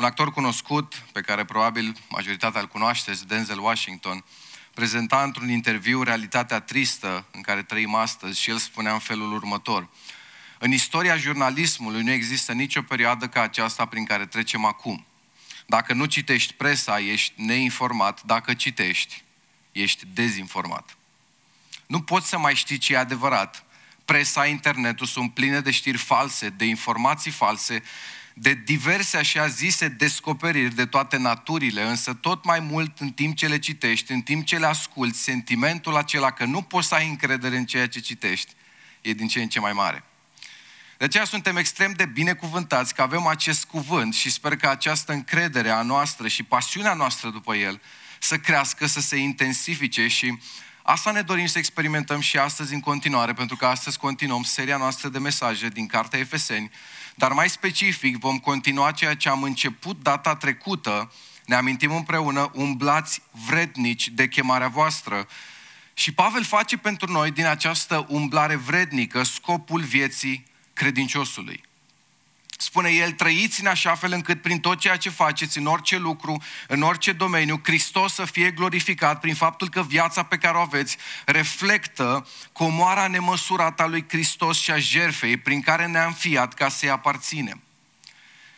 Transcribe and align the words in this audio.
Un 0.00 0.06
actor 0.06 0.32
cunoscut, 0.32 1.02
pe 1.12 1.20
care 1.20 1.44
probabil 1.44 1.96
majoritatea 2.08 2.60
îl 2.60 2.66
cunoașteți, 2.66 3.26
Denzel 3.26 3.58
Washington, 3.58 4.24
prezenta 4.74 5.22
într-un 5.22 5.50
interviu 5.50 6.02
realitatea 6.02 6.60
tristă 6.60 7.26
în 7.32 7.40
care 7.40 7.62
trăim 7.62 7.94
astăzi 7.94 8.40
și 8.40 8.50
el 8.50 8.58
spunea 8.58 8.92
în 8.92 8.98
felul 8.98 9.32
următor. 9.32 9.88
În 10.58 10.72
istoria 10.72 11.16
jurnalismului 11.16 12.02
nu 12.02 12.10
există 12.10 12.52
nicio 12.52 12.82
perioadă 12.82 13.28
ca 13.28 13.42
aceasta 13.42 13.86
prin 13.86 14.04
care 14.04 14.26
trecem 14.26 14.64
acum. 14.64 15.06
Dacă 15.66 15.94
nu 15.94 16.04
citești 16.04 16.52
presa, 16.52 16.98
ești 16.98 17.32
neinformat. 17.36 18.22
Dacă 18.22 18.54
citești, 18.54 19.24
ești 19.72 20.06
dezinformat. 20.12 20.96
Nu 21.86 22.00
poți 22.02 22.28
să 22.28 22.38
mai 22.38 22.54
știi 22.54 22.78
ce 22.78 22.92
e 22.92 22.98
adevărat. 22.98 23.64
Presa, 24.04 24.46
internetul 24.46 25.06
sunt 25.06 25.34
pline 25.34 25.60
de 25.60 25.70
știri 25.70 25.98
false, 25.98 26.48
de 26.48 26.64
informații 26.64 27.30
false, 27.30 27.82
de 28.42 28.54
diverse 28.54 29.16
așa 29.16 29.46
zise 29.46 29.88
descoperiri 29.88 30.74
de 30.74 30.86
toate 30.86 31.16
naturile, 31.16 31.82
însă 31.82 32.14
tot 32.14 32.44
mai 32.44 32.60
mult 32.60 32.98
în 32.98 33.10
timp 33.10 33.36
ce 33.36 33.46
le 33.46 33.58
citești, 33.58 34.12
în 34.12 34.20
timp 34.20 34.46
ce 34.46 34.58
le 34.58 34.66
asculți, 34.66 35.22
sentimentul 35.22 35.96
acela 35.96 36.30
că 36.30 36.44
nu 36.44 36.62
poți 36.62 36.88
să 36.88 36.94
ai 36.94 37.08
încredere 37.08 37.56
în 37.56 37.64
ceea 37.64 37.88
ce 37.88 38.00
citești 38.00 38.52
e 39.00 39.12
din 39.12 39.28
ce 39.28 39.42
în 39.42 39.48
ce 39.48 39.60
mai 39.60 39.72
mare. 39.72 40.04
De 40.98 41.04
aceea 41.04 41.24
suntem 41.24 41.56
extrem 41.56 41.92
de 41.92 42.04
binecuvântați 42.04 42.94
că 42.94 43.02
avem 43.02 43.26
acest 43.26 43.64
cuvânt 43.64 44.14
și 44.14 44.30
sper 44.30 44.56
că 44.56 44.68
această 44.68 45.12
încredere 45.12 45.70
a 45.70 45.82
noastră 45.82 46.28
și 46.28 46.42
pasiunea 46.42 46.94
noastră 46.94 47.30
după 47.30 47.54
el 47.54 47.80
să 48.18 48.38
crească, 48.38 48.86
să 48.86 49.00
se 49.00 49.16
intensifice 49.16 50.08
și 50.08 50.38
asta 50.82 51.10
ne 51.10 51.22
dorim 51.22 51.46
să 51.46 51.58
experimentăm 51.58 52.20
și 52.20 52.38
astăzi 52.38 52.74
în 52.74 52.80
continuare, 52.80 53.32
pentru 53.32 53.56
că 53.56 53.66
astăzi 53.66 53.98
continuăm 53.98 54.42
seria 54.42 54.76
noastră 54.76 55.08
de 55.08 55.18
mesaje 55.18 55.68
din 55.68 55.86
Cartea 55.86 56.18
Efeseni, 56.18 56.70
dar 57.20 57.32
mai 57.32 57.48
specific 57.48 58.16
vom 58.16 58.38
continua 58.38 58.92
ceea 58.92 59.14
ce 59.14 59.28
am 59.28 59.42
început 59.42 60.02
data 60.02 60.36
trecută, 60.36 61.12
ne 61.44 61.54
amintim 61.54 61.94
împreună, 61.94 62.50
umblați 62.54 63.22
vrednici 63.46 64.08
de 64.08 64.28
chemarea 64.28 64.68
voastră. 64.68 65.26
Și 65.94 66.12
Pavel 66.12 66.44
face 66.44 66.76
pentru 66.76 67.12
noi 67.12 67.30
din 67.30 67.46
această 67.46 68.06
umblare 68.08 68.56
vrednică 68.56 69.22
scopul 69.22 69.80
vieții 69.80 70.46
credinciosului. 70.72 71.60
Spune 72.62 72.90
el, 72.90 73.12
trăiți 73.12 73.60
în 73.60 73.66
așa 73.66 73.94
fel 73.94 74.12
încât 74.12 74.42
prin 74.42 74.60
tot 74.60 74.78
ceea 74.78 74.96
ce 74.96 75.10
faceți, 75.10 75.58
în 75.58 75.66
orice 75.66 75.96
lucru, 75.96 76.42
în 76.68 76.82
orice 76.82 77.12
domeniu, 77.12 77.60
Hristos 77.62 78.14
să 78.14 78.24
fie 78.24 78.50
glorificat 78.50 79.20
prin 79.20 79.34
faptul 79.34 79.68
că 79.68 79.82
viața 79.82 80.22
pe 80.22 80.36
care 80.36 80.56
o 80.56 80.60
aveți 80.60 80.96
reflectă 81.24 82.26
comoara 82.52 83.06
nemăsurată 83.06 83.82
a 83.82 83.86
lui 83.86 84.04
Hristos 84.08 84.58
și 84.58 84.70
a 84.70 84.78
jerfei 84.78 85.36
prin 85.36 85.60
care 85.60 85.86
ne-am 85.86 86.12
fiat 86.12 86.54
ca 86.54 86.68
să-i 86.68 86.90
aparținem. 86.90 87.62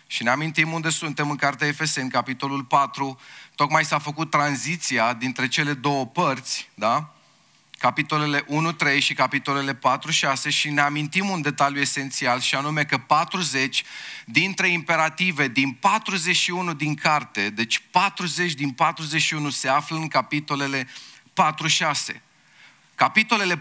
Și 0.07 0.23
ne 0.23 0.31
amintim 0.31 0.73
unde 0.73 0.91
suntem 0.91 1.31
în 1.31 1.37
Cartea 1.37 1.67
Efeseni, 1.67 2.11
capitolul 2.11 2.65
4, 2.65 3.21
tocmai 3.55 3.85
s-a 3.85 3.99
făcut 3.99 4.31
tranziția 4.31 5.13
dintre 5.13 5.49
cele 5.49 5.73
două 5.73 6.07
părți, 6.07 6.69
da? 6.75 7.12
Capitolele 7.83 8.45
1-3 8.45 8.99
și 8.99 9.15
capitolele 9.15 9.75
4-6 9.75 9.79
și 10.49 10.71
ne 10.71 10.81
amintim 10.81 11.29
un 11.29 11.43
detaliu 11.43 11.81
esențial 11.81 12.41
și 12.41 12.55
anume 12.55 12.85
că 12.85 12.99
40 12.99 13.83
dintre 14.25 14.69
imperative 14.69 15.49
din 15.49 15.73
41 15.73 16.73
din 16.73 16.95
carte, 16.95 17.51
deci 17.51 17.83
40 17.91 18.53
din 18.53 18.71
41 18.71 19.51
se 19.51 19.69
află 19.69 19.97
în 19.97 20.09
capitolele 20.09 20.89
4-6. 22.13 22.15
Capitolele 22.95 23.61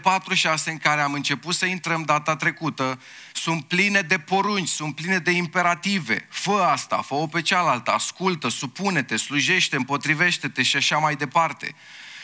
în 0.64 0.78
care 0.78 1.00
am 1.00 1.12
început 1.12 1.54
să 1.54 1.66
intrăm 1.66 2.02
data 2.02 2.36
trecută 2.36 3.00
sunt 3.32 3.64
pline 3.64 4.00
de 4.00 4.18
porunci, 4.18 4.68
sunt 4.68 4.94
pline 4.94 5.18
de 5.18 5.30
imperative. 5.30 6.26
Fă 6.30 6.68
asta, 6.72 6.96
fă-o 6.96 7.26
pe 7.26 7.42
cealaltă, 7.42 7.90
ascultă, 7.90 8.48
supune-te, 8.48 9.16
slujește, 9.16 9.76
împotrivește-te 9.76 10.62
și 10.62 10.76
așa 10.76 10.96
mai 10.96 11.16
departe. 11.16 11.74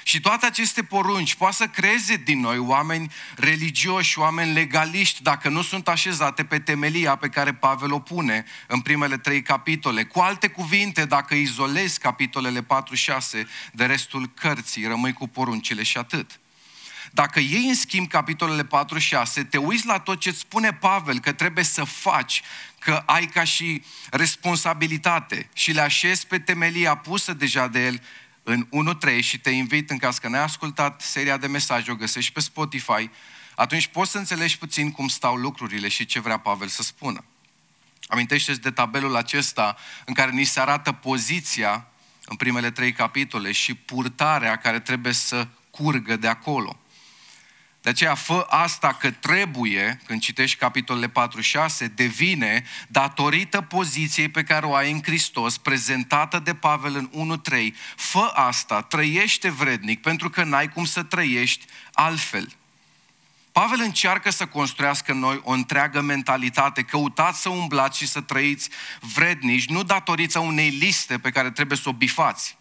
Și 0.09 0.21
toate 0.21 0.47
aceste 0.47 0.83
porunci 0.83 1.35
poate 1.35 1.55
să 1.55 1.67
creeze 1.67 2.17
din 2.17 2.41
noi 2.41 2.59
oameni 2.59 3.13
religioși, 3.37 4.19
oameni 4.19 4.53
legaliști, 4.53 5.23
dacă 5.23 5.49
nu 5.49 5.63
sunt 5.63 5.89
așezate 5.89 6.45
pe 6.45 6.59
temelia 6.59 7.17
pe 7.17 7.29
care 7.29 7.55
Pavel 7.55 7.93
o 7.93 7.99
pune 7.99 8.45
în 8.67 8.81
primele 8.81 9.19
trei 9.19 9.43
capitole. 9.43 10.05
Cu 10.05 10.21
alte 10.21 10.49
cuvinte, 10.49 11.05
dacă 11.05 11.35
izolezi 11.35 11.99
capitolele 11.99 12.63
4-6 12.63 12.67
de 13.73 13.87
restul 13.87 14.31
cărții, 14.35 14.87
rămâi 14.87 15.13
cu 15.13 15.29
poruncile 15.29 15.83
și 15.83 15.99
atât. 15.99 16.41
Dacă 17.13 17.41
iei 17.41 17.69
în 17.69 17.75
schimb 17.75 18.09
capitolele 18.09 18.67
4-6, 18.67 18.69
te 19.51 19.57
uiți 19.57 19.87
la 19.87 19.99
tot 19.99 20.21
ce 20.21 20.29
îți 20.29 20.39
spune 20.39 20.73
Pavel 20.73 21.21
că 21.21 21.33
trebuie 21.33 21.65
să 21.65 21.85
faci, 21.85 22.43
că 22.79 23.03
ai 23.07 23.27
ca 23.27 23.45
și 23.45 23.83
responsabilitate 24.11 25.49
și 25.53 25.73
le 25.73 25.81
așezi 25.81 26.27
pe 26.27 26.39
temelia 26.39 26.97
pusă 26.97 27.33
deja 27.33 27.67
de 27.67 27.85
el 27.85 28.01
în 28.49 28.69
1.3 29.09 29.21
și 29.21 29.39
te 29.39 29.51
invit 29.51 29.91
în 29.91 29.99
caz 29.99 30.19
că 30.19 30.29
n-ai 30.29 30.43
ascultat 30.43 31.01
seria 31.01 31.37
de 31.37 31.47
mesaje, 31.47 31.91
o 31.91 31.95
găsești 31.95 32.33
pe 32.33 32.41
Spotify, 32.41 33.11
atunci 33.55 33.87
poți 33.87 34.11
să 34.11 34.19
înțelegi 34.19 34.59
puțin 34.59 34.91
cum 34.91 35.09
stau 35.09 35.37
lucrurile 35.37 35.89
și 35.89 36.07
ce 36.07 36.21
vrea 36.21 36.39
Pavel 36.39 36.69
să 36.69 36.83
spună. 36.83 37.25
Amintește-ți 38.07 38.61
de 38.61 38.71
tabelul 38.71 39.17
acesta 39.17 39.77
în 40.05 40.15
care 40.15 40.31
ni 40.31 40.45
se 40.45 40.61
arată 40.61 40.93
poziția 40.93 41.87
în 42.25 42.37
primele 42.37 42.71
trei 42.71 42.93
capitole 42.93 43.53
și 43.53 43.75
purtarea 43.75 44.57
care 44.57 44.81
trebuie 44.81 45.13
să 45.13 45.49
curgă 45.71 46.17
de 46.17 46.29
acolo. 46.29 46.79
De 47.89 47.95
aceea, 47.95 48.15
fă 48.15 48.47
asta 48.49 48.93
că 48.93 49.11
trebuie, 49.11 50.01
când 50.07 50.21
citești 50.21 50.57
capitolele 50.57 51.13
4-6, 51.87 51.93
devine 51.95 52.65
datorită 52.89 53.61
poziției 53.61 54.29
pe 54.29 54.43
care 54.43 54.67
o 54.67 54.75
ai 54.75 54.91
în 54.93 55.03
Hristos, 55.03 55.59
prezentată 55.59 56.39
de 56.39 56.55
Pavel 56.55 57.09
în 57.11 57.41
1-3. 57.51 57.75
Fă 57.97 58.31
asta, 58.35 58.83
trăiește 58.83 59.51
vrednic, 59.51 60.01
pentru 60.01 60.31
că 60.31 60.45
n-ai 60.45 60.69
cum 60.69 60.85
să 60.85 61.03
trăiești 61.03 61.65
altfel. 61.93 62.49
Pavel 63.53 63.81
încearcă 63.81 64.31
să 64.31 64.47
construiască 64.47 65.13
în 65.13 65.19
noi 65.19 65.41
o 65.45 65.53
întreagă 65.53 66.01
mentalitate. 66.01 66.83
Căutați 66.83 67.41
să 67.41 67.49
umblați 67.49 67.99
și 67.99 68.07
să 68.07 68.21
trăiți 68.21 68.69
vrednici, 69.01 69.69
nu 69.69 69.83
datorită 69.83 70.39
unei 70.39 70.69
liste 70.69 71.19
pe 71.19 71.31
care 71.31 71.51
trebuie 71.51 71.79
să 71.79 71.89
o 71.89 71.93
bifați 71.93 72.58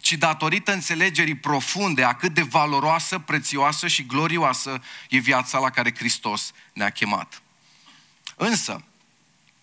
ci 0.00 0.12
datorită 0.12 0.72
înțelegerii 0.72 1.34
profunde 1.34 2.04
a 2.04 2.14
cât 2.14 2.34
de 2.34 2.42
valoroasă, 2.42 3.18
prețioasă 3.18 3.86
și 3.86 4.06
glorioasă 4.06 4.82
e 5.08 5.18
viața 5.18 5.58
la 5.58 5.70
care 5.70 5.94
Hristos 5.94 6.52
ne-a 6.72 6.90
chemat. 6.90 7.42
Însă, 8.36 8.84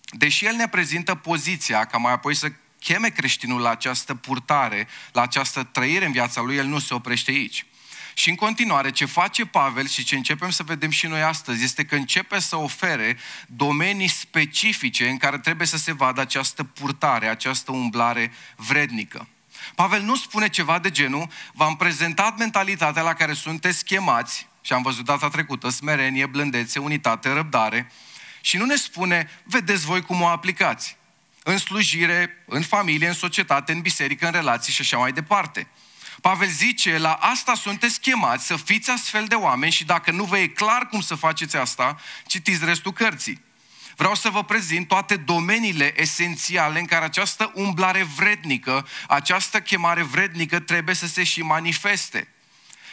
deși 0.10 0.46
El 0.46 0.56
ne 0.56 0.68
prezintă 0.68 1.16
poziția 1.16 1.86
ca 1.86 1.98
mai 1.98 2.12
apoi 2.12 2.36
să 2.36 2.52
cheme 2.80 3.10
creștinul 3.10 3.62
la 3.62 3.70
această 3.70 4.16
purtare, 4.16 4.88
la 5.12 5.22
această 5.22 5.64
trăire 5.64 6.06
în 6.06 6.12
viața 6.12 6.42
lui, 6.42 6.56
El 6.56 6.66
nu 6.66 6.80
se 6.80 6.94
oprește 6.94 7.32
aici. 7.32 7.66
Și 8.14 8.30
în 8.30 8.36
continuare, 8.36 8.92
ce 8.92 9.06
face 9.06 9.46
Pavel 9.46 9.88
și 9.88 10.04
ce 10.04 10.16
începem 10.16 10.50
să 10.50 10.64
vedem 10.64 10.90
și 10.90 11.08
noi 11.08 11.22
astăzi 11.22 11.64
este 11.64 11.86
că 11.86 11.96
începe 11.96 12.40
să 12.40 12.56
ofere 12.56 13.18
domenii 13.48 14.08
specifice 14.08 15.10
în 15.10 15.18
care 15.18 15.40
trebuie 15.40 15.68
să 15.68 15.78
se 15.78 15.92
vadă 15.92 16.22
această 16.22 16.64
purtare, 16.64 17.28
această 17.28 17.72
umblare 17.72 18.32
vrednică. 18.56 19.28
Pavel 19.76 20.02
nu 20.02 20.16
spune 20.16 20.50
ceva 20.50 20.80
de 20.80 20.92
genul, 20.92 21.28
v-am 21.54 21.76
prezentat 21.76 22.38
mentalitatea 22.38 23.02
la 23.02 23.14
care 23.14 23.34
sunteți 23.34 23.86
chemați, 23.86 24.48
și 24.62 24.74
am 24.74 24.82
văzut 24.82 25.06
data 25.06 25.30
trecută, 25.30 25.70
smerenie, 25.70 26.26
blândețe, 26.26 26.80
unitate, 26.80 27.30
răbdare, 27.30 27.92
și 28.42 28.58
nu 28.58 28.66
ne 28.66 28.76
spune, 28.76 29.30
vedeți 29.44 29.86
voi 29.86 30.02
cum 30.02 30.22
o 30.22 30.28
aplicați. 30.28 30.98
În 31.44 31.58
slujire, 31.58 32.44
în 32.46 32.62
familie, 32.62 33.08
în 33.08 33.14
societate, 33.14 33.72
în 33.72 33.82
biserică, 33.82 34.26
în 34.26 34.32
relații 34.32 34.74
și 34.74 34.82
așa 34.82 34.98
mai 34.98 35.12
departe. 35.12 35.68
Pavel 36.22 36.48
zice, 36.48 36.98
la 36.98 37.14
asta 37.14 37.54
sunteți 37.54 38.00
chemați 38.00 38.46
să 38.46 38.56
fiți 38.56 38.90
astfel 38.90 39.26
de 39.26 39.36
oameni 39.36 39.72
și 39.72 39.86
dacă 39.86 40.12
nu 40.12 40.24
vă 40.24 40.38
e 40.38 40.48
clar 40.48 40.88
cum 40.88 41.02
să 41.02 41.16
faceți 41.16 41.56
asta, 41.56 42.00
citiți 42.26 42.66
restul 42.66 42.94
cărții. 42.94 43.44
Vreau 43.96 44.16
să 44.16 44.30
vă 44.30 44.44
prezint 44.44 44.88
toate 44.88 45.16
domeniile 45.16 46.02
esențiale 46.02 46.80
în 46.80 46.86
care 46.86 47.06
această 47.06 47.52
umblare 47.56 48.04
vrednică, 48.04 48.88
această 49.08 49.62
chemare 49.62 50.04
vrednică 50.04 50.60
trebuie 50.60 50.96
să 50.96 51.08
se 51.08 51.24
și 51.24 51.42
manifeste. 51.42 52.28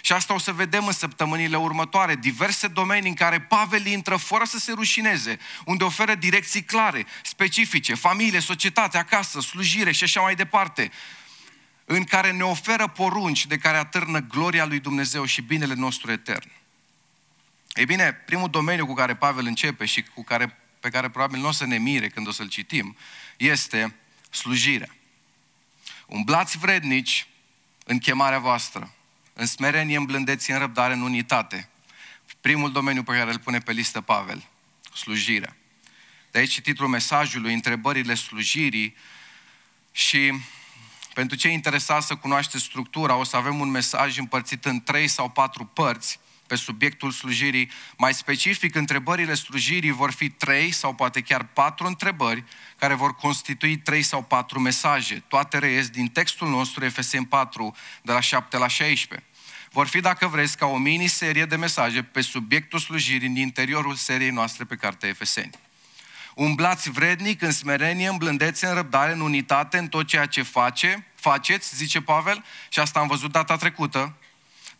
Și 0.04 0.12
asta 0.12 0.34
o 0.34 0.38
să 0.38 0.52
vedem 0.52 0.86
în 0.86 0.92
săptămânile 0.92 1.56
următoare, 1.56 2.14
diverse 2.14 2.66
domenii 2.66 3.08
în 3.08 3.14
care 3.14 3.40
Pavel 3.40 3.86
intră 3.86 4.16
fără 4.16 4.44
să 4.44 4.58
se 4.58 4.72
rușineze, 4.72 5.38
unde 5.64 5.84
oferă 5.84 6.14
direcții 6.14 6.62
clare, 6.62 7.06
specifice, 7.22 7.94
familie, 7.94 8.40
societate, 8.40 8.98
acasă, 8.98 9.40
slujire 9.40 9.92
și 9.92 10.04
așa 10.04 10.20
mai 10.20 10.34
departe, 10.34 10.90
în 11.84 12.04
care 12.04 12.32
ne 12.32 12.42
oferă 12.42 12.88
porunci 12.88 13.46
de 13.46 13.56
care 13.56 13.76
atârnă 13.76 14.18
gloria 14.18 14.64
lui 14.64 14.80
Dumnezeu 14.80 15.24
și 15.24 15.42
binele 15.42 15.74
nostru 15.74 16.10
etern. 16.10 16.50
Ei 17.74 17.84
bine, 17.84 18.12
primul 18.12 18.48
domeniu 18.50 18.86
cu 18.86 18.94
care 18.94 19.16
Pavel 19.16 19.46
începe 19.46 19.84
și 19.84 20.02
cu 20.02 20.24
care 20.24 20.61
pe 20.82 20.90
care 20.90 21.10
probabil 21.10 21.40
nu 21.40 21.48
o 21.48 21.52
să 21.52 21.66
ne 21.66 21.78
mire 21.78 22.08
când 22.08 22.26
o 22.26 22.30
să-l 22.30 22.48
citim, 22.48 22.96
este 23.36 23.94
slujirea. 24.30 24.96
Umblați 26.06 26.58
vrednici 26.58 27.26
în 27.84 27.98
chemarea 27.98 28.38
voastră, 28.38 28.94
în 29.32 29.46
smerenie, 29.46 29.96
în 29.96 30.04
blândeție, 30.04 30.54
în 30.54 30.60
răbdare, 30.60 30.92
în 30.92 31.00
unitate. 31.00 31.68
Primul 32.40 32.72
domeniu 32.72 33.02
pe 33.02 33.12
care 33.12 33.30
îl 33.30 33.38
pune 33.38 33.58
pe 33.58 33.72
listă 33.72 34.00
Pavel, 34.00 34.48
slujirea. 34.94 35.56
De 36.30 36.38
aici 36.38 36.60
titlul 36.60 36.88
mesajului, 36.88 37.54
întrebările 37.54 38.14
slujirii, 38.14 38.96
Și 39.92 40.32
pentru 41.14 41.36
cei 41.36 41.52
interesați 41.52 42.06
să 42.06 42.16
cunoaște 42.16 42.58
structura, 42.58 43.14
o 43.14 43.24
să 43.24 43.36
avem 43.36 43.60
un 43.60 43.68
mesaj 43.68 44.18
împărțit 44.18 44.64
în 44.64 44.82
trei 44.82 45.08
sau 45.08 45.28
patru 45.28 45.64
părți 45.64 46.20
pe 46.52 46.58
subiectul 46.58 47.10
slujirii. 47.10 47.70
Mai 47.96 48.14
specific, 48.14 48.74
întrebările 48.74 49.34
slujirii 49.34 49.90
vor 49.90 50.10
fi 50.10 50.28
trei 50.28 50.70
sau 50.70 50.94
poate 50.94 51.20
chiar 51.20 51.44
patru 51.44 51.86
întrebări 51.86 52.44
care 52.78 52.94
vor 52.94 53.14
constitui 53.14 53.78
trei 53.78 54.02
sau 54.02 54.22
patru 54.22 54.60
mesaje. 54.60 55.22
Toate 55.28 55.58
reies 55.58 55.88
din 55.88 56.06
textul 56.06 56.48
nostru 56.48 56.88
FSM 56.90 57.24
4 57.24 57.76
de 58.02 58.12
la 58.12 58.20
7 58.20 58.56
la 58.56 58.66
16. 58.66 59.26
Vor 59.70 59.86
fi, 59.86 60.00
dacă 60.00 60.26
vreți, 60.26 60.56
ca 60.56 60.66
o 60.66 60.76
mini-serie 60.76 61.44
de 61.44 61.56
mesaje 61.56 62.02
pe 62.02 62.20
subiectul 62.20 62.78
slujirii 62.78 63.28
în 63.28 63.36
interiorul 63.36 63.94
seriei 63.94 64.30
noastre 64.30 64.64
pe 64.64 64.76
cartea 64.76 65.08
Efeseni. 65.08 65.50
Umblați 66.34 66.90
vrednic, 66.90 67.42
în 67.42 67.52
smerenie, 67.52 68.08
în 68.08 68.16
blândețe, 68.16 68.66
în 68.66 68.74
răbdare, 68.74 69.12
în 69.12 69.20
unitate, 69.20 69.78
în 69.78 69.88
tot 69.88 70.06
ceea 70.06 70.26
ce 70.26 70.42
face, 70.42 71.06
faceți, 71.14 71.76
zice 71.76 72.00
Pavel, 72.00 72.44
și 72.68 72.78
asta 72.78 73.00
am 73.00 73.06
văzut 73.06 73.32
data 73.32 73.56
trecută, 73.56 74.16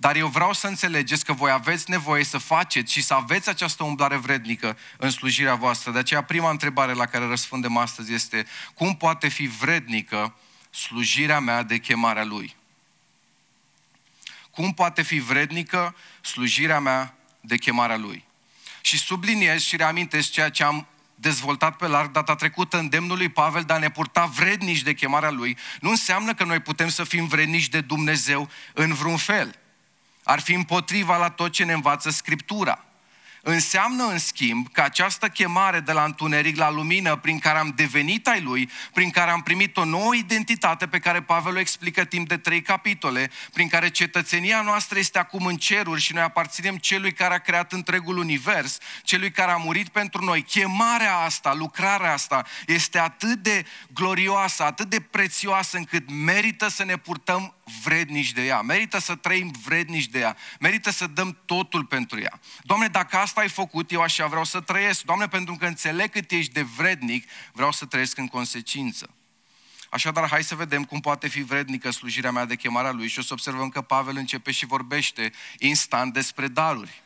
dar 0.03 0.17
eu 0.17 0.29
vreau 0.29 0.53
să 0.53 0.67
înțelegeți 0.67 1.25
că 1.25 1.33
voi 1.33 1.51
aveți 1.51 1.91
nevoie 1.91 2.25
să 2.25 2.39
faceți 2.39 2.93
și 2.93 3.03
să 3.03 3.15
aveți 3.15 3.49
această 3.49 3.85
umblare 3.85 4.17
vrednică 4.17 4.79
în 4.97 5.11
slujirea 5.11 5.55
voastră. 5.55 5.91
De 5.91 5.99
aceea 5.99 6.23
prima 6.23 6.51
întrebare 6.51 6.93
la 6.93 7.07
care 7.07 7.27
răspundem 7.27 7.77
astăzi 7.77 8.13
este 8.13 8.47
cum 8.75 8.97
poate 8.97 9.29
fi 9.29 9.47
vrednică 9.47 10.35
slujirea 10.71 11.41
mea 11.41 11.63
de 11.63 11.79
chemarea 11.79 12.25
Lui? 12.25 12.57
Cum 14.51 14.73
poate 14.73 15.03
fi 15.03 15.19
vrednică 15.19 15.97
slujirea 16.21 16.81
mea 16.81 17.15
de 17.41 17.57
chemarea 17.57 17.97
Lui? 17.97 18.25
Și 18.81 18.99
subliniez 18.99 19.61
și 19.63 19.77
reamintesc 19.77 20.31
ceea 20.31 20.51
ce 20.51 20.65
am 20.65 20.87
dezvoltat 21.15 21.77
pe 21.77 21.87
larg 21.87 22.11
data 22.11 22.35
trecută 22.35 22.79
îndemnul 22.79 23.17
lui 23.17 23.29
Pavel 23.29 23.63
de 23.63 23.73
a 23.73 23.79
ne 23.79 23.91
purta 23.91 24.25
vrednici 24.25 24.83
de 24.83 24.95
chemarea 24.95 25.31
lui, 25.31 25.57
nu 25.81 25.91
înseamnă 25.91 26.35
că 26.35 26.45
noi 26.45 26.61
putem 26.61 26.89
să 26.89 27.05
fim 27.05 27.27
vrednici 27.27 27.69
de 27.69 27.81
Dumnezeu 27.81 28.49
în 28.73 28.95
vreun 28.95 29.17
fel. 29.17 29.61
Ar 30.25 30.41
fi 30.41 30.53
împotriva 30.53 31.17
la 31.17 31.31
tot 31.31 31.53
ce 31.53 31.65
ne 31.65 31.73
învață 31.73 32.11
Scriptura. 32.11 32.85
Înseamnă, 33.45 34.05
în 34.05 34.19
schimb, 34.19 34.69
că 34.73 34.81
această 34.81 35.29
chemare 35.29 35.81
de 35.81 35.93
la 35.93 36.05
întuneric 36.05 36.57
la 36.57 36.71
lumină, 36.71 37.17
prin 37.17 37.39
care 37.39 37.59
am 37.59 37.73
devenit 37.77 38.29
ai 38.29 38.41
lui, 38.41 38.71
prin 38.93 39.11
care 39.11 39.31
am 39.31 39.41
primit 39.41 39.77
o 39.77 39.85
nouă 39.85 40.15
identitate 40.15 40.87
pe 40.87 40.99
care 40.99 41.23
Pavel 41.23 41.57
o 41.57 41.59
explică 41.59 42.05
timp 42.05 42.29
de 42.29 42.37
trei 42.37 42.63
capitole, 42.63 43.31
prin 43.53 43.69
care 43.69 43.91
cetățenia 43.91 44.63
noastră 44.63 44.99
este 44.99 45.19
acum 45.19 45.47
în 45.47 45.57
ceruri 45.57 46.01
și 46.01 46.13
noi 46.13 46.23
aparținem 46.23 46.77
celui 46.77 47.13
care 47.13 47.35
a 47.35 47.39
creat 47.39 47.73
întregul 47.73 48.17
univers, 48.17 48.79
celui 49.03 49.31
care 49.31 49.51
a 49.51 49.57
murit 49.57 49.89
pentru 49.89 50.25
noi. 50.25 50.43
Chemarea 50.43 51.17
asta, 51.17 51.55
lucrarea 51.55 52.13
asta 52.13 52.47
este 52.67 52.99
atât 52.99 53.43
de 53.43 53.67
glorioasă, 53.95 54.63
atât 54.63 54.89
de 54.89 55.01
prețioasă 55.01 55.77
încât 55.77 56.11
merită 56.11 56.69
să 56.69 56.85
ne 56.85 56.97
purtăm 56.97 57.55
vrednici 57.83 58.33
de 58.33 58.45
ea, 58.45 58.61
merită 58.61 58.99
să 58.99 59.15
trăim 59.15 59.53
vrednici 59.65 60.09
de 60.09 60.19
ea, 60.19 60.37
merită 60.61 60.91
să 60.91 61.07
dăm 61.07 61.39
totul 61.45 61.85
pentru 61.85 62.21
ea. 62.21 62.41
Doamne, 62.63 62.87
dacă 62.87 63.17
asta 63.17 63.41
ai 63.41 63.49
făcut, 63.49 63.93
eu 63.93 64.01
așa 64.01 64.27
vreau 64.27 64.45
să 64.45 64.61
trăiesc. 64.61 65.03
Doamne, 65.03 65.29
pentru 65.29 65.55
că 65.55 65.67
înțeleg 65.67 66.11
cât 66.11 66.31
ești 66.31 66.53
de 66.53 66.63
vrednic, 66.63 67.29
vreau 67.53 67.73
să 67.73 67.87
trăiesc 67.87 68.19
în 68.19 68.29
consecință. 68.29 69.11
Așadar, 69.91 70.29
hai 70.29 70.45
să 70.45 70.55
vedem 70.55 70.85
cum 70.85 71.01
poate 71.01 71.29
fi 71.29 71.43
vrednică 71.43 71.91
slujirea 71.91 72.31
mea 72.31 72.45
de 72.45 72.57
chemarea 72.57 72.91
lui 72.91 73.09
și 73.09 73.19
o 73.19 73.23
să 73.23 73.33
observăm 73.33 73.69
că 73.69 73.81
Pavel 73.81 74.17
începe 74.17 74.51
și 74.51 74.67
vorbește 74.67 75.33
instant 75.59 76.13
despre 76.13 76.49
daruri. 76.49 77.03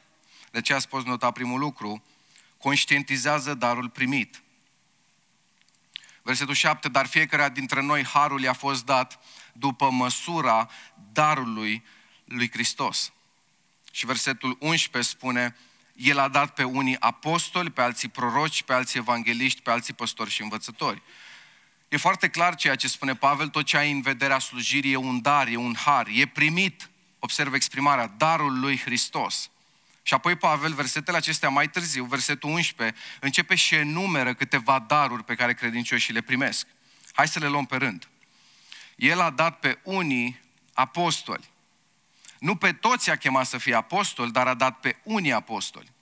De 0.51 0.61
ce 0.61 0.75
a 0.75 0.79
spus 0.79 1.05
nota 1.05 1.31
primul 1.31 1.59
lucru? 1.59 2.05
Conștientizează 2.59 3.55
darul 3.55 3.89
primit. 3.89 4.43
Versetul 6.23 6.55
7, 6.55 6.89
dar 6.89 7.07
fiecare 7.07 7.51
dintre 7.53 7.83
noi 7.83 8.05
harul 8.05 8.43
i-a 8.43 8.53
fost 8.53 8.85
dat 8.85 9.21
după 9.59 9.91
măsura 9.91 10.71
darului 11.13 11.85
lui 12.25 12.51
Hristos. 12.51 13.13
Și 13.93 14.07
versetul 14.07 14.57
11 14.61 15.13
spune, 15.13 15.57
El 15.95 16.19
a 16.19 16.29
dat 16.29 16.55
pe 16.55 16.65
unii 16.65 16.97
apostoli, 17.01 17.71
pe 17.71 17.83
alții 17.83 18.09
proroci, 18.09 18.63
pe 18.63 18.73
alții 18.73 18.99
evangeliști, 18.99 19.61
pe 19.61 19.71
alții 19.71 19.95
păstori 19.95 20.31
și 20.31 20.43
învățători. 20.43 21.03
E 21.89 21.97
foarte 21.97 22.29
clar 22.29 22.55
ceea 22.55 22.75
ce 22.75 22.89
spune 22.89 23.15
Pavel, 23.15 23.49
tot 23.49 23.65
ce 23.65 23.77
ai 23.77 23.91
în 23.91 24.01
vederea 24.01 24.39
slujirii 24.39 24.93
e 24.93 24.97
un 24.97 25.21
dar, 25.21 25.47
e 25.47 25.57
un 25.57 25.75
har, 25.75 26.07
e 26.13 26.27
primit, 26.27 26.91
observă 27.19 27.57
exprimarea, 27.57 28.07
darul 28.07 28.61
lui 28.61 28.79
Hristos. 28.79 29.51
Și 30.03 30.15
apoi 30.15 30.37
Pavel, 30.37 30.73
versetele 30.73 31.17
acestea 31.17 31.49
mai 31.49 31.71
târziu, 31.71 32.05
versetul 32.05 32.51
11, 32.51 32.99
începe 33.21 33.55
și 33.55 33.75
enumeră 33.75 34.35
câteva 34.35 34.79
daruri 34.79 35.25
pe 35.25 35.35
care 35.35 35.55
credincioșii 35.55 36.13
le 36.13 36.21
primesc. 36.21 36.67
Hai 37.13 37.29
să 37.29 37.39
le 37.39 37.49
luăm 37.49 37.67
pe 37.67 37.77
rând. 37.77 38.09
El 38.97 39.21
a 39.21 39.31
dat 39.31 39.59
pe 39.59 39.79
unii 39.83 40.41
apostoli. 40.73 41.51
Nu 42.39 42.57
pe 42.57 42.73
toți 42.73 43.11
a 43.11 43.17
chemat 43.17 43.47
să 43.47 43.59
fie 43.59 43.75
apostoli, 43.75 44.31
dar 44.31 44.47
a 44.47 44.55
dat 44.55 44.81
pe 44.81 44.97
unii 45.03 45.33
apostoli. 45.33 45.93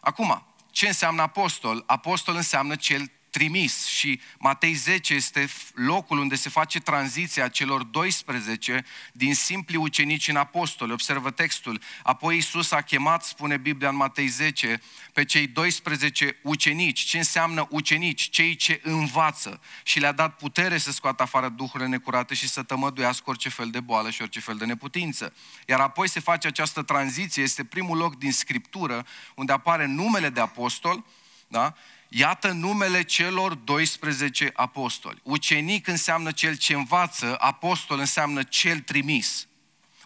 Acum, 0.00 0.46
ce 0.70 0.86
înseamnă 0.86 1.22
apostol? 1.22 1.82
Apostol 1.86 2.34
înseamnă 2.34 2.76
cel 2.76 3.10
trimis 3.36 3.86
și 3.86 4.20
Matei 4.38 4.72
10 4.72 5.14
este 5.14 5.48
locul 5.74 6.18
unde 6.18 6.34
se 6.34 6.48
face 6.48 6.80
tranziția 6.80 7.48
celor 7.48 7.82
12 7.82 8.84
din 9.12 9.34
simpli 9.34 9.76
ucenici 9.76 10.28
în 10.28 10.36
apostoli. 10.36 10.92
Observă 10.92 11.30
textul. 11.30 11.80
Apoi 12.02 12.34
Iisus 12.34 12.70
a 12.70 12.80
chemat, 12.80 13.24
spune 13.24 13.56
Biblia 13.56 13.88
în 13.88 13.96
Matei 13.96 14.26
10, 14.26 14.80
pe 15.12 15.24
cei 15.24 15.46
12 15.46 16.38
ucenici. 16.42 17.00
Ce 17.00 17.16
înseamnă 17.16 17.66
ucenici? 17.70 18.30
Cei 18.30 18.56
ce 18.56 18.80
învață. 18.82 19.60
Și 19.82 19.98
le-a 19.98 20.12
dat 20.12 20.36
putere 20.36 20.78
să 20.78 20.92
scoată 20.92 21.22
afară 21.22 21.48
duhurile 21.48 21.88
necurate 21.88 22.34
și 22.34 22.48
să 22.48 22.62
tămăduiască 22.62 23.30
orice 23.30 23.48
fel 23.48 23.70
de 23.70 23.80
boală 23.80 24.10
și 24.10 24.22
orice 24.22 24.40
fel 24.40 24.56
de 24.56 24.64
neputință. 24.64 25.34
Iar 25.66 25.80
apoi 25.80 26.08
se 26.08 26.20
face 26.20 26.46
această 26.46 26.82
tranziție. 26.82 27.42
Este 27.42 27.64
primul 27.64 27.96
loc 27.96 28.18
din 28.18 28.32
Scriptură 28.32 29.06
unde 29.34 29.52
apare 29.52 29.86
numele 29.86 30.28
de 30.28 30.40
apostol, 30.40 31.04
da? 31.48 31.74
Iată 32.18 32.52
numele 32.52 33.02
celor 33.02 33.54
12 33.54 34.50
apostoli. 34.54 35.20
Ucenic 35.22 35.86
înseamnă 35.86 36.30
cel 36.30 36.56
ce 36.56 36.74
învață, 36.74 37.36
apostol 37.38 37.98
înseamnă 37.98 38.42
cel 38.42 38.78
trimis. 38.78 39.46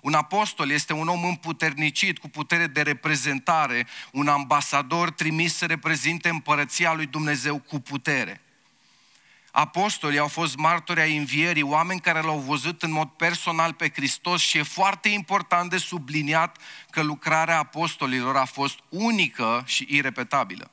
Un 0.00 0.14
apostol 0.14 0.70
este 0.70 0.92
un 0.92 1.08
om 1.08 1.24
împuternicit, 1.24 2.18
cu 2.18 2.28
putere 2.28 2.66
de 2.66 2.82
reprezentare, 2.82 3.86
un 4.12 4.28
ambasador 4.28 5.10
trimis 5.10 5.56
să 5.56 5.66
reprezinte 5.66 6.28
împărăția 6.28 6.92
lui 6.92 7.06
Dumnezeu 7.06 7.58
cu 7.58 7.80
putere. 7.80 8.40
Apostolii 9.50 10.18
au 10.18 10.28
fost 10.28 10.56
martori 10.56 11.00
ai 11.00 11.16
învierii, 11.16 11.62
oameni 11.62 12.00
care 12.00 12.20
l-au 12.20 12.38
văzut 12.38 12.82
în 12.82 12.90
mod 12.90 13.08
personal 13.08 13.72
pe 13.72 13.90
Hristos 13.94 14.40
și 14.40 14.58
e 14.58 14.62
foarte 14.62 15.08
important 15.08 15.70
de 15.70 15.76
subliniat 15.76 16.58
că 16.90 17.02
lucrarea 17.02 17.58
apostolilor 17.58 18.36
a 18.36 18.44
fost 18.44 18.78
unică 18.88 19.62
și 19.66 19.86
irepetabilă. 19.88 20.70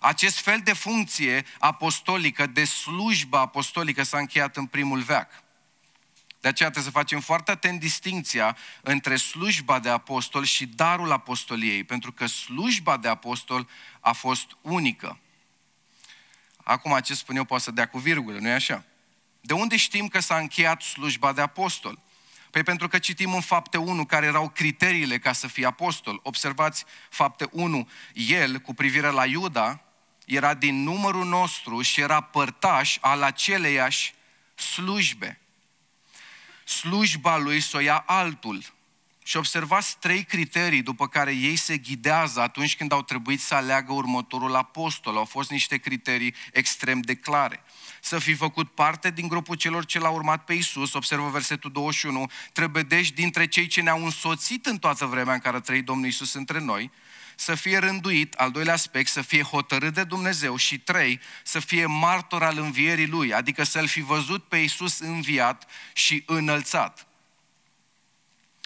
Acest 0.00 0.38
fel 0.38 0.60
de 0.64 0.72
funcție 0.72 1.44
apostolică, 1.58 2.46
de 2.46 2.64
slujbă 2.64 3.38
apostolică 3.38 4.02
s-a 4.02 4.18
încheiat 4.18 4.56
în 4.56 4.66
primul 4.66 5.00
veac. 5.00 5.30
De 6.40 6.48
aceea 6.48 6.70
trebuie 6.70 6.92
să 6.92 6.98
facem 6.98 7.20
foarte 7.20 7.50
atent 7.50 7.80
distinția 7.80 8.56
între 8.82 9.16
slujba 9.16 9.78
de 9.78 9.88
apostol 9.88 10.44
și 10.44 10.66
darul 10.66 11.12
apostoliei, 11.12 11.84
pentru 11.84 12.12
că 12.12 12.26
slujba 12.26 12.96
de 12.96 13.08
apostol 13.08 13.68
a 14.00 14.12
fost 14.12 14.56
unică. 14.60 15.18
Acum 16.56 16.98
ce 16.98 17.14
spun 17.14 17.36
eu 17.36 17.44
poate 17.44 17.62
să 17.62 17.70
dea 17.70 17.88
cu 17.88 17.98
virgulă, 17.98 18.38
nu-i 18.38 18.52
așa? 18.52 18.84
De 19.40 19.52
unde 19.52 19.76
știm 19.76 20.08
că 20.08 20.20
s-a 20.20 20.36
încheiat 20.36 20.82
slujba 20.82 21.32
de 21.32 21.40
apostol? 21.40 21.98
Păi 22.50 22.62
pentru 22.62 22.88
că 22.88 22.98
citim 22.98 23.34
în 23.34 23.40
fapte 23.40 23.76
1 23.76 24.04
care 24.04 24.26
erau 24.26 24.48
criteriile 24.48 25.18
ca 25.18 25.32
să 25.32 25.46
fie 25.46 25.66
apostol. 25.66 26.20
Observați 26.22 26.84
fapte 27.10 27.48
1, 27.52 27.88
el 28.12 28.58
cu 28.58 28.74
privire 28.74 29.08
la 29.08 29.26
Iuda 29.26 29.82
era 30.28 30.54
din 30.54 30.82
numărul 30.82 31.24
nostru 31.24 31.82
și 31.82 32.00
era 32.00 32.20
părtaș 32.20 32.96
al 33.00 33.22
aceleiași 33.22 34.14
slujbe. 34.54 35.40
Slujba 36.64 37.36
lui 37.36 37.60
să 37.60 37.76
o 37.76 37.80
ia 37.80 38.04
altul. 38.06 38.76
Și 39.24 39.36
observați 39.36 39.98
trei 39.98 40.24
criterii 40.24 40.82
după 40.82 41.08
care 41.08 41.32
ei 41.32 41.56
se 41.56 41.76
ghidează 41.76 42.40
atunci 42.40 42.76
când 42.76 42.92
au 42.92 43.02
trebuit 43.02 43.40
să 43.40 43.54
aleagă 43.54 43.92
următorul 43.92 44.54
apostol. 44.54 45.16
Au 45.16 45.24
fost 45.24 45.50
niște 45.50 45.76
criterii 45.76 46.34
extrem 46.52 47.00
de 47.00 47.14
clare. 47.14 47.62
Să 48.00 48.18
fi 48.18 48.34
făcut 48.34 48.70
parte 48.70 49.10
din 49.10 49.28
grupul 49.28 49.56
celor 49.56 49.84
ce 49.84 49.98
l-au 49.98 50.14
urmat 50.14 50.44
pe 50.44 50.52
Isus, 50.52 50.92
observă 50.92 51.28
versetul 51.28 51.70
21, 51.70 52.30
trebuie 52.52 52.82
deci 52.82 53.10
dintre 53.10 53.46
cei 53.46 53.66
ce 53.66 53.80
ne-au 53.80 54.04
însoțit 54.04 54.66
în 54.66 54.78
toată 54.78 55.06
vremea 55.06 55.34
în 55.34 55.40
care 55.40 55.56
a 55.56 55.60
trăit 55.60 55.84
Domnul 55.84 56.06
Isus 56.06 56.34
între 56.34 56.60
noi, 56.60 56.90
să 57.40 57.54
fie 57.54 57.78
rânduit, 57.78 58.34
al 58.34 58.50
doilea 58.50 58.72
aspect, 58.72 59.10
să 59.10 59.22
fie 59.22 59.42
hotărât 59.42 59.94
de 59.94 60.04
Dumnezeu 60.04 60.56
și 60.56 60.78
trei, 60.78 61.20
să 61.42 61.58
fie 61.58 61.86
martor 61.86 62.42
al 62.42 62.58
învierii 62.58 63.06
Lui, 63.06 63.34
adică 63.34 63.62
să-L 63.64 63.86
fi 63.86 64.00
văzut 64.00 64.44
pe 64.44 64.56
Iisus 64.56 64.98
înviat 64.98 65.70
și 65.92 66.22
înălțat. 66.26 67.06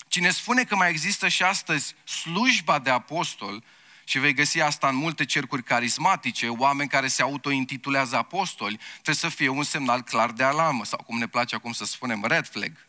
Cine 0.08 0.30
spune 0.30 0.64
că 0.64 0.76
mai 0.76 0.90
există 0.90 1.28
și 1.28 1.42
astăzi 1.42 1.94
slujba 2.04 2.78
de 2.78 2.90
apostol, 2.90 3.64
și 4.04 4.18
vei 4.18 4.34
găsi 4.34 4.60
asta 4.60 4.88
în 4.88 4.96
multe 4.96 5.24
cercuri 5.24 5.62
carismatice, 5.62 6.48
oameni 6.48 6.88
care 6.88 7.08
se 7.08 7.22
autointitulează 7.22 8.16
apostoli, 8.16 8.80
trebuie 8.92 9.14
să 9.14 9.28
fie 9.28 9.48
un 9.48 9.62
semnal 9.62 10.02
clar 10.02 10.30
de 10.30 10.42
alarmă, 10.42 10.84
sau 10.84 11.02
cum 11.06 11.18
ne 11.18 11.26
place 11.26 11.54
acum 11.54 11.72
să 11.72 11.84
spunem, 11.84 12.24
red 12.24 12.48
flag. 12.48 12.86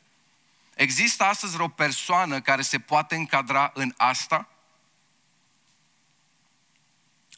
Există 0.76 1.24
astăzi 1.24 1.62
o 1.62 1.68
persoană 1.68 2.42
care 2.42 2.62
se 2.62 2.80
poate 2.80 3.16
încadra 3.16 3.72
în 3.74 3.94
asta? 3.98 4.48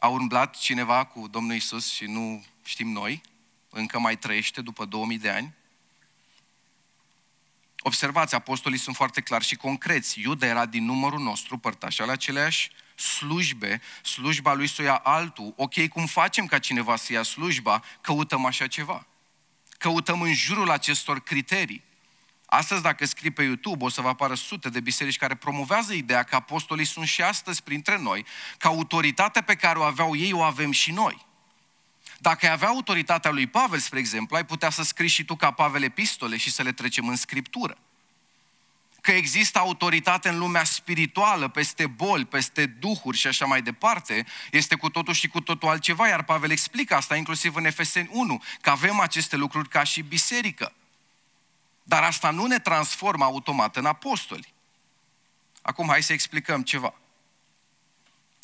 A 0.05 0.07
umblat 0.07 0.55
cineva 0.57 1.03
cu 1.03 1.27
Domnul 1.27 1.55
Isus 1.55 1.91
și 1.91 2.05
nu 2.05 2.45
știm 2.63 2.87
noi? 2.87 3.21
Încă 3.69 3.99
mai 3.99 4.17
trăiește 4.17 4.61
după 4.61 4.85
2000 4.85 5.17
de 5.17 5.29
ani? 5.29 5.53
Observați, 7.79 8.35
apostolii 8.35 8.77
sunt 8.77 8.95
foarte 8.95 9.21
clari 9.21 9.43
și 9.43 9.55
concreți. 9.55 10.19
Iuda 10.19 10.45
era 10.45 10.65
din 10.65 10.85
numărul 10.85 11.19
nostru, 11.19 11.57
părtaș 11.57 11.99
al 11.99 12.09
aceleași 12.09 12.71
slujbe, 12.95 13.81
slujba 14.03 14.53
lui 14.53 14.67
să 14.67 14.81
o 14.81 14.85
ia 14.85 14.95
altul. 14.95 15.53
Ok, 15.57 15.87
cum 15.87 16.05
facem 16.05 16.45
ca 16.45 16.59
cineva 16.59 16.95
să 16.95 17.13
ia 17.13 17.23
slujba? 17.23 17.83
Căutăm 18.01 18.45
așa 18.45 18.67
ceva. 18.67 19.07
Căutăm 19.77 20.21
în 20.21 20.33
jurul 20.33 20.69
acestor 20.69 21.19
criterii. 21.19 21.83
Astăzi, 22.55 22.81
dacă 22.81 23.05
scrii 23.05 23.31
pe 23.31 23.43
YouTube, 23.43 23.83
o 23.83 23.89
să 23.89 24.01
vă 24.01 24.07
apară 24.07 24.35
sute 24.35 24.69
de 24.69 24.79
biserici 24.79 25.17
care 25.17 25.35
promovează 25.35 25.93
ideea 25.93 26.23
că 26.23 26.35
apostolii 26.35 26.85
sunt 26.85 27.07
și 27.07 27.21
astăzi 27.21 27.63
printre 27.63 27.97
noi, 27.97 28.25
că 28.57 28.67
autoritatea 28.67 29.41
pe 29.41 29.55
care 29.55 29.79
o 29.79 29.83
aveau 29.83 30.15
ei 30.15 30.33
o 30.33 30.41
avem 30.41 30.71
și 30.71 30.91
noi. 30.91 31.25
Dacă 32.19 32.45
ai 32.45 32.51
avea 32.51 32.67
autoritatea 32.67 33.31
lui 33.31 33.47
Pavel, 33.47 33.79
spre 33.79 33.99
exemplu, 33.99 34.35
ai 34.35 34.45
putea 34.45 34.69
să 34.69 34.83
scrii 34.83 35.09
și 35.09 35.23
tu 35.23 35.35
ca 35.35 35.51
Pavel 35.51 35.83
epistole 35.83 36.37
și 36.37 36.51
să 36.51 36.61
le 36.61 36.71
trecem 36.71 37.07
în 37.07 37.15
scriptură. 37.15 37.77
Că 39.01 39.11
există 39.11 39.59
autoritate 39.59 40.29
în 40.29 40.37
lumea 40.37 40.63
spirituală, 40.63 41.47
peste 41.47 41.87
boli, 41.87 42.25
peste 42.25 42.65
duhuri 42.65 43.17
și 43.17 43.27
așa 43.27 43.45
mai 43.45 43.61
departe, 43.61 44.25
este 44.51 44.75
cu 44.75 44.89
totul 44.89 45.13
și 45.13 45.27
cu 45.27 45.41
totul 45.41 45.69
altceva, 45.69 46.07
iar 46.07 46.23
Pavel 46.23 46.51
explică 46.51 46.95
asta 46.95 47.15
inclusiv 47.15 47.55
în 47.55 47.65
Efeseni 47.65 48.09
1, 48.11 48.43
că 48.61 48.69
avem 48.69 48.99
aceste 48.99 49.35
lucruri 49.35 49.69
ca 49.69 49.83
și 49.83 50.01
biserică. 50.01 50.73
Dar 51.87 52.03
asta 52.03 52.29
nu 52.29 52.45
ne 52.45 52.59
transformă 52.59 53.23
automat 53.23 53.75
în 53.75 53.85
apostoli. 53.85 54.53
Acum 55.61 55.87
hai 55.87 56.03
să 56.03 56.13
explicăm 56.13 56.63
ceva. 56.63 56.93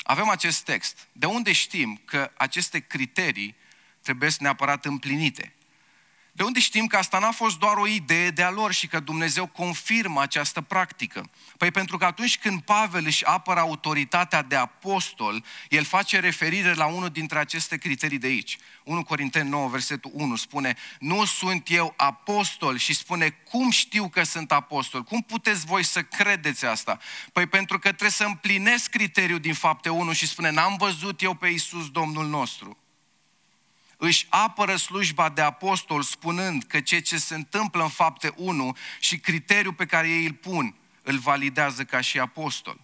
Avem 0.03 0.29
acest 0.29 0.63
text. 0.63 1.07
De 1.11 1.25
unde 1.25 1.51
știm 1.51 2.01
că 2.05 2.31
aceste 2.37 2.79
criterii 2.79 3.55
trebuie 4.01 4.29
neapărat 4.39 4.85
împlinite? 4.85 5.53
De 6.41 6.47
unde 6.47 6.59
știm 6.59 6.87
că 6.87 6.97
asta 6.97 7.19
n-a 7.19 7.31
fost 7.31 7.59
doar 7.59 7.77
o 7.77 7.87
idee 7.87 8.29
de-a 8.29 8.49
lor 8.49 8.71
și 8.71 8.87
că 8.87 8.99
Dumnezeu 8.99 9.47
confirmă 9.47 10.21
această 10.21 10.61
practică? 10.61 11.29
Păi 11.57 11.71
pentru 11.71 11.97
că 11.97 12.05
atunci 12.05 12.37
când 12.37 12.61
Pavel 12.61 13.05
își 13.05 13.25
apără 13.25 13.59
autoritatea 13.59 14.41
de 14.41 14.55
apostol, 14.55 15.43
el 15.69 15.83
face 15.83 16.19
referire 16.19 16.73
la 16.73 16.85
unul 16.85 17.09
dintre 17.09 17.39
aceste 17.39 17.77
criterii 17.77 18.17
de 18.17 18.27
aici. 18.27 18.57
1 18.83 19.03
Corinteni 19.03 19.49
9, 19.49 19.67
versetul 19.67 20.11
1 20.13 20.35
spune, 20.35 20.75
nu 20.99 21.25
sunt 21.25 21.69
eu 21.69 21.93
apostol 21.97 22.77
și 22.77 22.93
spune, 22.93 23.29
cum 23.29 23.69
știu 23.69 24.09
că 24.09 24.23
sunt 24.23 24.51
apostol? 24.51 25.03
Cum 25.03 25.21
puteți 25.21 25.65
voi 25.65 25.83
să 25.83 26.01
credeți 26.01 26.65
asta? 26.65 26.99
Păi 27.33 27.45
pentru 27.45 27.79
că 27.79 27.87
trebuie 27.87 28.09
să 28.09 28.23
împlinesc 28.23 28.89
criteriul 28.89 29.39
din 29.39 29.53
fapte 29.53 29.89
1 29.89 30.13
și 30.13 30.27
spune, 30.27 30.51
n-am 30.51 30.75
văzut 30.77 31.21
eu 31.21 31.33
pe 31.33 31.47
Iisus 31.47 31.89
Domnul 31.89 32.27
nostru 32.27 32.80
își 34.03 34.25
apără 34.29 34.75
slujba 34.75 35.29
de 35.29 35.41
apostol 35.41 36.01
spunând 36.01 36.63
că 36.63 36.79
ceea 36.79 37.01
ce 37.01 37.17
se 37.17 37.35
întâmplă 37.35 37.83
în 37.83 37.89
fapte 37.89 38.33
1 38.35 38.77
și 38.99 39.17
criteriul 39.17 39.73
pe 39.73 39.85
care 39.85 40.09
ei 40.09 40.25
îl 40.25 40.33
pun, 40.33 40.75
îl 41.01 41.17
validează 41.17 41.83
ca 41.83 42.01
și 42.01 42.19
apostol. 42.19 42.79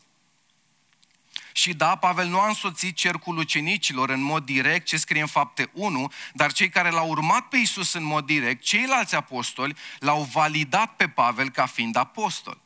Și 1.51 1.73
da, 1.73 1.95
Pavel 1.95 2.27
nu 2.27 2.39
a 2.39 2.47
însoțit 2.47 2.95
cercul 2.95 3.37
ucenicilor 3.37 4.09
în 4.09 4.21
mod 4.21 4.45
direct, 4.45 4.85
ce 4.85 4.97
scrie 4.97 5.21
în 5.21 5.27
fapte 5.27 5.69
1, 5.73 6.11
dar 6.33 6.51
cei 6.51 6.69
care 6.69 6.89
l-au 6.89 7.09
urmat 7.09 7.47
pe 7.47 7.57
Isus 7.57 7.93
în 7.93 8.03
mod 8.03 8.25
direct, 8.25 8.63
ceilalți 8.63 9.15
apostoli, 9.15 9.75
l-au 9.99 10.23
validat 10.23 10.95
pe 10.95 11.07
Pavel 11.07 11.49
ca 11.49 11.65
fiind 11.65 11.95
apostol. 11.95 12.61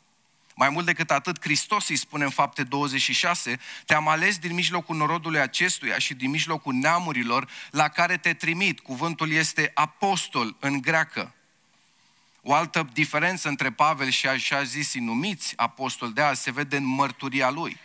Mai 0.61 0.69
mult 0.69 0.85
decât 0.85 1.11
atât, 1.11 1.41
Hristos 1.41 1.87
îi 1.87 1.95
spune 1.95 2.23
în 2.23 2.29
fapte 2.29 2.63
26, 2.63 3.59
te-am 3.85 4.07
ales 4.07 4.37
din 4.37 4.53
mijlocul 4.53 4.95
norodului 4.95 5.39
acestuia 5.39 5.97
și 5.97 6.13
din 6.13 6.29
mijlocul 6.29 6.73
neamurilor 6.73 7.49
la 7.71 7.87
care 7.87 8.17
te 8.17 8.33
trimit. 8.33 8.79
Cuvântul 8.79 9.31
este 9.31 9.71
apostol 9.73 10.55
în 10.59 10.81
greacă. 10.81 11.33
O 12.41 12.53
altă 12.53 12.89
diferență 12.93 13.47
între 13.47 13.71
Pavel 13.71 14.09
și 14.09 14.27
așa 14.27 14.63
zis 14.63 14.93
numiți 14.93 15.53
apostol 15.55 16.13
de 16.13 16.21
azi 16.21 16.41
se 16.41 16.51
vede 16.51 16.77
în 16.77 16.85
mărturia 16.85 17.49
lui. 17.49 17.77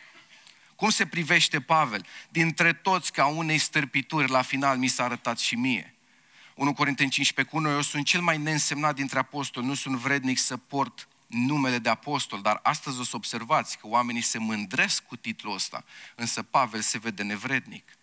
Cum 0.75 0.90
se 0.90 1.06
privește 1.06 1.61
Pavel? 1.61 2.06
Dintre 2.28 2.73
toți 2.73 3.12
ca 3.12 3.26
unei 3.26 3.59
stârpituri, 3.59 4.30
la 4.30 4.42
final 4.42 4.76
mi 4.76 4.88
s-a 4.88 5.04
arătat 5.04 5.38
și 5.38 5.54
mie. 5.54 5.95
1 6.54 6.73
Corinteni 6.73 7.11
15 7.11 7.54
cu 7.54 7.61
1, 7.61 7.71
eu 7.75 7.83
sunt 7.83 8.06
cel 8.06 8.21
mai 8.21 8.38
neînsemnat 8.38 8.95
dintre 8.95 9.18
apostoli, 9.18 9.66
nu 9.66 9.75
sunt 9.75 9.97
vrednic 9.97 10.38
să 10.38 10.56
port 10.56 11.09
numele 11.26 11.78
de 11.78 11.88
apostol, 11.88 12.40
dar 12.40 12.61
astăzi 12.62 13.00
o 13.00 13.04
să 13.04 13.16
observați 13.16 13.78
că 13.78 13.87
oamenii 13.87 14.21
se 14.21 14.38
mândresc 14.38 15.02
cu 15.02 15.16
titlul 15.16 15.54
ăsta, 15.54 15.85
însă 16.14 16.42
Pavel 16.42 16.80
se 16.80 16.99
vede 16.99 17.23
nevrednic. 17.23 17.97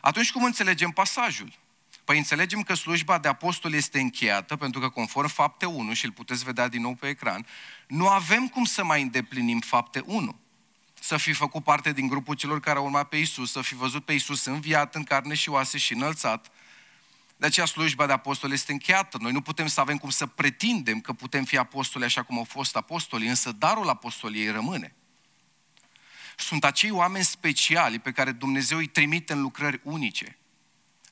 Atunci 0.00 0.32
cum 0.32 0.44
înțelegem 0.44 0.90
pasajul? 0.90 1.58
Păi 2.04 2.18
înțelegem 2.18 2.62
că 2.62 2.74
slujba 2.74 3.18
de 3.18 3.28
apostol 3.28 3.72
este 3.72 4.00
încheiată, 4.00 4.56
pentru 4.56 4.80
că 4.80 4.88
conform 4.88 5.28
fapte 5.28 5.66
1, 5.66 5.92
și 5.92 6.04
îl 6.04 6.12
puteți 6.12 6.44
vedea 6.44 6.68
din 6.68 6.80
nou 6.80 6.94
pe 6.94 7.08
ecran, 7.08 7.46
nu 7.86 8.08
avem 8.08 8.48
cum 8.48 8.64
să 8.64 8.84
mai 8.84 9.02
îndeplinim 9.02 9.60
fapte 9.60 10.02
1. 10.06 10.38
Să 11.00 11.16
fi 11.16 11.32
făcut 11.32 11.64
parte 11.64 11.92
din 11.92 12.06
grupul 12.06 12.34
celor 12.34 12.60
care 12.60 12.78
au 12.78 12.84
urmat 12.84 13.08
pe 13.08 13.16
Isus, 13.16 13.50
să 13.50 13.60
fi 13.60 13.74
văzut 13.74 14.04
pe 14.04 14.12
Isus 14.12 14.44
înviat 14.44 14.94
în 14.94 15.04
carne 15.04 15.34
și 15.34 15.48
oase 15.48 15.78
și 15.78 15.92
înălțat, 15.92 16.50
de 17.36 17.46
aceea 17.46 17.66
slujba 17.66 18.06
de 18.06 18.12
apostol 18.12 18.52
este 18.52 18.72
încheiată. 18.72 19.18
Noi 19.20 19.32
nu 19.32 19.40
putem 19.40 19.66
să 19.66 19.80
avem 19.80 19.96
cum 19.96 20.10
să 20.10 20.26
pretindem 20.26 21.00
că 21.00 21.12
putem 21.12 21.44
fi 21.44 21.56
apostoli 21.56 22.04
așa 22.04 22.22
cum 22.22 22.38
au 22.38 22.44
fost 22.44 22.76
apostoli, 22.76 23.26
însă 23.26 23.52
darul 23.52 23.88
apostoliei 23.88 24.50
rămâne. 24.50 24.94
Sunt 26.36 26.64
acei 26.64 26.90
oameni 26.90 27.24
speciali 27.24 27.98
pe 27.98 28.12
care 28.12 28.32
Dumnezeu 28.32 28.78
îi 28.78 28.86
trimite 28.86 29.32
în 29.32 29.40
lucrări 29.40 29.80
unice 29.82 30.38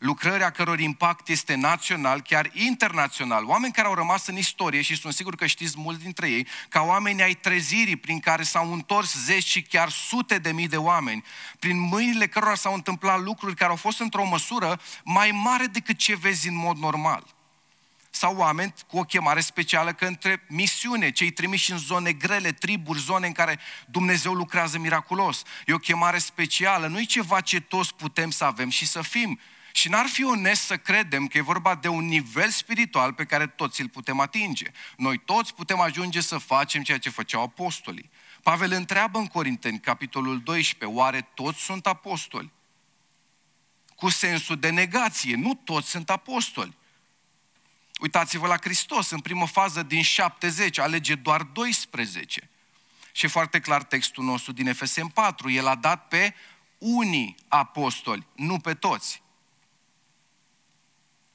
lucrări 0.04 0.42
a 0.42 0.50
căror 0.50 0.80
impact 0.80 1.28
este 1.28 1.54
național, 1.54 2.20
chiar 2.20 2.50
internațional, 2.52 3.44
oameni 3.44 3.72
care 3.72 3.88
au 3.88 3.94
rămas 3.94 4.26
în 4.26 4.36
istorie 4.36 4.82
și 4.82 4.96
sunt 4.96 5.12
sigur 5.12 5.34
că 5.34 5.46
știți 5.46 5.74
mulți 5.76 6.02
dintre 6.02 6.30
ei, 6.30 6.46
ca 6.68 6.82
oameni 6.82 7.22
ai 7.22 7.34
trezirii 7.34 7.96
prin 7.96 8.20
care 8.20 8.42
s-au 8.42 8.72
întors 8.72 9.14
zeci 9.24 9.44
și 9.44 9.62
chiar 9.62 9.90
sute 9.90 10.38
de 10.38 10.52
mii 10.52 10.68
de 10.68 10.76
oameni, 10.76 11.24
prin 11.58 11.78
mâinile 11.78 12.26
cărora 12.26 12.54
s-au 12.54 12.74
întâmplat 12.74 13.20
lucruri 13.20 13.54
care 13.54 13.70
au 13.70 13.76
fost 13.76 14.00
într-o 14.00 14.24
măsură 14.24 14.80
mai 15.04 15.30
mare 15.30 15.66
decât 15.66 15.96
ce 15.96 16.16
vezi 16.16 16.48
în 16.48 16.56
mod 16.56 16.76
normal. 16.76 17.34
Sau 18.10 18.36
oameni 18.36 18.74
cu 18.86 18.98
o 18.98 19.02
chemare 19.02 19.40
specială 19.40 19.92
către 19.92 20.44
misiune, 20.48 21.10
cei 21.10 21.30
trimiși 21.30 21.72
în 21.72 21.78
zone 21.78 22.12
grele, 22.12 22.52
triburi, 22.52 23.00
zone 23.00 23.26
în 23.26 23.32
care 23.32 23.58
Dumnezeu 23.86 24.32
lucrează 24.32 24.78
miraculos. 24.78 25.42
E 25.66 25.72
o 25.72 25.78
chemare 25.78 26.18
specială, 26.18 26.86
nu 26.86 27.00
e 27.00 27.04
ceva 27.04 27.40
ce 27.40 27.60
toți 27.60 27.94
putem 27.94 28.30
să 28.30 28.44
avem 28.44 28.68
și 28.68 28.86
să 28.86 29.02
fim, 29.02 29.40
și 29.76 29.88
n-ar 29.88 30.06
fi 30.06 30.24
onest 30.24 30.62
să 30.62 30.76
credem 30.76 31.26
că 31.26 31.38
e 31.38 31.40
vorba 31.40 31.74
de 31.74 31.88
un 31.88 32.04
nivel 32.04 32.50
spiritual 32.50 33.12
pe 33.12 33.24
care 33.24 33.46
toți 33.46 33.80
îl 33.80 33.88
putem 33.88 34.20
atinge. 34.20 34.66
Noi 34.96 35.18
toți 35.18 35.54
putem 35.54 35.80
ajunge 35.80 36.20
să 36.20 36.38
facem 36.38 36.82
ceea 36.82 36.98
ce 36.98 37.10
făceau 37.10 37.42
apostolii. 37.42 38.10
Pavel 38.42 38.72
întreabă 38.72 39.18
în 39.18 39.26
Corinteni, 39.26 39.80
capitolul 39.80 40.40
12, 40.40 40.98
oare 40.98 41.20
toți 41.20 41.60
sunt 41.60 41.86
apostoli? 41.86 42.52
Cu 43.96 44.08
sensul 44.08 44.58
de 44.58 44.70
negație, 44.70 45.36
nu 45.36 45.54
toți 45.54 45.88
sunt 45.88 46.10
apostoli. 46.10 46.76
Uitați-vă 48.00 48.46
la 48.46 48.56
Hristos, 48.56 49.10
în 49.10 49.20
primă 49.20 49.46
fază 49.46 49.82
din 49.82 50.02
70, 50.02 50.78
alege 50.78 51.14
doar 51.14 51.42
12. 51.42 52.50
Și 53.12 53.26
foarte 53.26 53.60
clar 53.60 53.82
textul 53.82 54.24
nostru 54.24 54.52
din 54.52 54.66
Efesem 54.66 55.08
4, 55.08 55.50
el 55.50 55.66
a 55.66 55.74
dat 55.74 56.08
pe 56.08 56.34
unii 56.78 57.36
apostoli, 57.48 58.26
nu 58.34 58.58
pe 58.58 58.74
toți. 58.74 59.22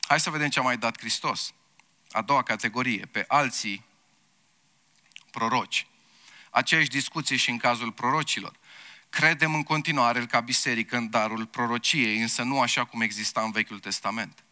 Hai 0.10 0.20
să 0.20 0.30
vedem 0.30 0.50
ce 0.50 0.60
a 0.60 0.62
mai 0.62 0.78
dat 0.78 1.00
Hristos. 1.00 1.54
A 2.12 2.22
doua 2.22 2.44
categorie, 2.44 3.06
pe 3.06 3.26
alții 3.28 3.86
proroci. 5.32 5.88
Aceeași 6.50 6.90
discuție 6.90 7.36
și 7.36 7.50
în 7.50 7.58
cazul 7.58 7.92
prorocilor. 7.92 8.52
Credem 9.10 9.54
în 9.54 9.64
continuare 9.64 10.26
ca 10.26 10.40
biserică 10.40 10.98
în 10.98 11.10
darul 11.10 11.46
prorociei, 11.46 12.22
însă 12.22 12.44
nu 12.44 12.62
așa 12.62 12.86
cum 12.86 13.02
exista 13.02 13.42
în 13.42 13.52
Vechiul 13.52 13.80
Testament. 13.80 14.44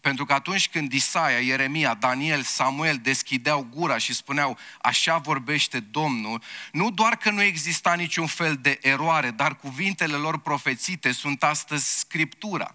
Pentru 0.00 0.24
că 0.24 0.32
atunci 0.32 0.68
când 0.68 0.92
Isaia, 0.92 1.38
Ieremia, 1.38 1.94
Daniel, 1.94 2.42
Samuel 2.42 2.96
deschideau 2.96 3.66
gura 3.70 3.98
și 3.98 4.14
spuneau 4.14 4.58
așa 4.82 5.18
vorbește 5.18 5.80
Domnul, 5.80 6.42
nu 6.72 6.90
doar 6.90 7.16
că 7.16 7.30
nu 7.30 7.42
exista 7.42 7.94
niciun 7.94 8.26
fel 8.26 8.56
de 8.56 8.78
eroare, 8.82 9.30
dar 9.30 9.56
cuvintele 9.56 10.16
lor 10.16 10.38
profețite 10.38 11.12
sunt 11.12 11.42
astăzi 11.42 11.98
Scriptura 11.98 12.74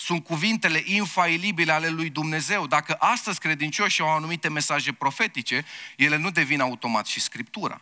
sunt 0.00 0.24
cuvintele 0.24 0.82
infailibile 0.84 1.72
ale 1.72 1.88
lui 1.88 2.10
Dumnezeu. 2.10 2.66
Dacă 2.66 2.96
astăzi 2.98 3.38
credincioșii 3.38 4.02
au 4.02 4.08
anumite 4.16 4.48
mesaje 4.48 4.92
profetice, 4.92 5.64
ele 5.96 6.16
nu 6.16 6.30
devin 6.30 6.60
automat 6.60 7.06
și 7.06 7.20
Scriptura. 7.20 7.80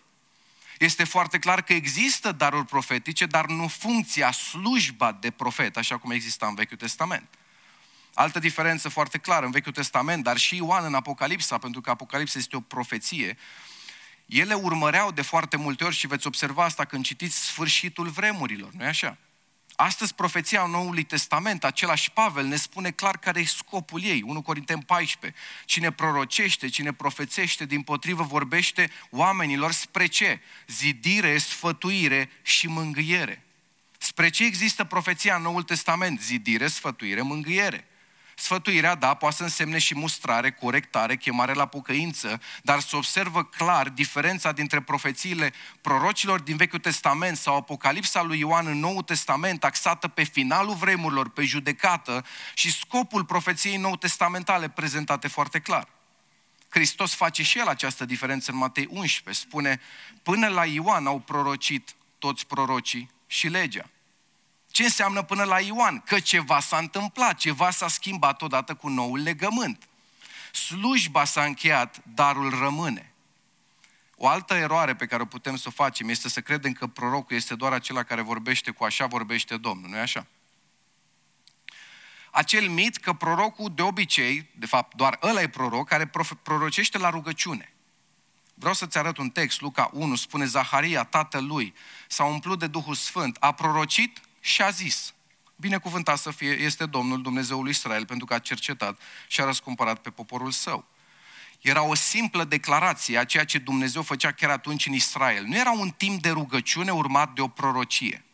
Este 0.79 1.05
foarte 1.05 1.39
clar 1.39 1.63
că 1.63 1.73
există 1.73 2.33
daruri 2.33 2.67
profetice, 2.67 3.27
dar 3.27 3.47
nu 3.47 3.69
funcția, 3.69 4.33
slujba 4.33 5.13
de 5.13 5.31
profet, 5.31 5.77
așa 5.77 5.99
cum 5.99 6.11
exista 6.11 6.47
în 6.47 6.55
Vechiul 6.55 6.77
Testament. 6.77 7.29
Altă 8.15 8.39
diferență 8.39 8.89
foarte 8.89 9.19
clară 9.19 9.45
în 9.45 9.51
Vechiul 9.51 9.73
Testament, 9.73 10.25
dar 10.25 10.37
și 10.37 10.57
Ioan 10.57 10.85
în 10.85 10.95
Apocalipsa, 10.95 11.59
pentru 11.59 11.81
că 11.81 11.91
Apocalipsa 11.91 12.39
este 12.39 12.57
o 12.57 12.61
profeție, 12.61 13.39
ele 14.27 14.55
urmăreau 14.55 15.13
de 15.13 15.23
foarte 15.23 15.57
multe 15.57 15.85
ori 15.85 15.95
și 15.95 16.07
veți 16.07 16.27
observa 16.27 16.65
asta 16.65 16.85
când 16.85 17.05
citiți 17.05 17.45
sfârșitul 17.45 18.09
vremurilor, 18.09 18.73
nu-i 18.73 18.87
așa? 18.87 19.17
Astăzi 19.81 20.15
profeția 20.15 20.67
Noului 20.67 21.03
Testament, 21.03 21.65
același 21.65 22.11
Pavel, 22.11 22.47
ne 22.47 22.57
spune 22.57 22.91
clar 22.91 23.19
care 23.19 23.41
e 23.41 23.45
scopul 23.45 24.03
ei. 24.03 24.23
1 24.27 24.43
Corinteni 24.43 24.83
14. 24.83 25.41
Cine 25.65 25.93
prorocește, 25.93 26.69
cine 26.69 26.93
profețește, 26.93 27.65
din 27.65 27.83
potrivă 27.83 28.23
vorbește 28.23 28.91
oamenilor 29.11 29.73
spre 29.73 30.07
ce? 30.07 30.41
Zidire, 30.67 31.39
sfătuire 31.39 32.31
și 32.43 32.67
mângâiere. 32.67 33.45
Spre 33.99 34.29
ce 34.29 34.45
există 34.45 34.85
profeția 34.85 35.37
în 35.37 35.43
Noul 35.43 35.63
Testament? 35.63 36.21
Zidire, 36.21 36.67
sfătuire, 36.67 37.23
mângâiere. 37.23 37.87
Sfătuirea, 38.41 38.95
da, 38.95 39.15
poate 39.15 39.37
să 39.37 39.43
însemne 39.43 39.79
și 39.79 39.95
mustrare, 39.95 40.51
corectare, 40.51 41.17
chemare 41.17 41.53
la 41.53 41.67
pocăință, 41.67 42.41
dar 42.63 42.81
se 42.81 42.97
observă 42.97 43.45
clar 43.45 43.89
diferența 43.89 44.53
dintre 44.53 44.81
profețiile 44.81 45.53
prorocilor 45.81 46.41
din 46.41 46.57
Vechiul 46.57 46.79
Testament 46.79 47.37
sau 47.37 47.57
Apocalipsa 47.57 48.23
lui 48.23 48.39
Ioan 48.39 48.67
în 48.67 48.79
Noul 48.79 49.03
Testament, 49.03 49.65
axată 49.65 50.09
pe 50.09 50.23
finalul 50.23 50.75
vremurilor, 50.75 51.29
pe 51.29 51.45
judecată 51.45 52.25
și 52.55 52.73
scopul 52.73 53.25
profeției 53.25 53.77
nou 53.77 53.97
testamentale 53.97 54.69
prezentate 54.69 55.29
foarte 55.29 55.59
clar. 55.59 55.89
Hristos 56.69 57.15
face 57.15 57.43
și 57.43 57.59
el 57.59 57.67
această 57.67 58.05
diferență 58.05 58.51
în 58.51 58.57
Matei 58.57 58.89
11. 58.91 59.45
Spune, 59.45 59.81
până 60.23 60.49
la 60.49 60.65
Ioan 60.65 61.07
au 61.07 61.19
prorocit 61.19 61.95
toți 62.19 62.47
prorocii 62.47 63.11
și 63.27 63.49
legea. 63.49 63.91
Ce 64.79 64.85
înseamnă 64.85 65.23
până 65.23 65.45
la 65.45 65.61
Ioan? 65.61 66.01
Că 66.01 66.21
ceva 66.21 66.61
s-a 66.61 66.79
întâmplat, 66.79 67.37
ceva 67.37 67.71
s-a 67.71 67.89
schimbat 67.89 68.43
odată 68.43 68.75
cu 68.75 68.89
noul 68.89 69.23
legământ. 69.23 69.89
Slujba 70.53 71.25
s-a 71.25 71.45
încheiat, 71.45 72.03
darul 72.15 72.59
rămâne. 72.59 73.13
O 74.17 74.29
altă 74.29 74.55
eroare 74.55 74.95
pe 74.95 75.07
care 75.07 75.23
o 75.23 75.27
putem 75.27 75.57
să 75.57 75.65
o 75.69 75.71
facem 75.71 76.09
este 76.09 76.29
să 76.29 76.41
credem 76.41 76.73
că 76.73 76.87
prorocul 76.87 77.37
este 77.37 77.55
doar 77.55 77.73
acela 77.73 78.03
care 78.03 78.21
vorbește 78.21 78.71
cu 78.71 78.85
așa 78.85 79.07
vorbește 79.07 79.57
Domnul, 79.57 79.91
nu-i 79.91 80.01
așa? 80.01 80.27
Acel 82.31 82.69
mit 82.69 82.97
că 82.97 83.13
prorocul 83.13 83.73
de 83.75 83.83
obicei, 83.83 84.51
de 84.55 84.67
fapt 84.67 84.97
doar 84.97 85.19
ăla 85.23 85.41
e 85.41 85.49
proroc, 85.49 85.89
care 85.89 86.11
prorocește 86.43 86.99
la 86.99 87.11
rugăciune. 87.11 87.73
Vreau 88.55 88.75
să-ți 88.75 88.99
arăt 88.99 89.17
un 89.17 89.31
text, 89.31 89.61
Luca 89.61 89.91
1, 89.93 90.15
spune 90.15 90.45
Zaharia, 90.45 91.05
tatăl 91.05 91.47
lui, 91.47 91.75
s-a 92.09 92.25
umplut 92.25 92.59
de 92.59 92.67
Duhul 92.67 92.95
Sfânt, 92.95 93.37
a 93.41 93.53
prorocit 93.53 94.21
și 94.49 94.63
a 94.63 94.71
zis, 94.71 95.15
binecuvântat 95.57 96.19
să 96.19 96.31
fie, 96.31 96.51
este 96.51 96.87
Domnul 96.87 97.23
Dumnezeul 97.23 97.69
Israel, 97.69 98.07
pentru 98.07 98.27
că 98.27 98.35
a 98.35 98.39
cercetat 98.39 99.01
și 99.27 99.41
a 99.41 99.45
răscumpărat 99.45 99.99
pe 99.99 100.11
poporul 100.11 100.51
său. 100.51 100.87
Era 101.61 101.83
o 101.83 101.95
simplă 101.95 102.45
declarație 102.45 103.19
a 103.19 103.25
ceea 103.25 103.45
ce 103.45 103.59
Dumnezeu 103.59 104.03
făcea 104.03 104.33
chiar 104.33 104.51
atunci 104.51 104.87
în 104.87 104.93
Israel. 104.93 105.45
Nu 105.45 105.57
era 105.57 105.71
un 105.71 105.91
timp 105.91 106.23
de 106.23 106.31
rugăciune 106.31 106.91
urmat 106.91 107.33
de 107.33 107.41
o 107.41 107.49
prorocie. 107.49 108.25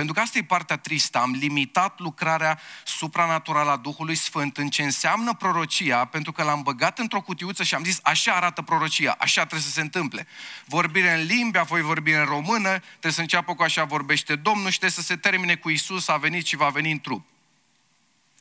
Pentru 0.00 0.18
că 0.18 0.24
asta 0.24 0.38
e 0.38 0.42
partea 0.42 0.76
tristă. 0.76 1.18
Am 1.18 1.30
limitat 1.30 1.98
lucrarea 1.98 2.60
supranaturală 2.84 3.70
a 3.70 3.76
Duhului 3.76 4.14
Sfânt 4.14 4.56
în 4.56 4.68
ce 4.68 4.82
înseamnă 4.82 5.34
prorocia, 5.34 6.04
pentru 6.04 6.32
că 6.32 6.42
l-am 6.42 6.62
băgat 6.62 6.98
într-o 6.98 7.20
cutiuță 7.20 7.62
și 7.62 7.74
am 7.74 7.84
zis, 7.84 7.98
așa 8.02 8.32
arată 8.32 8.62
prorocia, 8.62 9.16
așa 9.18 9.40
trebuie 9.40 9.68
să 9.68 9.70
se 9.70 9.80
întâmple. 9.80 10.26
Vorbire 10.64 11.12
în 11.12 11.26
limbi, 11.26 11.58
apoi 11.58 11.80
vorbire 11.80 12.18
în 12.18 12.24
română, 12.24 12.78
trebuie 12.88 13.12
să 13.12 13.20
înceapă 13.20 13.54
cu 13.54 13.62
așa 13.62 13.84
vorbește 13.84 14.36
Domnul 14.36 14.70
și 14.70 14.78
trebuie 14.78 15.04
să 15.04 15.06
se 15.06 15.16
termine 15.16 15.54
cu 15.54 15.70
Isus, 15.70 16.08
a 16.08 16.16
venit 16.16 16.46
și 16.46 16.56
va 16.56 16.68
veni 16.68 16.90
în 16.90 17.00
trup. 17.00 17.26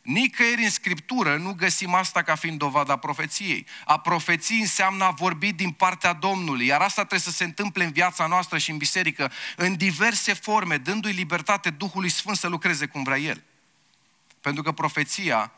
Nicăieri 0.09 0.63
în 0.63 0.69
Scriptură 0.69 1.37
nu 1.37 1.53
găsim 1.53 1.93
asta 1.93 2.21
ca 2.21 2.35
fiind 2.35 2.57
dovada 2.57 2.97
profeției. 2.97 3.65
A 3.85 3.99
profeții 3.99 4.59
înseamnă 4.59 5.03
a 5.03 5.09
vorbi 5.09 5.53
din 5.53 5.71
partea 5.71 6.13
Domnului, 6.13 6.65
iar 6.65 6.81
asta 6.81 7.05
trebuie 7.05 7.19
să 7.19 7.31
se 7.31 7.43
întâmple 7.43 7.83
în 7.83 7.91
viața 7.91 8.27
noastră 8.27 8.57
și 8.57 8.71
în 8.71 8.77
biserică, 8.77 9.31
în 9.55 9.75
diverse 9.75 10.33
forme, 10.33 10.77
dându-i 10.77 11.11
libertate 11.11 11.69
Duhului 11.69 12.09
Sfânt 12.09 12.37
să 12.37 12.47
lucreze 12.47 12.85
cum 12.85 13.03
vrea 13.03 13.17
El. 13.17 13.43
Pentru 14.41 14.63
că 14.63 14.71
profeția 14.71 15.51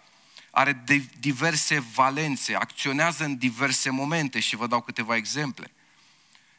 are 0.50 0.84
diverse 1.20 1.80
valențe, 1.94 2.56
acționează 2.56 3.24
în 3.24 3.38
diverse 3.38 3.90
momente 3.90 4.40
și 4.40 4.56
vă 4.56 4.68
dau 4.68 4.82
câteva 4.82 5.16
exemple 5.16 5.72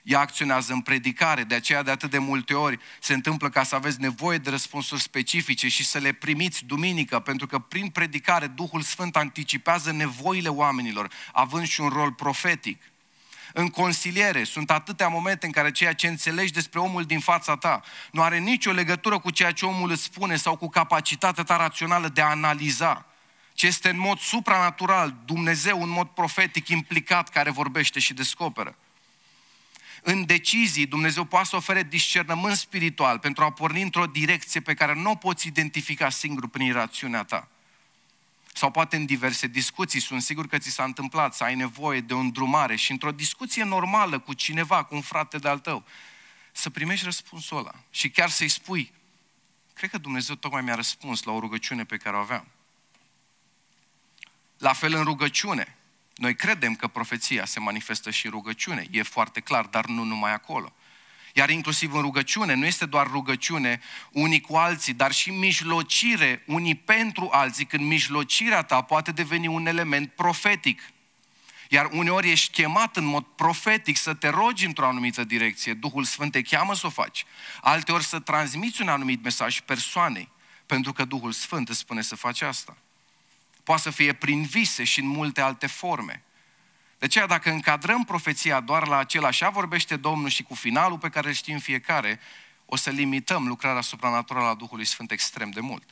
ea 0.02 0.20
acționează 0.20 0.72
în 0.72 0.80
predicare, 0.80 1.44
de 1.44 1.54
aceea 1.54 1.82
de 1.82 1.90
atât 1.90 2.10
de 2.10 2.18
multe 2.18 2.54
ori 2.54 2.78
se 3.00 3.12
întâmplă 3.12 3.48
ca 3.48 3.62
să 3.62 3.74
aveți 3.74 4.00
nevoie 4.00 4.38
de 4.38 4.50
răspunsuri 4.50 5.00
specifice 5.00 5.68
și 5.68 5.84
să 5.84 5.98
le 5.98 6.12
primiți 6.12 6.64
duminică, 6.64 7.18
pentru 7.18 7.46
că 7.46 7.58
prin 7.58 7.88
predicare 7.88 8.46
Duhul 8.46 8.80
Sfânt 8.80 9.16
anticipează 9.16 9.92
nevoile 9.92 10.48
oamenilor, 10.48 11.10
având 11.32 11.66
și 11.66 11.80
un 11.80 11.88
rol 11.88 12.12
profetic. 12.12 12.82
În 13.52 13.68
consiliere 13.68 14.44
sunt 14.44 14.70
atâtea 14.70 15.08
momente 15.08 15.46
în 15.46 15.52
care 15.52 15.70
ceea 15.70 15.92
ce 15.92 16.08
înțelegi 16.08 16.52
despre 16.52 16.78
omul 16.78 17.04
din 17.04 17.20
fața 17.20 17.56
ta 17.56 17.82
nu 18.12 18.22
are 18.22 18.38
nicio 18.38 18.72
legătură 18.72 19.18
cu 19.18 19.30
ceea 19.30 19.52
ce 19.52 19.66
omul 19.66 19.90
îți 19.90 20.02
spune 20.02 20.36
sau 20.36 20.56
cu 20.56 20.68
capacitatea 20.68 21.44
ta 21.44 21.56
rațională 21.56 22.08
de 22.08 22.20
a 22.20 22.26
analiza, 22.26 23.06
ci 23.54 23.62
este 23.62 23.88
în 23.88 23.98
mod 23.98 24.18
supranatural, 24.18 25.16
Dumnezeu 25.24 25.82
în 25.82 25.88
mod 25.88 26.08
profetic 26.08 26.68
implicat 26.68 27.28
care 27.28 27.50
vorbește 27.50 27.98
și 28.00 28.14
descoperă 28.14 28.76
în 30.04 30.26
decizii, 30.26 30.86
Dumnezeu 30.86 31.24
poate 31.24 31.48
să 31.48 31.56
ofere 31.56 31.82
discernământ 31.82 32.56
spiritual 32.56 33.18
pentru 33.18 33.44
a 33.44 33.52
porni 33.52 33.82
într-o 33.82 34.06
direcție 34.06 34.60
pe 34.60 34.74
care 34.74 34.94
nu 34.94 35.10
o 35.10 35.14
poți 35.14 35.46
identifica 35.46 36.10
singur 36.10 36.48
prin 36.48 36.72
rațiunea 36.72 37.24
ta. 37.24 37.48
Sau 38.54 38.70
poate 38.70 38.96
în 38.96 39.04
diverse 39.04 39.46
discuții, 39.46 40.00
sunt 40.00 40.22
sigur 40.22 40.46
că 40.46 40.58
ți 40.58 40.70
s-a 40.70 40.84
întâmplat 40.84 41.34
să 41.34 41.44
ai 41.44 41.54
nevoie 41.54 42.00
de 42.00 42.14
o 42.14 42.18
îndrumare 42.18 42.76
și 42.76 42.90
într-o 42.90 43.12
discuție 43.12 43.64
normală 43.64 44.18
cu 44.18 44.32
cineva, 44.32 44.84
cu 44.84 44.94
un 44.94 45.00
frate 45.00 45.38
de-al 45.38 45.58
tău, 45.58 45.84
să 46.52 46.70
primești 46.70 47.04
răspunsul 47.04 47.56
ăla 47.56 47.74
și 47.90 48.10
chiar 48.10 48.28
să-i 48.28 48.48
spui, 48.48 48.92
cred 49.72 49.90
că 49.90 49.98
Dumnezeu 49.98 50.34
tocmai 50.34 50.62
mi-a 50.62 50.74
răspuns 50.74 51.22
la 51.22 51.32
o 51.32 51.40
rugăciune 51.40 51.84
pe 51.84 51.96
care 51.96 52.16
o 52.16 52.20
aveam. 52.20 52.46
La 54.58 54.72
fel 54.72 54.94
în 54.94 55.04
rugăciune, 55.04 55.76
noi 56.22 56.34
credem 56.34 56.74
că 56.74 56.86
profeția 56.86 57.44
se 57.44 57.60
manifestă 57.60 58.10
și 58.10 58.28
rugăciune, 58.28 58.86
e 58.90 59.02
foarte 59.02 59.40
clar, 59.40 59.64
dar 59.64 59.84
nu 59.84 60.02
numai 60.02 60.32
acolo. 60.32 60.72
Iar 61.34 61.50
inclusiv 61.50 61.94
în 61.94 62.00
rugăciune, 62.00 62.54
nu 62.54 62.66
este 62.66 62.86
doar 62.86 63.06
rugăciune 63.06 63.80
unii 64.10 64.40
cu 64.40 64.56
alții, 64.56 64.92
dar 64.92 65.12
și 65.12 65.30
mijlocire 65.30 66.42
unii 66.46 66.74
pentru 66.74 67.28
alții, 67.32 67.64
când 67.64 67.86
mijlocirea 67.86 68.62
ta 68.62 68.82
poate 68.82 69.12
deveni 69.12 69.46
un 69.46 69.66
element 69.66 70.12
profetic. 70.12 70.82
Iar 71.68 71.88
uneori 71.92 72.30
ești 72.30 72.52
chemat 72.52 72.96
în 72.96 73.04
mod 73.04 73.24
profetic 73.24 73.96
să 73.96 74.14
te 74.14 74.28
rogi 74.28 74.66
într-o 74.66 74.86
anumită 74.86 75.24
direcție, 75.24 75.74
Duhul 75.74 76.04
Sfânt 76.04 76.32
te 76.32 76.42
cheamă 76.42 76.74
să 76.74 76.86
o 76.86 76.90
faci. 76.90 77.24
Alteori 77.60 78.04
să 78.04 78.20
transmiți 78.20 78.82
un 78.82 78.88
anumit 78.88 79.22
mesaj 79.22 79.60
persoanei, 79.60 80.28
pentru 80.66 80.92
că 80.92 81.04
Duhul 81.04 81.32
Sfânt 81.32 81.68
îți 81.68 81.78
spune 81.78 82.02
să 82.02 82.16
faci 82.16 82.40
asta. 82.40 82.76
Poate 83.62 83.82
să 83.82 83.90
fie 83.90 84.12
prin 84.12 84.42
vise 84.42 84.84
și 84.84 85.00
în 85.00 85.06
multe 85.06 85.40
alte 85.40 85.66
forme. 85.66 86.22
De 86.98 87.08
aceea, 87.08 87.26
dacă 87.26 87.50
încadrăm 87.50 88.04
profeția 88.04 88.60
doar 88.60 88.86
la 88.86 88.96
acela, 88.96 89.26
așa 89.26 89.50
vorbește 89.50 89.96
Domnul 89.96 90.28
și 90.28 90.42
cu 90.42 90.54
finalul 90.54 90.98
pe 90.98 91.08
care 91.08 91.28
îl 91.28 91.34
știm 91.34 91.58
fiecare, 91.58 92.20
o 92.66 92.76
să 92.76 92.90
limităm 92.90 93.46
lucrarea 93.46 93.80
supranaturală 93.80 94.46
a 94.46 94.54
Duhului 94.54 94.84
Sfânt 94.84 95.10
extrem 95.10 95.50
de 95.50 95.60
mult. 95.60 95.84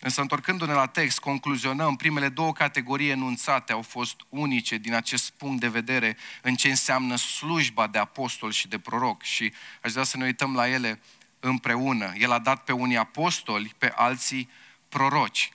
Însă, 0.00 0.20
întorcându-ne 0.20 0.72
la 0.72 0.86
text, 0.86 1.18
concluzionăm, 1.18 1.96
primele 1.96 2.28
două 2.28 2.52
categorii 2.52 3.10
enunțate 3.10 3.72
au 3.72 3.82
fost 3.82 4.16
unice 4.28 4.76
din 4.76 4.94
acest 4.94 5.30
punct 5.30 5.60
de 5.60 5.68
vedere 5.68 6.16
în 6.42 6.54
ce 6.54 6.68
înseamnă 6.68 7.16
slujba 7.16 7.86
de 7.86 7.98
apostol 7.98 8.50
și 8.50 8.68
de 8.68 8.78
proroc 8.78 9.22
și 9.22 9.52
aș 9.82 9.92
vrea 9.92 10.04
să 10.04 10.16
ne 10.16 10.24
uităm 10.24 10.54
la 10.54 10.68
ele 10.68 11.00
împreună. 11.40 12.12
El 12.16 12.32
a 12.32 12.38
dat 12.38 12.64
pe 12.64 12.72
unii 12.72 12.96
apostoli, 12.96 13.74
pe 13.78 13.92
alții 13.96 14.50
proroci 14.88 15.52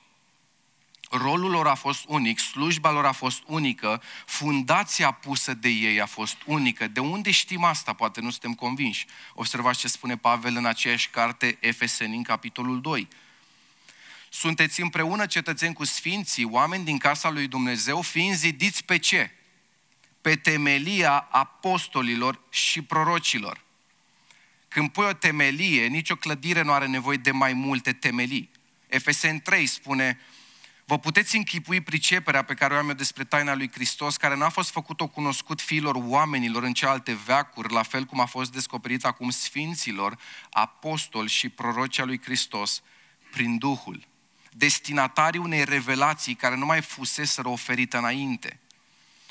rolul 1.13 1.51
lor 1.51 1.67
a 1.67 1.73
fost 1.73 2.03
unic, 2.07 2.39
slujba 2.39 2.91
lor 2.91 3.05
a 3.05 3.11
fost 3.11 3.43
unică, 3.45 4.01
fundația 4.25 5.11
pusă 5.11 5.53
de 5.53 5.69
ei 5.69 6.01
a 6.01 6.05
fost 6.05 6.37
unică. 6.45 6.87
De 6.87 6.99
unde 6.99 7.31
știm 7.31 7.63
asta? 7.63 7.93
Poate 7.93 8.21
nu 8.21 8.29
suntem 8.29 8.53
convinși. 8.53 9.05
Observați 9.33 9.79
ce 9.79 9.87
spune 9.87 10.17
Pavel 10.17 10.55
în 10.55 10.65
aceeași 10.65 11.09
carte 11.09 11.57
Efeseni, 11.59 12.15
în 12.15 12.23
capitolul 12.23 12.81
2. 12.81 13.07
Sunteți 14.29 14.81
împreună 14.81 15.25
cetățeni 15.25 15.73
cu 15.73 15.85
sfinții, 15.85 16.43
oameni 16.43 16.83
din 16.83 16.97
casa 16.97 17.29
lui 17.29 17.47
Dumnezeu, 17.47 18.01
fiind 18.01 18.35
zidiți 18.35 18.83
pe 18.83 18.97
ce? 18.97 19.31
Pe 20.21 20.35
temelia 20.35 21.27
apostolilor 21.31 22.39
și 22.49 22.81
prorocilor. 22.81 23.61
Când 24.67 24.89
pui 24.89 25.05
o 25.05 25.13
temelie, 25.13 25.85
nicio 25.85 26.15
clădire 26.15 26.61
nu 26.61 26.71
are 26.71 26.87
nevoie 26.87 27.17
de 27.17 27.31
mai 27.31 27.53
multe 27.53 27.93
temelii. 27.93 28.49
Efeseni 28.87 29.39
3 29.39 29.65
spune, 29.65 30.19
Vă 30.85 30.99
puteți 30.99 31.35
închipui 31.35 31.81
priceperea 31.81 32.41
pe 32.43 32.53
care 32.53 32.73
o 32.73 32.77
am 32.77 32.87
eu 32.87 32.95
despre 32.95 33.23
taina 33.23 33.55
lui 33.55 33.71
Hristos, 33.71 34.17
care 34.17 34.35
n-a 34.35 34.49
fost 34.49 34.69
făcut-o 34.69 35.07
cunoscut 35.07 35.61
fiilor 35.61 35.95
oamenilor 35.95 36.63
în 36.63 36.73
cealaltă 36.73 37.13
veacuri, 37.25 37.73
la 37.73 37.83
fel 37.83 38.03
cum 38.03 38.19
a 38.19 38.25
fost 38.25 38.51
descoperit 38.51 39.05
acum 39.05 39.29
sfinților, 39.29 40.17
apostoli 40.49 41.29
și 41.29 41.49
prorocii 41.49 42.03
lui 42.03 42.21
Hristos, 42.23 42.81
prin 43.31 43.57
Duhul, 43.57 44.07
destinatarii 44.51 45.39
unei 45.39 45.63
revelații 45.63 46.35
care 46.35 46.55
nu 46.55 46.65
mai 46.65 46.81
fuseseră 46.81 47.47
oferită 47.47 47.97
înainte. 47.97 48.59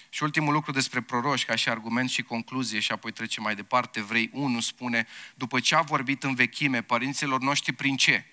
Și 0.09 0.23
ultimul 0.23 0.53
lucru 0.53 0.73
despre 0.73 1.01
proroși, 1.01 1.45
ca 1.45 1.55
și 1.55 1.69
argument 1.69 2.11
și 2.11 2.23
concluzie, 2.23 2.81
și 2.81 2.93
apoi 2.93 3.13
trecem 3.13 3.43
mai 3.43 3.55
departe, 3.55 4.03
Vrei 4.03 4.31
1 4.33 4.61
spune, 4.61 5.07
după 5.35 5.61
ce 5.61 5.75
a 5.75 5.81
vorbit 5.81 6.23
în 6.23 6.35
vechime 6.35 6.83
părinților 6.83 7.41
noștri 7.41 7.73
prin 7.73 7.97
ce? 7.97 8.25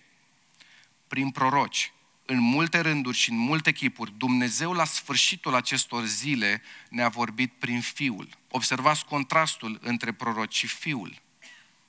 Prin 1.08 1.30
proroci 1.30 1.92
în 2.30 2.40
multe 2.40 2.80
rânduri 2.80 3.18
și 3.18 3.30
în 3.30 3.38
multe 3.38 3.72
chipuri, 3.72 4.14
Dumnezeu 4.18 4.74
la 4.74 4.86
sfârșitul 4.86 5.56
acestor 5.56 6.06
zile 6.06 6.62
ne-a 6.90 7.08
vorbit 7.08 7.52
prin 7.52 7.82
Fiul. 7.82 8.30
Observați 8.52 9.06
contrastul 9.06 9.80
între 9.82 10.12
proroci 10.12 10.56
și 10.56 10.68
Fiul, 10.68 11.22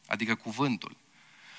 adică 0.07 0.35
cuvântul. 0.35 0.97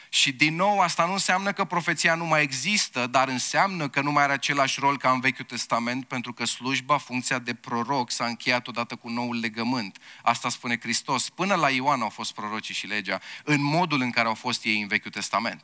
Și 0.10 0.32
din 0.32 0.56
nou, 0.56 0.80
asta 0.80 1.06
nu 1.06 1.12
înseamnă 1.12 1.52
că 1.52 1.66
profeția 1.66 2.16
nu 2.16 2.26
mai 2.26 2.42
există, 2.42 3.08
dar 3.08 3.28
înseamnă 3.28 3.90
că 3.90 4.02
nu 4.02 4.12
mai 4.12 4.24
are 4.24 4.34
același 4.34 4.80
rol 4.80 4.98
ca 4.98 5.12
în 5.12 5.20
Vechiul 5.20 5.46
Testament, 5.46 6.06
pentru 6.06 6.34
că 6.34 6.46
slujba, 6.46 6.98
funcția 6.98 7.40
de 7.40 7.54
proroc 7.54 8.12
s-a 8.12 8.26
încheiat 8.26 8.68
odată 8.68 8.96
cu 8.96 9.10
noul 9.10 9.40
legământ. 9.40 9.98
Asta 10.22 10.50
spune 10.50 10.80
Hristos. 10.80 11.30
Până 11.30 11.56
la 11.56 11.70
Ioan 11.70 12.02
au 12.02 12.10
fost 12.10 12.34
prorocii 12.34 12.74
și 12.74 12.88
legea, 12.88 13.22
în 13.44 13.64
modul 13.64 14.02
în 14.02 14.12
care 14.12 14.28
au 14.28 14.36
fost 14.36 14.64
ei 14.64 14.82
în 14.82 14.88
Vechiul 14.88 15.12
Testament. 15.12 15.64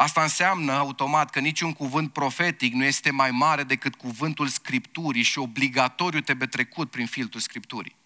Asta 0.00 0.22
înseamnă 0.22 0.72
automat 0.72 1.30
că 1.30 1.40
niciun 1.40 1.72
cuvânt 1.72 2.12
profetic 2.12 2.72
nu 2.72 2.84
este 2.84 3.10
mai 3.10 3.30
mare 3.30 3.62
decât 3.62 3.94
cuvântul 3.94 4.46
Scripturii 4.46 5.22
și 5.22 5.38
obligatoriu 5.38 6.20
trebuie 6.20 6.48
trecut 6.48 6.90
prin 6.90 7.06
filtrul 7.06 7.40
Scripturii. 7.40 7.96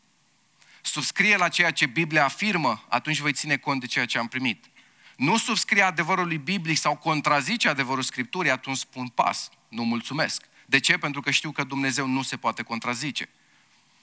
Subscrie 0.82 1.36
la 1.36 1.48
ceea 1.48 1.70
ce 1.70 1.86
Biblia 1.86 2.24
afirmă, 2.24 2.84
atunci 2.88 3.18
voi 3.18 3.32
ține 3.32 3.56
cont 3.56 3.80
de 3.80 3.86
ceea 3.86 4.06
ce 4.06 4.18
am 4.18 4.26
primit. 4.26 4.64
Nu 5.16 5.36
subscrie 5.36 5.82
adevărului 5.82 6.38
biblic 6.38 6.76
sau 6.76 6.96
contrazice 6.96 7.68
adevărul 7.68 8.02
Scripturii, 8.02 8.50
atunci 8.50 8.76
spun 8.76 9.08
pas, 9.08 9.50
nu 9.68 9.84
mulțumesc. 9.84 10.44
De 10.66 10.80
ce? 10.80 10.98
Pentru 10.98 11.20
că 11.20 11.30
știu 11.30 11.50
că 11.50 11.64
Dumnezeu 11.64 12.06
nu 12.06 12.22
se 12.22 12.36
poate 12.36 12.62
contrazice. 12.62 13.28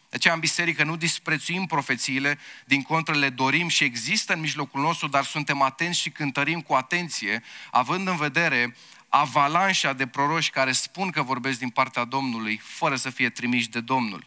De 0.09 0.15
aceea 0.15 0.33
în 0.33 0.39
biserică 0.39 0.83
nu 0.83 0.95
disprețuim 0.95 1.65
profețiile, 1.65 2.39
din 2.65 2.81
contră 2.81 3.15
le 3.15 3.29
dorim 3.29 3.67
și 3.67 3.83
există 3.83 4.33
în 4.33 4.39
mijlocul 4.39 4.81
nostru, 4.81 5.07
dar 5.07 5.23
suntem 5.23 5.61
atenți 5.61 5.99
și 5.99 6.09
cântărim 6.09 6.61
cu 6.61 6.73
atenție, 6.73 7.43
având 7.71 8.07
în 8.07 8.15
vedere 8.15 8.75
avalanșa 9.09 9.93
de 9.93 10.07
proroși 10.07 10.49
care 10.49 10.71
spun 10.71 11.09
că 11.09 11.21
vorbesc 11.21 11.59
din 11.59 11.69
partea 11.69 12.03
Domnului, 12.03 12.61
fără 12.63 12.95
să 12.95 13.09
fie 13.09 13.29
trimiși 13.29 13.69
de 13.69 13.79
Domnul. 13.79 14.25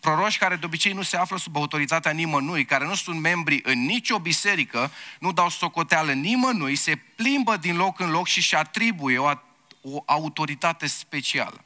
Proroși 0.00 0.38
care 0.38 0.56
de 0.56 0.66
obicei 0.66 0.92
nu 0.92 1.02
se 1.02 1.16
află 1.16 1.36
sub 1.38 1.56
autoritatea 1.56 2.10
nimănui, 2.10 2.64
care 2.64 2.86
nu 2.86 2.94
sunt 2.94 3.20
membri 3.20 3.60
în 3.62 3.84
nicio 3.84 4.18
biserică, 4.18 4.90
nu 5.18 5.32
dau 5.32 5.48
socoteală 5.48 6.12
nimănui, 6.12 6.76
se 6.76 6.96
plimbă 6.96 7.56
din 7.56 7.76
loc 7.76 8.00
în 8.00 8.10
loc 8.10 8.26
și 8.26 8.38
își 8.38 8.54
atribuie 8.54 9.18
o, 9.18 9.30
o 9.80 10.02
autoritate 10.06 10.86
specială. 10.86 11.65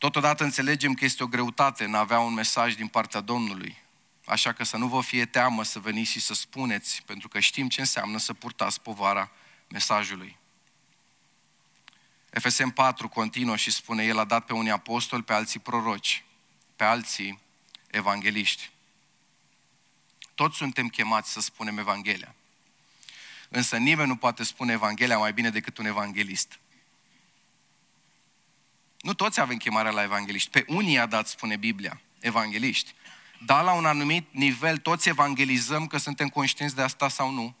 Totodată 0.00 0.44
înțelegem 0.44 0.94
că 0.94 1.04
este 1.04 1.22
o 1.22 1.26
greutate 1.26 1.84
în 1.84 1.94
a 1.94 1.98
avea 1.98 2.18
un 2.20 2.32
mesaj 2.32 2.74
din 2.74 2.86
partea 2.86 3.20
Domnului. 3.20 3.78
Așa 4.24 4.52
că 4.52 4.64
să 4.64 4.76
nu 4.76 4.86
vă 4.86 5.00
fie 5.00 5.26
teamă 5.26 5.62
să 5.62 5.78
veniți 5.78 6.10
și 6.10 6.20
să 6.20 6.34
spuneți, 6.34 7.02
pentru 7.06 7.28
că 7.28 7.40
știm 7.40 7.68
ce 7.68 7.80
înseamnă 7.80 8.18
să 8.18 8.34
purtați 8.34 8.80
povara 8.80 9.30
mesajului. 9.68 10.36
FSM 12.30 12.70
4 12.70 13.08
continuă 13.08 13.56
și 13.56 13.70
spune, 13.70 14.04
El 14.04 14.18
a 14.18 14.24
dat 14.24 14.44
pe 14.44 14.52
unii 14.52 14.70
apostoli, 14.70 15.22
pe 15.22 15.32
alții 15.32 15.60
proroci, 15.60 16.24
pe 16.76 16.84
alții 16.84 17.40
evangeliști. 17.90 18.70
Toți 20.34 20.56
suntem 20.56 20.88
chemați 20.88 21.32
să 21.32 21.40
spunem 21.40 21.78
Evanghelia. 21.78 22.34
Însă 23.48 23.76
nimeni 23.76 24.08
nu 24.08 24.16
poate 24.16 24.44
spune 24.44 24.72
Evanghelia 24.72 25.18
mai 25.18 25.32
bine 25.32 25.50
decât 25.50 25.78
un 25.78 25.86
evanghelist. 25.86 26.58
Nu 29.00 29.14
toți 29.14 29.40
avem 29.40 29.56
chemarea 29.56 29.90
la 29.90 30.02
evangeliști. 30.02 30.50
Pe 30.50 30.64
unii 30.68 30.98
a 30.98 31.06
dat, 31.06 31.26
spune 31.26 31.56
Biblia, 31.56 32.00
evangeliști. 32.20 32.94
Dar 33.44 33.64
la 33.64 33.72
un 33.72 33.84
anumit 33.84 34.26
nivel 34.30 34.76
toți 34.76 35.08
evangelizăm 35.08 35.86
că 35.86 35.98
suntem 35.98 36.28
conștienți 36.28 36.74
de 36.74 36.82
asta 36.82 37.08
sau 37.08 37.30
nu. 37.30 37.54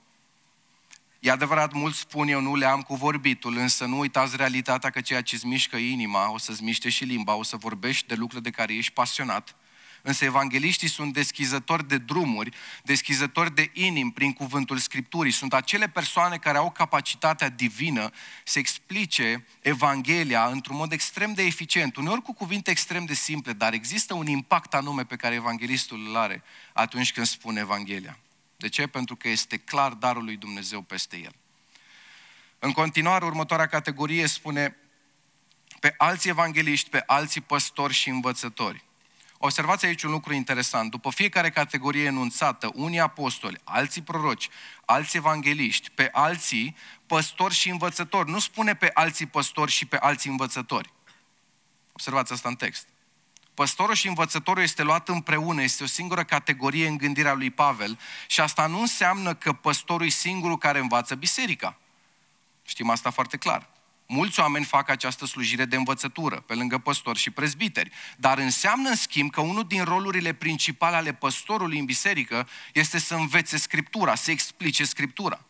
E 1.20 1.30
adevărat, 1.30 1.72
mulți 1.72 1.98
spun 1.98 2.28
eu 2.28 2.40
nu 2.40 2.54
le 2.54 2.66
am 2.66 2.82
cu 2.82 2.94
vorbitul, 2.94 3.56
însă 3.56 3.84
nu 3.84 3.98
uitați 3.98 4.36
realitatea 4.36 4.90
că 4.90 5.00
ceea 5.00 5.22
ce 5.22 5.34
îți 5.34 5.46
mișcă 5.46 5.76
inima, 5.76 6.32
o 6.32 6.38
să-ți 6.38 6.62
miște 6.62 6.88
și 6.88 7.04
limba, 7.04 7.34
o 7.34 7.42
să 7.42 7.56
vorbești 7.56 8.06
de 8.06 8.14
lucruri 8.14 8.42
de 8.42 8.50
care 8.50 8.74
ești 8.74 8.92
pasionat. 8.92 9.56
Însă 10.02 10.24
evangeliștii 10.24 10.88
sunt 10.88 11.12
deschizători 11.12 11.88
de 11.88 11.98
drumuri, 11.98 12.56
deschizători 12.82 13.54
de 13.54 13.70
inim 13.72 14.10
prin 14.10 14.32
cuvântul 14.32 14.78
Scripturii. 14.78 15.32
Sunt 15.32 15.54
acele 15.54 15.88
persoane 15.88 16.36
care 16.36 16.58
au 16.58 16.70
capacitatea 16.70 17.48
divină 17.48 18.10
să 18.44 18.58
explice 18.58 19.46
Evanghelia 19.60 20.46
într-un 20.46 20.76
mod 20.76 20.92
extrem 20.92 21.32
de 21.32 21.42
eficient, 21.42 21.96
uneori 21.96 22.22
cu 22.22 22.32
cuvinte 22.32 22.70
extrem 22.70 23.04
de 23.04 23.14
simple, 23.14 23.52
dar 23.52 23.72
există 23.72 24.14
un 24.14 24.26
impact 24.26 24.74
anume 24.74 25.04
pe 25.04 25.16
care 25.16 25.34
evanghelistul 25.34 26.06
îl 26.08 26.16
are 26.16 26.42
atunci 26.72 27.12
când 27.12 27.26
spune 27.26 27.60
Evanghelia. 27.60 28.18
De 28.56 28.68
ce? 28.68 28.86
Pentru 28.86 29.16
că 29.16 29.28
este 29.28 29.56
clar 29.56 29.92
darul 29.92 30.24
lui 30.24 30.36
Dumnezeu 30.36 30.80
peste 30.80 31.16
el. 31.16 31.34
În 32.58 32.72
continuare, 32.72 33.24
următoarea 33.24 33.66
categorie 33.66 34.26
spune 34.26 34.76
pe 35.80 35.94
alții 35.96 36.30
evangeliști, 36.30 36.90
pe 36.90 37.02
alții 37.06 37.40
păstori 37.40 37.92
și 37.92 38.08
învățători. 38.08 38.84
Observați 39.42 39.86
aici 39.86 40.02
un 40.02 40.10
lucru 40.10 40.32
interesant. 40.32 40.90
După 40.90 41.10
fiecare 41.10 41.50
categorie 41.50 42.04
enunțată, 42.04 42.70
unii 42.74 43.00
apostoli, 43.00 43.60
alții 43.64 44.02
proroci, 44.02 44.48
alții 44.84 45.18
evangeliști, 45.18 45.90
pe 45.90 46.08
alții 46.12 46.76
păstori 47.06 47.54
și 47.54 47.68
învățători. 47.68 48.30
Nu 48.30 48.38
spune 48.38 48.74
pe 48.74 48.90
alții 48.94 49.26
păstori 49.26 49.70
și 49.70 49.86
pe 49.86 49.96
alții 49.96 50.30
învățători. 50.30 50.92
Observați 51.92 52.32
asta 52.32 52.48
în 52.48 52.54
text. 52.54 52.86
Păstorul 53.54 53.94
și 53.94 54.08
învățătorul 54.08 54.62
este 54.62 54.82
luat 54.82 55.08
împreună, 55.08 55.62
este 55.62 55.82
o 55.82 55.86
singură 55.86 56.24
categorie 56.24 56.86
în 56.86 56.96
gândirea 56.96 57.34
lui 57.34 57.50
Pavel 57.50 57.98
și 58.26 58.40
asta 58.40 58.66
nu 58.66 58.80
înseamnă 58.80 59.34
că 59.34 59.52
păstorul 59.52 60.06
e 60.06 60.10
singurul 60.10 60.58
care 60.58 60.78
învață 60.78 61.14
biserica. 61.14 61.78
Știm 62.62 62.90
asta 62.90 63.10
foarte 63.10 63.36
clar. 63.36 63.68
Mulți 64.12 64.40
oameni 64.40 64.64
fac 64.64 64.88
această 64.88 65.26
slujire 65.26 65.64
de 65.64 65.76
învățătură, 65.76 66.40
pe 66.40 66.54
lângă 66.54 66.78
păstori 66.78 67.18
și 67.18 67.30
prezbiteri. 67.30 67.90
Dar 68.16 68.38
înseamnă, 68.38 68.88
în 68.88 68.96
schimb, 68.96 69.30
că 69.30 69.40
unul 69.40 69.64
din 69.64 69.84
rolurile 69.84 70.32
principale 70.32 70.96
ale 70.96 71.12
păstorului 71.12 71.78
în 71.78 71.84
biserică 71.84 72.48
este 72.72 72.98
să 72.98 73.14
învețe 73.14 73.56
Scriptura, 73.56 74.14
să 74.14 74.30
explice 74.30 74.84
Scriptura. 74.84 75.44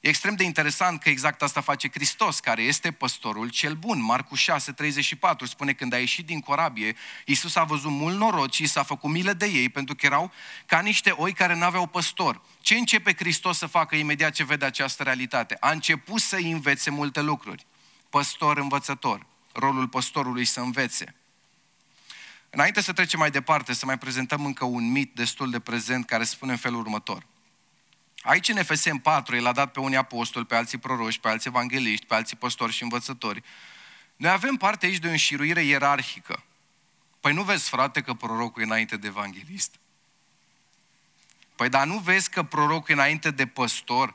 E 0.00 0.08
extrem 0.08 0.34
de 0.34 0.44
interesant 0.44 1.00
că 1.00 1.08
exact 1.08 1.42
asta 1.42 1.60
face 1.60 1.88
Hristos, 1.92 2.40
care 2.40 2.62
este 2.62 2.90
păstorul 2.90 3.48
cel 3.48 3.74
bun. 3.74 4.02
Marcu 4.02 4.34
6, 4.34 4.72
34 4.72 5.46
spune 5.46 5.72
când 5.72 5.92
a 5.92 5.98
ieșit 5.98 6.26
din 6.26 6.40
corabie, 6.40 6.96
Iisus 7.24 7.56
a 7.56 7.64
văzut 7.64 7.90
mult 7.90 8.16
noroc 8.16 8.52
și 8.52 8.66
s-a 8.66 8.82
făcut 8.82 9.10
milă 9.10 9.32
de 9.32 9.46
ei 9.46 9.68
pentru 9.68 9.94
că 9.94 10.06
erau 10.06 10.32
ca 10.66 10.80
niște 10.80 11.10
oi 11.10 11.32
care 11.32 11.54
nu 11.54 11.64
aveau 11.64 11.86
păstor. 11.86 12.42
Ce 12.60 12.74
începe 12.74 13.14
Hristos 13.14 13.58
să 13.58 13.66
facă 13.66 13.96
imediat 13.96 14.32
ce 14.32 14.44
vede 14.44 14.64
această 14.64 15.02
realitate? 15.02 15.56
A 15.60 15.70
început 15.70 16.20
să 16.20 16.36
învețe 16.36 16.90
multe 16.90 17.20
lucruri. 17.20 17.66
Păstor, 18.10 18.58
învățător. 18.58 19.26
Rolul 19.52 19.88
păstorului 19.88 20.44
să 20.44 20.60
învețe. 20.60 21.14
Înainte 22.50 22.80
să 22.80 22.92
trecem 22.92 23.18
mai 23.18 23.30
departe, 23.30 23.72
să 23.72 23.86
mai 23.86 23.98
prezentăm 23.98 24.44
încă 24.44 24.64
un 24.64 24.90
mit 24.90 25.14
destul 25.14 25.50
de 25.50 25.60
prezent 25.60 26.06
care 26.06 26.24
spune 26.24 26.52
în 26.52 26.58
felul 26.58 26.80
următor. 26.80 27.26
Aici 28.22 28.48
în 28.48 28.62
FSM 28.62 28.96
4, 28.96 29.36
el 29.36 29.46
a 29.46 29.52
dat 29.52 29.72
pe 29.72 29.80
unii 29.80 29.96
apostoli, 29.96 30.46
pe 30.46 30.54
alții 30.54 30.78
proroși, 30.78 31.20
pe 31.20 31.28
alții 31.28 31.50
evangeliști, 31.50 32.06
pe 32.06 32.14
alții 32.14 32.36
păstori 32.36 32.72
și 32.72 32.82
învățători. 32.82 33.42
Noi 34.16 34.30
avem 34.30 34.56
parte 34.56 34.86
aici 34.86 34.98
de 34.98 35.06
o 35.06 35.10
înșiruire 35.10 35.62
ierarhică. 35.62 36.42
Păi 37.20 37.32
nu 37.32 37.42
vezi, 37.42 37.68
frate, 37.68 38.00
că 38.00 38.14
prorocul 38.14 38.62
e 38.62 38.64
înainte 38.64 38.96
de 38.96 39.06
evanghelist? 39.06 39.74
Păi 41.56 41.68
dar 41.68 41.86
nu 41.86 41.98
vezi 41.98 42.30
că 42.30 42.42
prorocul 42.42 42.90
e 42.90 42.92
înainte 42.92 43.30
de 43.30 43.46
păstor? 43.46 44.14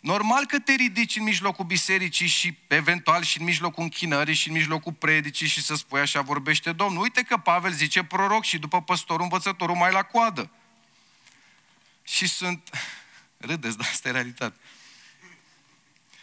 Normal 0.00 0.46
că 0.46 0.58
te 0.58 0.72
ridici 0.72 1.16
în 1.16 1.22
mijlocul 1.22 1.64
bisericii 1.64 2.26
și 2.26 2.58
eventual 2.66 3.22
și 3.22 3.38
în 3.38 3.44
mijlocul 3.44 3.82
închinării 3.82 4.34
și 4.34 4.48
în 4.48 4.54
mijlocul 4.54 4.92
predicii 4.92 5.46
și 5.46 5.62
să 5.62 5.74
spui 5.74 6.00
așa 6.00 6.20
vorbește 6.20 6.72
Domnul. 6.72 7.02
Uite 7.02 7.22
că 7.22 7.36
Pavel 7.36 7.72
zice 7.72 8.04
proroc 8.04 8.44
și 8.44 8.58
după 8.58 8.82
păstorul 8.82 9.22
învățătorul 9.22 9.76
mai 9.76 9.92
la 9.92 10.02
coadă. 10.02 10.50
Și 12.02 12.26
sunt, 12.26 12.70
Râdeți, 13.46 13.76
dar 13.78 13.88
asta 13.90 14.08
e 14.08 14.12
realitate. 14.12 14.56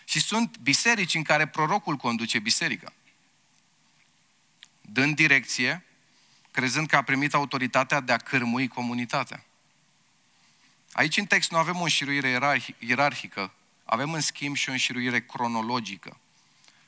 Și 0.05 0.19
sunt 0.19 0.57
biserici 0.57 1.13
în 1.13 1.23
care 1.23 1.47
prorocul 1.47 1.95
conduce 1.95 2.39
biserica. 2.39 2.93
Dând 4.81 5.15
direcție, 5.15 5.85
crezând 6.51 6.87
că 6.87 6.95
a 6.95 7.01
primit 7.01 7.33
autoritatea 7.33 7.99
de 7.99 8.11
a 8.11 8.17
cârmui 8.17 8.67
comunitatea. 8.67 9.43
Aici 10.91 11.17
în 11.17 11.25
text 11.25 11.51
nu 11.51 11.57
avem 11.57 11.79
o 11.79 11.83
înșiruire 11.83 12.55
ierarhică 12.79 13.53
Avem 13.85 14.13
în 14.13 14.21
schimb 14.21 14.55
și 14.55 14.69
o 14.69 14.71
înșiruire 14.71 15.21
cronologică. 15.21 16.19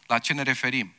La 0.06 0.20
ce 0.20 0.34
ne 0.34 0.42
referim? 0.42 0.94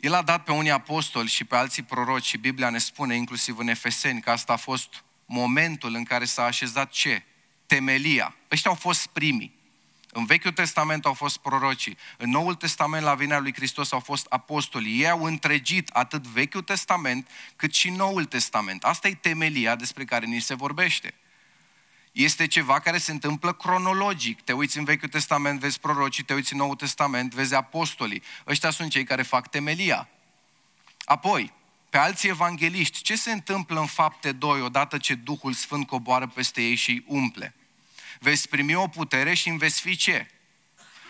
El 0.00 0.14
a 0.14 0.22
dat 0.22 0.44
pe 0.44 0.52
unii 0.52 0.70
apostoli 0.70 1.28
și 1.28 1.44
pe 1.44 1.56
alții 1.56 1.82
proroci 1.82 2.24
și 2.24 2.36
Biblia 2.36 2.70
ne 2.70 2.78
spune, 2.78 3.16
inclusiv 3.16 3.58
în 3.58 3.68
Efeseni, 3.68 4.20
că 4.20 4.30
asta 4.30 4.52
a 4.52 4.56
fost 4.56 5.04
momentul 5.26 5.94
în 5.94 6.04
care 6.04 6.24
s-a 6.24 6.44
așezat 6.44 6.90
ce? 6.90 7.22
Temelia. 7.70 8.34
Ăștia 8.50 8.70
au 8.70 8.76
fost 8.76 9.06
primii. 9.06 9.54
În 10.12 10.24
Vechiul 10.24 10.52
Testament 10.52 11.04
au 11.04 11.12
fost 11.12 11.38
prorocii. 11.38 11.96
În 12.16 12.30
Noul 12.30 12.54
Testament, 12.54 13.04
la 13.04 13.14
vina 13.14 13.38
lui 13.38 13.52
Hristos, 13.54 13.92
au 13.92 14.00
fost 14.00 14.26
apostolii. 14.28 15.00
Ei 15.00 15.08
au 15.08 15.22
întregit 15.22 15.88
atât 15.88 16.26
Vechiul 16.26 16.62
Testament, 16.62 17.28
cât 17.56 17.74
și 17.74 17.90
Noul 17.90 18.24
Testament. 18.24 18.84
Asta 18.84 19.08
e 19.08 19.14
temelia 19.14 19.76
despre 19.76 20.04
care 20.04 20.26
ni 20.26 20.40
se 20.40 20.54
vorbește. 20.54 21.14
Este 22.12 22.46
ceva 22.46 22.80
care 22.80 22.98
se 22.98 23.10
întâmplă 23.10 23.52
cronologic. 23.52 24.40
Te 24.40 24.52
uiți 24.52 24.78
în 24.78 24.84
Vechiul 24.84 25.08
Testament, 25.08 25.60
vezi 25.60 25.80
prorocii, 25.80 26.24
te 26.24 26.34
uiți 26.34 26.52
în 26.52 26.58
Noul 26.58 26.76
Testament, 26.76 27.34
vezi 27.34 27.54
apostolii. 27.54 28.22
Ăștia 28.46 28.70
sunt 28.70 28.90
cei 28.90 29.04
care 29.04 29.22
fac 29.22 29.48
temelia. 29.48 30.08
Apoi, 31.04 31.52
pe 31.90 31.98
alții 31.98 32.28
evangeliști, 32.28 33.02
ce 33.02 33.16
se 33.16 33.32
întâmplă 33.32 33.80
în 33.80 33.86
fapte 33.86 34.32
2 34.32 34.60
odată 34.60 34.98
ce 34.98 35.14
Duhul 35.14 35.52
Sfânt 35.52 35.86
coboară 35.86 36.26
peste 36.26 36.62
ei 36.62 36.74
și 36.74 36.90
îi 36.90 37.04
umple? 37.06 37.54
Veți 38.20 38.48
primi 38.48 38.74
o 38.74 38.88
putere 38.88 39.34
și 39.34 39.48
îmi 39.48 39.58
veți 39.58 39.80
fi 39.80 39.96
ce? 39.96 40.26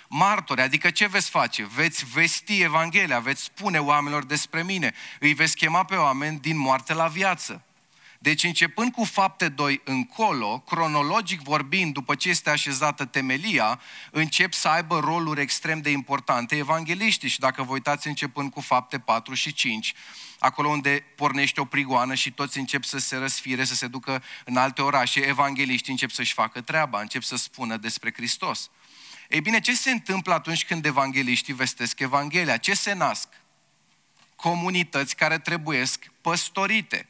Martori, 0.08 0.60
adică 0.60 0.90
ce 0.90 1.06
veți 1.06 1.30
face? 1.30 1.66
Veți 1.74 2.04
vesti 2.04 2.62
Evanghelia, 2.62 3.18
veți 3.18 3.42
spune 3.42 3.78
oamenilor 3.78 4.24
despre 4.24 4.62
mine, 4.62 4.94
îi 5.20 5.32
veți 5.32 5.56
chema 5.56 5.84
pe 5.84 5.94
oameni 5.94 6.40
din 6.40 6.58
moarte 6.58 6.94
la 6.94 7.06
viață. 7.06 7.64
Deci 8.18 8.44
începând 8.44 8.92
cu 8.92 9.04
fapte 9.04 9.48
2 9.48 9.80
încolo, 9.84 10.58
cronologic 10.58 11.40
vorbind, 11.40 11.92
după 11.92 12.14
ce 12.14 12.28
este 12.28 12.50
așezată 12.50 13.04
temelia, 13.04 13.80
încep 14.10 14.52
să 14.52 14.68
aibă 14.68 14.98
roluri 14.98 15.40
extrem 15.40 15.80
de 15.80 15.90
importante 15.90 16.56
evangeliștii 16.56 17.28
și 17.28 17.38
dacă 17.38 17.62
vă 17.62 17.72
uitați 17.72 18.06
începând 18.06 18.50
cu 18.50 18.60
fapte 18.60 18.98
4 18.98 19.34
și 19.34 19.52
5, 19.52 19.94
acolo 20.40 20.68
unde 20.68 21.04
pornește 21.14 21.60
o 21.60 21.64
prigoană 21.64 22.14
și 22.14 22.32
toți 22.32 22.58
încep 22.58 22.84
să 22.84 22.98
se 22.98 23.16
răsfire, 23.16 23.64
să 23.64 23.74
se 23.74 23.86
ducă 23.86 24.22
în 24.44 24.56
alte 24.56 24.82
orașe, 24.82 25.20
evangeliștii 25.20 25.92
încep 25.92 26.10
să-și 26.10 26.32
facă 26.32 26.60
treaba, 26.60 27.00
încep 27.00 27.22
să 27.22 27.36
spună 27.36 27.76
despre 27.76 28.12
Hristos. 28.12 28.70
Ei 29.28 29.40
bine, 29.40 29.60
ce 29.60 29.74
se 29.74 29.90
întâmplă 29.90 30.34
atunci 30.34 30.64
când 30.64 30.84
evangeliștii 30.84 31.54
vestesc 31.54 31.98
Evanghelia? 31.98 32.56
Ce 32.56 32.74
se 32.74 32.92
nasc? 32.92 33.28
Comunități 34.36 35.16
care 35.16 35.38
trebuiesc 35.38 36.10
păstorite. 36.20 37.08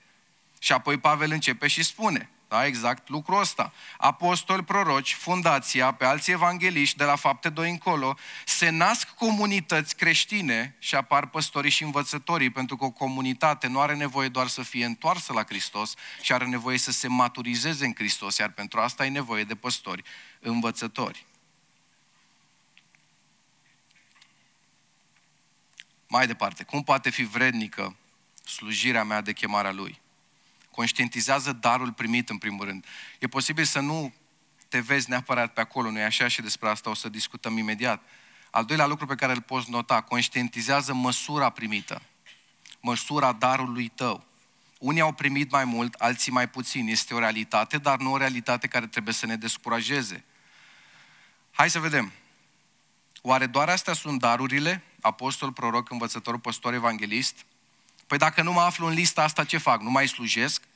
Și 0.59 0.73
apoi 0.73 0.99
Pavel 0.99 1.31
începe 1.31 1.67
și 1.67 1.83
spune, 1.83 2.31
da, 2.51 2.67
exact 2.67 3.09
lucrul 3.09 3.41
ăsta. 3.41 3.73
Apostoli, 3.99 4.65
proroci, 4.65 5.15
fundația, 5.15 5.93
pe 5.93 6.05
alții 6.05 6.33
evangeliști, 6.33 6.97
de 6.97 7.05
la 7.05 7.17
fapte 7.17 7.49
2 7.49 7.71
încolo, 7.71 8.17
se 8.45 8.69
nasc 8.69 9.09
comunități 9.09 9.97
creștine 9.97 10.77
și 10.79 10.95
apar 10.95 11.27
păstorii 11.27 11.71
și 11.71 11.83
învățătorii, 11.83 12.51
pentru 12.51 12.77
că 12.77 12.85
o 12.85 12.91
comunitate 12.91 13.67
nu 13.67 13.81
are 13.81 13.95
nevoie 13.95 14.29
doar 14.29 14.47
să 14.47 14.63
fie 14.63 14.85
întoarsă 14.85 15.33
la 15.33 15.45
Hristos, 15.45 15.95
și 16.21 16.33
are 16.33 16.47
nevoie 16.47 16.79
să 16.79 16.91
se 16.93 17.09
maturizeze 17.09 17.85
în 17.85 17.95
Hristos, 17.95 18.37
iar 18.37 18.51
pentru 18.51 18.81
asta 18.81 19.03
ai 19.03 19.11
nevoie 19.11 19.45
de 19.45 19.55
păstori, 19.55 20.03
învățători. 20.41 21.27
Mai 26.09 26.27
departe, 26.27 26.65
cum 26.65 26.83
poate 26.83 27.11
fi 27.11 27.23
vrednică 27.23 27.97
slujirea 28.45 29.05
mea 29.05 29.21
de 29.21 29.33
chemarea 29.33 29.73
Lui? 29.73 30.01
Conștientizează 30.81 31.53
darul 31.53 31.93
primit 31.93 32.29
în 32.29 32.39
primul 32.39 32.67
rând. 32.67 32.85
E 33.19 33.27
posibil 33.27 33.65
să 33.65 33.81
nu 33.81 34.13
te 34.69 34.81
vezi 34.81 35.09
neapărat 35.09 35.53
pe 35.53 35.61
acolo, 35.61 35.91
nu-i 35.91 36.03
așa? 36.03 36.29
Și 36.29 36.43
despre 36.43 36.69
asta 36.69 36.91
o 36.91 36.95
să 36.95 37.09
discutăm 37.09 37.59
imediat. 37.59 38.03
Al 38.51 38.65
doilea 38.65 38.87
lucru 38.87 39.07
pe 39.07 39.15
care 39.15 39.33
îl 39.33 39.41
poți 39.41 39.71
nota, 39.71 40.01
conștientizează 40.01 40.93
măsura 40.93 41.51
primită. 41.51 42.03
Măsura 42.81 43.33
darului 43.33 43.89
tău. 43.89 44.25
Unii 44.79 45.01
au 45.01 45.13
primit 45.13 45.51
mai 45.51 45.65
mult, 45.65 45.95
alții 45.95 46.33
mai 46.33 46.49
puțin. 46.49 46.89
Este 46.89 47.15
o 47.15 47.19
realitate, 47.19 47.79
dar 47.79 47.99
nu 47.99 48.13
o 48.13 48.17
realitate 48.17 48.67
care 48.67 48.87
trebuie 48.87 49.15
să 49.15 49.27
ne 49.27 49.37
descurajeze. 49.37 50.25
Hai 51.51 51.71
să 51.71 51.79
vedem. 51.79 52.13
Oare 53.23 53.47
doar 53.47 53.69
astea 53.69 53.93
sunt 53.93 54.21
darurile? 54.21 54.83
Apostol, 55.01 55.53
proroc, 55.53 55.91
învățător, 55.91 56.39
păstor, 56.39 56.75
evanghelist? 56.75 57.45
Păi 58.07 58.19
dacă 58.19 58.43
nu 58.43 58.53
mă 58.53 58.61
aflu 58.61 58.87
în 58.87 58.95
lista 58.95 59.23
asta, 59.23 59.45
ce 59.45 59.59
fac? 59.59 59.81
Nu 59.81 59.91
mai 59.91 60.09
slujesc? 60.09 60.69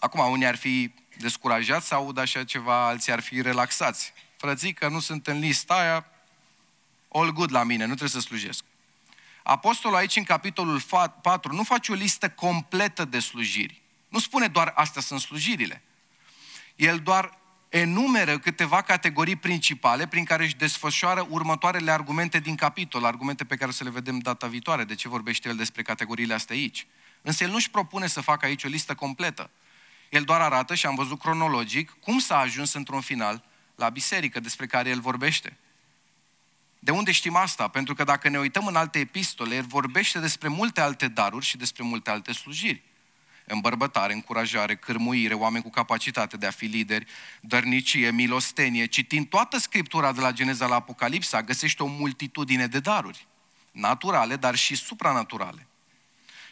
Acum, 0.00 0.30
unii 0.30 0.46
ar 0.46 0.56
fi 0.56 0.90
descurajați 1.16 1.86
să 1.86 1.94
aud 1.94 2.18
așa 2.18 2.44
ceva, 2.44 2.86
alții 2.86 3.12
ar 3.12 3.20
fi 3.20 3.42
relaxați. 3.42 4.12
Frății 4.36 4.72
că 4.72 4.88
nu 4.88 5.00
sunt 5.00 5.26
în 5.26 5.38
lista 5.38 5.74
aia, 5.74 6.06
all 7.12 7.32
good 7.32 7.52
la 7.52 7.62
mine, 7.62 7.84
nu 7.84 7.94
trebuie 7.94 8.20
să 8.22 8.26
slujesc. 8.26 8.64
Apostolul 9.42 9.96
aici, 9.96 10.16
în 10.16 10.24
capitolul 10.24 10.80
4, 11.22 11.54
nu 11.54 11.62
face 11.62 11.92
o 11.92 11.94
listă 11.94 12.28
completă 12.28 13.04
de 13.04 13.18
slujiri. 13.18 13.82
Nu 14.08 14.18
spune 14.18 14.46
doar 14.46 14.72
astea 14.74 15.02
sunt 15.02 15.20
slujirile. 15.20 15.82
El 16.76 16.98
doar 16.98 17.38
enumeră 17.68 18.38
câteva 18.38 18.82
categorii 18.82 19.36
principale 19.36 20.06
prin 20.06 20.24
care 20.24 20.44
își 20.44 20.56
desfășoară 20.56 21.26
următoarele 21.30 21.90
argumente 21.90 22.38
din 22.38 22.54
capitol, 22.54 23.04
argumente 23.04 23.44
pe 23.44 23.56
care 23.56 23.70
să 23.70 23.84
le 23.84 23.90
vedem 23.90 24.18
data 24.18 24.46
viitoare, 24.46 24.84
de 24.84 24.94
ce 24.94 25.08
vorbește 25.08 25.48
el 25.48 25.56
despre 25.56 25.82
categoriile 25.82 26.34
astea 26.34 26.56
aici. 26.56 26.86
Însă 27.22 27.44
el 27.44 27.50
nu-și 27.50 27.70
propune 27.70 28.06
să 28.06 28.20
facă 28.20 28.46
aici 28.46 28.64
o 28.64 28.68
listă 28.68 28.94
completă. 28.94 29.50
El 30.08 30.22
doar 30.22 30.40
arată, 30.40 30.74
și 30.74 30.86
am 30.86 30.94
văzut 30.94 31.20
cronologic, 31.20 31.96
cum 32.00 32.18
s-a 32.18 32.38
ajuns 32.38 32.72
într-un 32.72 33.00
final 33.00 33.44
la 33.74 33.88
biserică 33.88 34.40
despre 34.40 34.66
care 34.66 34.88
el 34.88 35.00
vorbește. 35.00 35.56
De 36.78 36.90
unde 36.90 37.12
știm 37.12 37.36
asta? 37.36 37.68
Pentru 37.68 37.94
că 37.94 38.04
dacă 38.04 38.28
ne 38.28 38.38
uităm 38.38 38.66
în 38.66 38.76
alte 38.76 38.98
epistole, 38.98 39.54
el 39.54 39.64
vorbește 39.64 40.18
despre 40.18 40.48
multe 40.48 40.80
alte 40.80 41.08
daruri 41.08 41.44
și 41.44 41.56
despre 41.56 41.82
multe 41.82 42.10
alte 42.10 42.32
slujiri 42.32 42.82
îmbărbătare, 43.48 44.12
încurajare, 44.12 44.76
cârmuire, 44.76 45.34
oameni 45.34 45.62
cu 45.62 45.70
capacitate 45.70 46.36
de 46.36 46.46
a 46.46 46.50
fi 46.50 46.64
lideri, 46.64 47.06
dărnicie, 47.40 48.10
milostenie. 48.10 48.86
Citind 48.86 49.28
toată 49.28 49.58
Scriptura 49.58 50.12
de 50.12 50.20
la 50.20 50.32
Geneza 50.32 50.66
la 50.66 50.74
Apocalipsa, 50.74 51.42
găsește 51.42 51.82
o 51.82 51.86
multitudine 51.86 52.66
de 52.66 52.80
daruri, 52.80 53.26
naturale, 53.70 54.36
dar 54.36 54.54
și 54.54 54.74
supranaturale. 54.74 55.67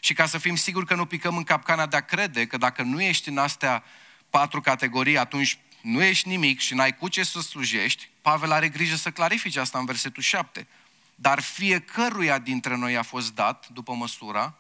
Și 0.07 0.15
ca 0.15 0.27
să 0.27 0.39
fim 0.39 0.57
siguri 0.57 0.87
că 0.87 0.95
nu 0.95 1.07
picăm 1.07 1.37
în 1.37 1.43
capcana 1.43 1.87
de 1.87 1.97
a 1.97 2.01
crede 2.01 2.47
că 2.47 2.57
dacă 2.57 2.83
nu 2.83 3.03
ești 3.03 3.29
în 3.29 3.39
astea 3.39 3.85
patru 4.31 4.61
categorii, 4.61 5.19
atunci 5.19 5.59
nu 5.81 6.03
ești 6.03 6.29
nimic 6.29 6.61
și 6.61 6.75
n-ai 6.75 6.97
cu 6.97 7.09
ce 7.09 7.23
să 7.23 7.41
slujești, 7.41 8.09
Pavel 8.23 8.53
are 8.53 8.69
grijă 8.69 8.97
să 8.97 9.11
clarifice 9.11 9.61
asta 9.61 9.79
în 9.79 9.85
versetul 9.85 10.23
7. 10.23 10.67
Dar 11.15 11.41
fiecăruia 11.41 12.39
dintre 12.39 12.77
noi 12.77 12.97
a 12.97 13.03
fost 13.03 13.35
dat, 13.35 13.69
după 13.69 13.95
măsura 13.95 14.55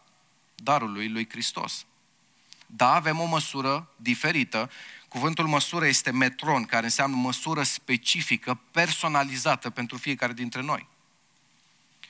darului 0.55 1.09
lui 1.09 1.29
Hristos. 1.29 1.87
Da, 2.67 2.95
avem 2.95 3.21
o 3.21 3.25
măsură 3.25 3.89
diferită. 3.97 4.71
Cuvântul 5.09 5.47
măsură 5.47 5.87
este 5.87 6.11
metron, 6.11 6.65
care 6.65 6.85
înseamnă 6.85 7.17
măsură 7.17 7.63
specifică, 7.63 8.61
personalizată 8.71 9.71
pentru 9.71 9.97
fiecare 9.97 10.33
dintre 10.33 10.63
noi. 10.63 10.89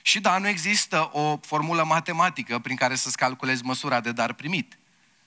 Și 0.06 0.20
da, 0.20 0.38
nu 0.38 0.48
există 0.48 1.10
o 1.12 1.36
formulă 1.36 1.84
matematică 1.84 2.58
prin 2.58 2.76
care 2.76 2.94
să-ți 2.94 3.16
calculezi 3.16 3.64
măsura 3.64 4.00
de 4.00 4.12
dar 4.12 4.32
primit. 4.32 4.78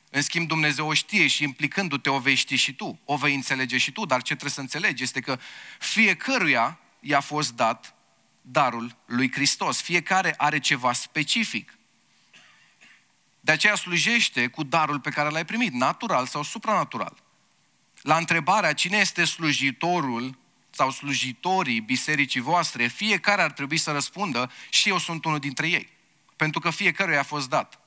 În 0.10 0.22
schimb, 0.22 0.48
Dumnezeu 0.48 0.88
o 0.88 0.94
știe 0.94 1.28
și 1.28 1.44
implicându-te 1.44 2.10
o 2.10 2.20
vei 2.20 2.36
ști 2.36 2.56
și 2.56 2.74
tu, 2.74 3.00
o 3.06 3.16
vei 3.16 3.36
înțelege 3.36 3.78
și 3.78 3.92
tu, 3.92 4.06
dar 4.06 4.22
ce 4.22 4.32
trebuie 4.34 4.52
să 4.52 4.60
înțelegi 4.60 5.04
este 5.04 5.20
că 5.20 5.40
fiecăruia 5.80 6.80
i-a 7.00 7.20
fost 7.20 7.54
dat 7.54 7.96
darul 8.42 8.96
lui 9.06 9.32
Hristos. 9.32 9.82
Fiecare 9.82 10.34
are 10.38 10.60
ceva 10.60 10.94
specific. 10.94 11.78
De 13.40 13.52
aceea 13.52 13.76
slujește 13.76 14.48
cu 14.48 14.64
darul 14.64 15.00
pe 15.00 15.10
care 15.10 15.30
l-ai 15.30 15.46
primit, 15.46 15.74
natural 15.74 16.26
sau 16.26 16.44
supranatural. 16.44 17.18
La 18.02 18.18
întrebarea 18.18 18.74
cine 18.74 18.98
este 18.98 19.24
slujitorul 19.24 20.39
sau 20.70 20.92
slujitorii 20.92 21.82
bisericii 21.82 22.40
voastre, 22.40 22.88
fiecare 22.88 23.42
ar 23.42 23.52
trebui 23.52 23.78
să 23.78 23.92
răspundă 23.92 24.52
și 24.70 24.90
eu 24.90 24.98
sunt 24.98 25.26
unul 25.26 25.40
dintre 25.40 25.68
ei. 25.68 25.90
Pentru 26.36 26.60
că 26.60 26.70
fiecare 26.70 27.18
a 27.18 27.24
fost 27.24 27.50
dat. 27.50 27.80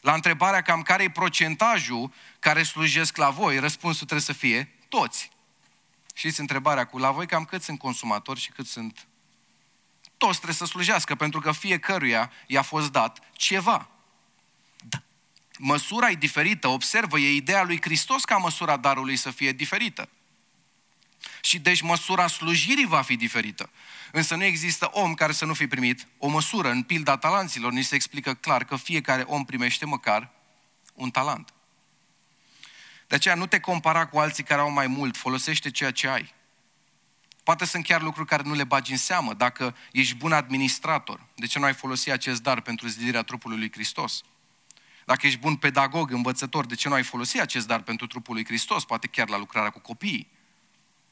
La 0.00 0.14
întrebarea 0.14 0.62
cam 0.62 0.82
care 0.82 1.02
e 1.02 1.10
procentajul 1.10 2.12
care 2.38 2.62
slujesc 2.62 3.16
la 3.16 3.30
voi, 3.30 3.58
răspunsul 3.58 4.06
trebuie 4.06 4.26
să 4.26 4.32
fie 4.32 4.74
toți. 4.88 5.30
Știți 6.14 6.40
întrebarea 6.40 6.84
cu 6.84 6.98
la 6.98 7.10
voi 7.10 7.26
cam 7.26 7.44
cât 7.44 7.62
sunt 7.62 7.78
consumatori 7.78 8.40
și 8.40 8.50
cât 8.50 8.66
sunt... 8.66 9.06
Toți 10.16 10.34
trebuie 10.34 10.56
să 10.56 10.64
slujească, 10.64 11.14
pentru 11.14 11.40
că 11.40 11.52
fiecăruia 11.52 12.32
i-a 12.46 12.62
fost 12.62 12.92
dat 12.92 13.18
ceva. 13.32 13.88
Da. 14.88 15.02
Măsura 15.58 16.10
e 16.10 16.14
diferită, 16.14 16.68
observă, 16.68 17.18
e 17.18 17.34
ideea 17.34 17.62
lui 17.62 17.80
Hristos 17.80 18.24
ca 18.24 18.36
măsura 18.36 18.76
darului 18.76 19.16
să 19.16 19.30
fie 19.30 19.52
diferită. 19.52 20.08
Și 21.44 21.58
deci 21.58 21.80
măsura 21.80 22.26
slujirii 22.26 22.86
va 22.86 23.02
fi 23.02 23.16
diferită. 23.16 23.70
Însă 24.12 24.34
nu 24.34 24.44
există 24.44 24.90
om 24.92 25.14
care 25.14 25.32
să 25.32 25.44
nu 25.44 25.54
fi 25.54 25.66
primit 25.66 26.06
o 26.18 26.28
măsură. 26.28 26.70
În 26.70 26.82
pilda 26.82 27.16
talanților 27.16 27.72
ni 27.72 27.82
se 27.82 27.94
explică 27.94 28.34
clar 28.34 28.64
că 28.64 28.76
fiecare 28.76 29.22
om 29.22 29.44
primește 29.44 29.84
măcar 29.84 30.30
un 30.94 31.10
talent. 31.10 31.52
De 33.06 33.14
aceea 33.14 33.34
nu 33.34 33.46
te 33.46 33.60
compara 33.60 34.06
cu 34.06 34.18
alții 34.18 34.44
care 34.44 34.60
au 34.60 34.70
mai 34.70 34.86
mult, 34.86 35.16
folosește 35.16 35.70
ceea 35.70 35.90
ce 35.90 36.08
ai. 36.08 36.34
Poate 37.42 37.64
sunt 37.64 37.84
chiar 37.84 38.02
lucruri 38.02 38.28
care 38.28 38.42
nu 38.42 38.54
le 38.54 38.64
bagi 38.64 38.92
în 38.92 38.98
seamă. 38.98 39.34
Dacă 39.34 39.76
ești 39.92 40.14
bun 40.14 40.32
administrator, 40.32 41.26
de 41.34 41.46
ce 41.46 41.58
nu 41.58 41.64
ai 41.64 41.74
folosi 41.74 42.10
acest 42.10 42.42
dar 42.42 42.60
pentru 42.60 42.86
zilirea 42.88 43.22
trupului 43.22 43.58
lui 43.58 43.72
Hristos? 43.72 44.22
Dacă 45.04 45.26
ești 45.26 45.38
bun 45.38 45.56
pedagog, 45.56 46.10
învățător, 46.10 46.66
de 46.66 46.74
ce 46.74 46.88
nu 46.88 46.94
ai 46.94 47.02
folosi 47.02 47.40
acest 47.40 47.66
dar 47.66 47.80
pentru 47.80 48.06
trupul 48.06 48.34
lui 48.34 48.44
Hristos? 48.44 48.84
Poate 48.84 49.06
chiar 49.06 49.28
la 49.28 49.38
lucrarea 49.38 49.70
cu 49.70 49.78
copiii. 49.78 50.30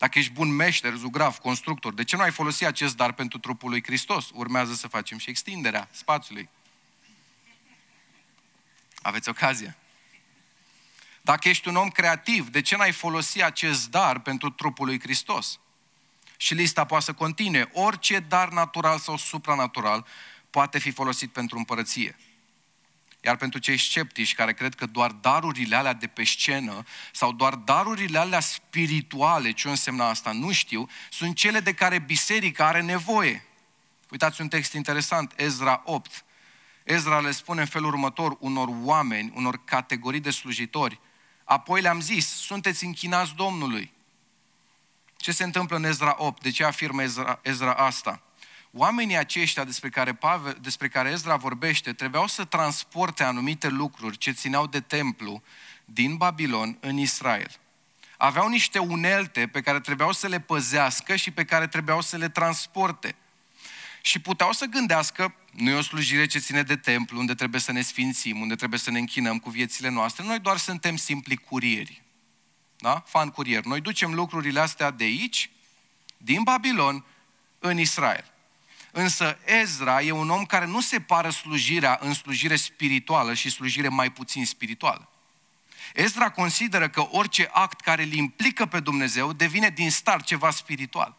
Dacă 0.01 0.19
ești 0.19 0.33
bun 0.33 0.49
meșter, 0.49 0.95
zugrav, 0.95 1.37
constructor, 1.37 1.95
de 1.95 2.05
ce 2.05 2.17
nu 2.17 2.23
ai 2.23 2.31
folosi 2.31 2.65
acest 2.65 2.97
dar 2.97 3.13
pentru 3.13 3.39
trupul 3.39 3.71
lui 3.71 3.83
Hristos? 3.83 4.31
Urmează 4.35 4.75
să 4.75 4.89
facem 4.89 5.19
și 5.19 5.31
extinderea 5.31 5.89
spațiului. 5.93 6.49
Aveți 9.03 9.29
ocazia. 9.29 9.77
Dacă 11.21 11.49
ești 11.49 11.69
un 11.69 11.77
om 11.77 11.89
creativ, 11.89 12.49
de 12.49 12.61
ce 12.61 12.77
n-ai 12.77 12.93
folosi 12.93 13.43
acest 13.43 13.91
dar 13.91 14.19
pentru 14.19 14.51
trupul 14.51 14.87
lui 14.87 15.01
Hristos? 15.01 15.61
Și 16.37 16.55
lista 16.55 16.85
poate 16.85 17.05
să 17.05 17.13
continue. 17.13 17.71
Orice 17.73 18.19
dar 18.19 18.49
natural 18.49 18.99
sau 18.99 19.17
supranatural 19.17 20.07
poate 20.51 20.79
fi 20.79 20.91
folosit 20.91 21.33
pentru 21.33 21.59
împărăție. 21.59 22.17
Iar 23.25 23.37
pentru 23.37 23.59
cei 23.59 23.79
sceptici 23.79 24.35
care 24.35 24.53
cred 24.55 24.75
că 24.75 24.87
doar 24.87 25.11
darurile 25.11 25.77
alea 25.77 25.93
de 25.93 26.07
pe 26.07 26.25
scenă 26.25 26.85
sau 27.13 27.33
doar 27.33 27.55
darurile 27.55 28.19
alea 28.19 28.41
spirituale, 28.41 29.53
ce 29.53 29.69
înseamnă 29.69 30.05
asta, 30.05 30.33
nu 30.33 30.53
știu, 30.53 30.89
sunt 31.11 31.37
cele 31.37 31.61
de 31.61 31.73
care 31.73 31.99
biserica 31.99 32.67
are 32.67 32.81
nevoie. 32.83 33.45
Uitați 34.11 34.41
un 34.41 34.49
text 34.49 34.73
interesant, 34.73 35.33
Ezra 35.37 35.83
8. 35.85 36.25
Ezra 36.85 37.21
le 37.21 37.31
spune 37.31 37.61
în 37.61 37.67
felul 37.67 37.89
următor 37.89 38.37
unor 38.41 38.69
oameni, 38.83 39.33
unor 39.35 39.65
categorii 39.65 40.21
de 40.21 40.31
slujitori. 40.31 41.01
Apoi 41.45 41.81
le-am 41.81 42.01
zis, 42.01 42.27
sunteți 42.27 42.85
închinați 42.85 43.35
Domnului. 43.35 43.93
Ce 45.17 45.33
se 45.33 45.45
întâmplă 45.45 45.77
în 45.77 45.85
Ezra 45.85 46.15
8? 46.19 46.43
De 46.43 46.51
ce 46.51 46.65
afirmă 46.65 47.03
Ezra, 47.03 47.39
Ezra 47.43 47.73
asta? 47.73 48.23
Oamenii 48.73 49.17
aceștia 49.17 49.65
despre 49.65 49.89
care, 49.89 50.15
Pavel, 50.15 50.59
despre 50.61 50.89
care 50.89 51.11
Ezra 51.11 51.37
vorbește 51.37 51.93
trebuiau 51.93 52.27
să 52.27 52.45
transporte 52.45 53.25
anumite 53.25 53.69
lucruri 53.69 54.19
ce 54.19 54.31
țineau 54.31 54.67
de 54.67 54.81
templu 54.81 55.43
din 55.85 56.17
Babilon 56.17 56.77
în 56.81 56.97
Israel. 56.97 57.51
Aveau 58.17 58.49
niște 58.49 58.79
unelte 58.79 59.47
pe 59.47 59.61
care 59.61 59.81
trebuiau 59.81 60.13
să 60.13 60.27
le 60.27 60.41
păzească 60.41 61.17
și 61.17 61.31
pe 61.31 61.45
care 61.45 61.67
trebuiau 61.67 62.01
să 62.01 62.17
le 62.17 62.29
transporte. 62.29 63.15
Și 64.03 64.19
puteau 64.19 64.53
să 64.53 64.65
gândească, 64.65 65.35
nu 65.51 65.71
e 65.71 65.75
o 65.75 65.83
slujire 65.83 66.27
ce 66.27 66.39
ține 66.39 66.63
de 66.63 66.77
templu, 66.77 67.19
unde 67.19 67.35
trebuie 67.35 67.61
să 67.61 67.73
ne 67.73 67.83
sfințim, 67.83 68.41
unde 68.41 68.55
trebuie 68.55 68.79
să 68.79 68.91
ne 68.91 68.99
închinăm 68.99 69.39
cu 69.39 69.51
viețile 69.51 69.89
noastre, 69.89 70.25
noi 70.25 70.39
doar 70.39 70.57
suntem 70.57 70.97
simpli 70.97 71.37
curieri. 71.37 72.03
Da? 72.77 73.03
Fan 73.07 73.29
curier. 73.29 73.65
Noi 73.65 73.81
ducem 73.81 74.15
lucrurile 74.15 74.61
astea 74.61 74.91
de 74.91 75.05
aici, 75.05 75.51
din 76.17 76.43
Babilon, 76.43 77.05
în 77.59 77.79
Israel. 77.79 78.33
Însă 78.93 79.39
Ezra 79.45 80.03
e 80.03 80.11
un 80.11 80.31
om 80.31 80.45
care 80.45 80.67
nu 80.67 80.81
separă 80.81 81.31
slujirea 81.31 81.99
în 82.03 82.15
slujire 82.15 82.57
spirituală 82.57 83.35
și 83.35 83.51
slujire 83.51 83.89
mai 83.89 84.11
puțin 84.11 84.47
spirituală. 84.47 85.09
Ezra 85.95 86.31
consideră 86.31 86.89
că 86.89 87.09
orice 87.11 87.49
act 87.53 87.81
care 87.81 88.03
îl 88.03 88.13
implică 88.13 88.67
pe 88.67 88.81
Dumnezeu 88.81 89.33
devine 89.33 89.69
din 89.69 89.91
start 89.91 90.25
ceva 90.25 90.51
spiritual. 90.51 91.17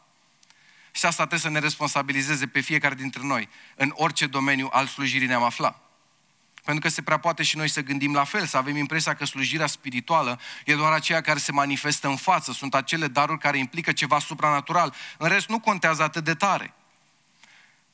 Și 0.91 1.05
asta 1.05 1.27
trebuie 1.27 1.39
să 1.39 1.49
ne 1.49 1.59
responsabilizeze 1.59 2.47
pe 2.47 2.59
fiecare 2.59 2.95
dintre 2.95 3.21
noi 3.23 3.49
în 3.75 3.91
orice 3.95 4.27
domeniu 4.27 4.69
al 4.71 4.87
slujirii 4.87 5.27
ne-am 5.27 5.43
aflat. 5.43 5.81
Pentru 6.63 6.83
că 6.83 6.89
se 6.89 7.01
prea 7.01 7.17
poate 7.17 7.43
și 7.43 7.57
noi 7.57 7.69
să 7.69 7.81
gândim 7.81 8.13
la 8.13 8.23
fel, 8.23 8.45
să 8.45 8.57
avem 8.57 8.75
impresia 8.75 9.13
că 9.13 9.25
slujirea 9.25 9.67
spirituală 9.67 10.39
e 10.65 10.75
doar 10.75 10.91
aceea 10.91 11.21
care 11.21 11.39
se 11.39 11.51
manifestă 11.51 12.07
în 12.07 12.15
față, 12.15 12.51
sunt 12.51 12.75
acele 12.75 13.07
daruri 13.07 13.39
care 13.39 13.57
implică 13.57 13.91
ceva 13.91 14.19
supranatural. 14.19 14.93
În 15.17 15.29
rest, 15.29 15.47
nu 15.47 15.59
contează 15.59 16.03
atât 16.03 16.23
de 16.23 16.33
tare. 16.33 16.73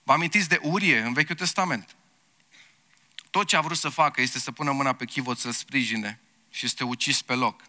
Vă 0.08 0.14
amintiți 0.14 0.50
de 0.50 0.60
Urie 0.62 1.00
în 1.00 1.14
Vechiul 1.14 1.36
Testament? 1.36 1.96
Tot 3.30 3.48
ce 3.48 3.56
a 3.56 3.62
vrut 3.62 3.78
să 3.78 3.90
facă 3.90 4.22
este 4.22 4.40
să 4.40 4.52
pună 4.52 4.72
mâna 4.72 4.94
pe 4.94 5.06
chivot 5.06 5.38
să-l 5.38 5.52
sprijine 5.52 6.20
și 6.50 6.66
este 6.66 6.84
ucis 6.84 7.22
pe 7.22 7.34
loc. 7.34 7.62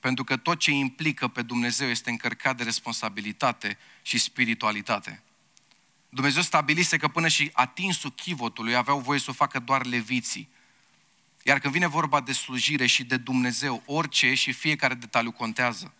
Pentru 0.00 0.24
că 0.24 0.36
tot 0.36 0.58
ce 0.58 0.70
implică 0.70 1.28
pe 1.28 1.42
Dumnezeu 1.42 1.88
este 1.88 2.10
încărcat 2.10 2.56
de 2.56 2.62
responsabilitate 2.62 3.78
și 4.02 4.18
spiritualitate. 4.18 5.22
Dumnezeu 6.08 6.42
stabilise 6.42 6.96
că 6.96 7.08
până 7.08 7.28
și 7.28 7.50
atinsul 7.52 8.10
chivotului 8.10 8.76
aveau 8.76 9.00
voie 9.00 9.18
să 9.18 9.30
o 9.30 9.32
facă 9.32 9.58
doar 9.58 9.86
leviții. 9.86 10.48
Iar 11.42 11.58
când 11.58 11.72
vine 11.72 11.86
vorba 11.86 12.20
de 12.20 12.32
slujire 12.32 12.86
și 12.86 13.04
de 13.04 13.16
Dumnezeu, 13.16 13.82
orice 13.86 14.34
și 14.34 14.52
fiecare 14.52 14.94
detaliu 14.94 15.32
contează. 15.32 15.92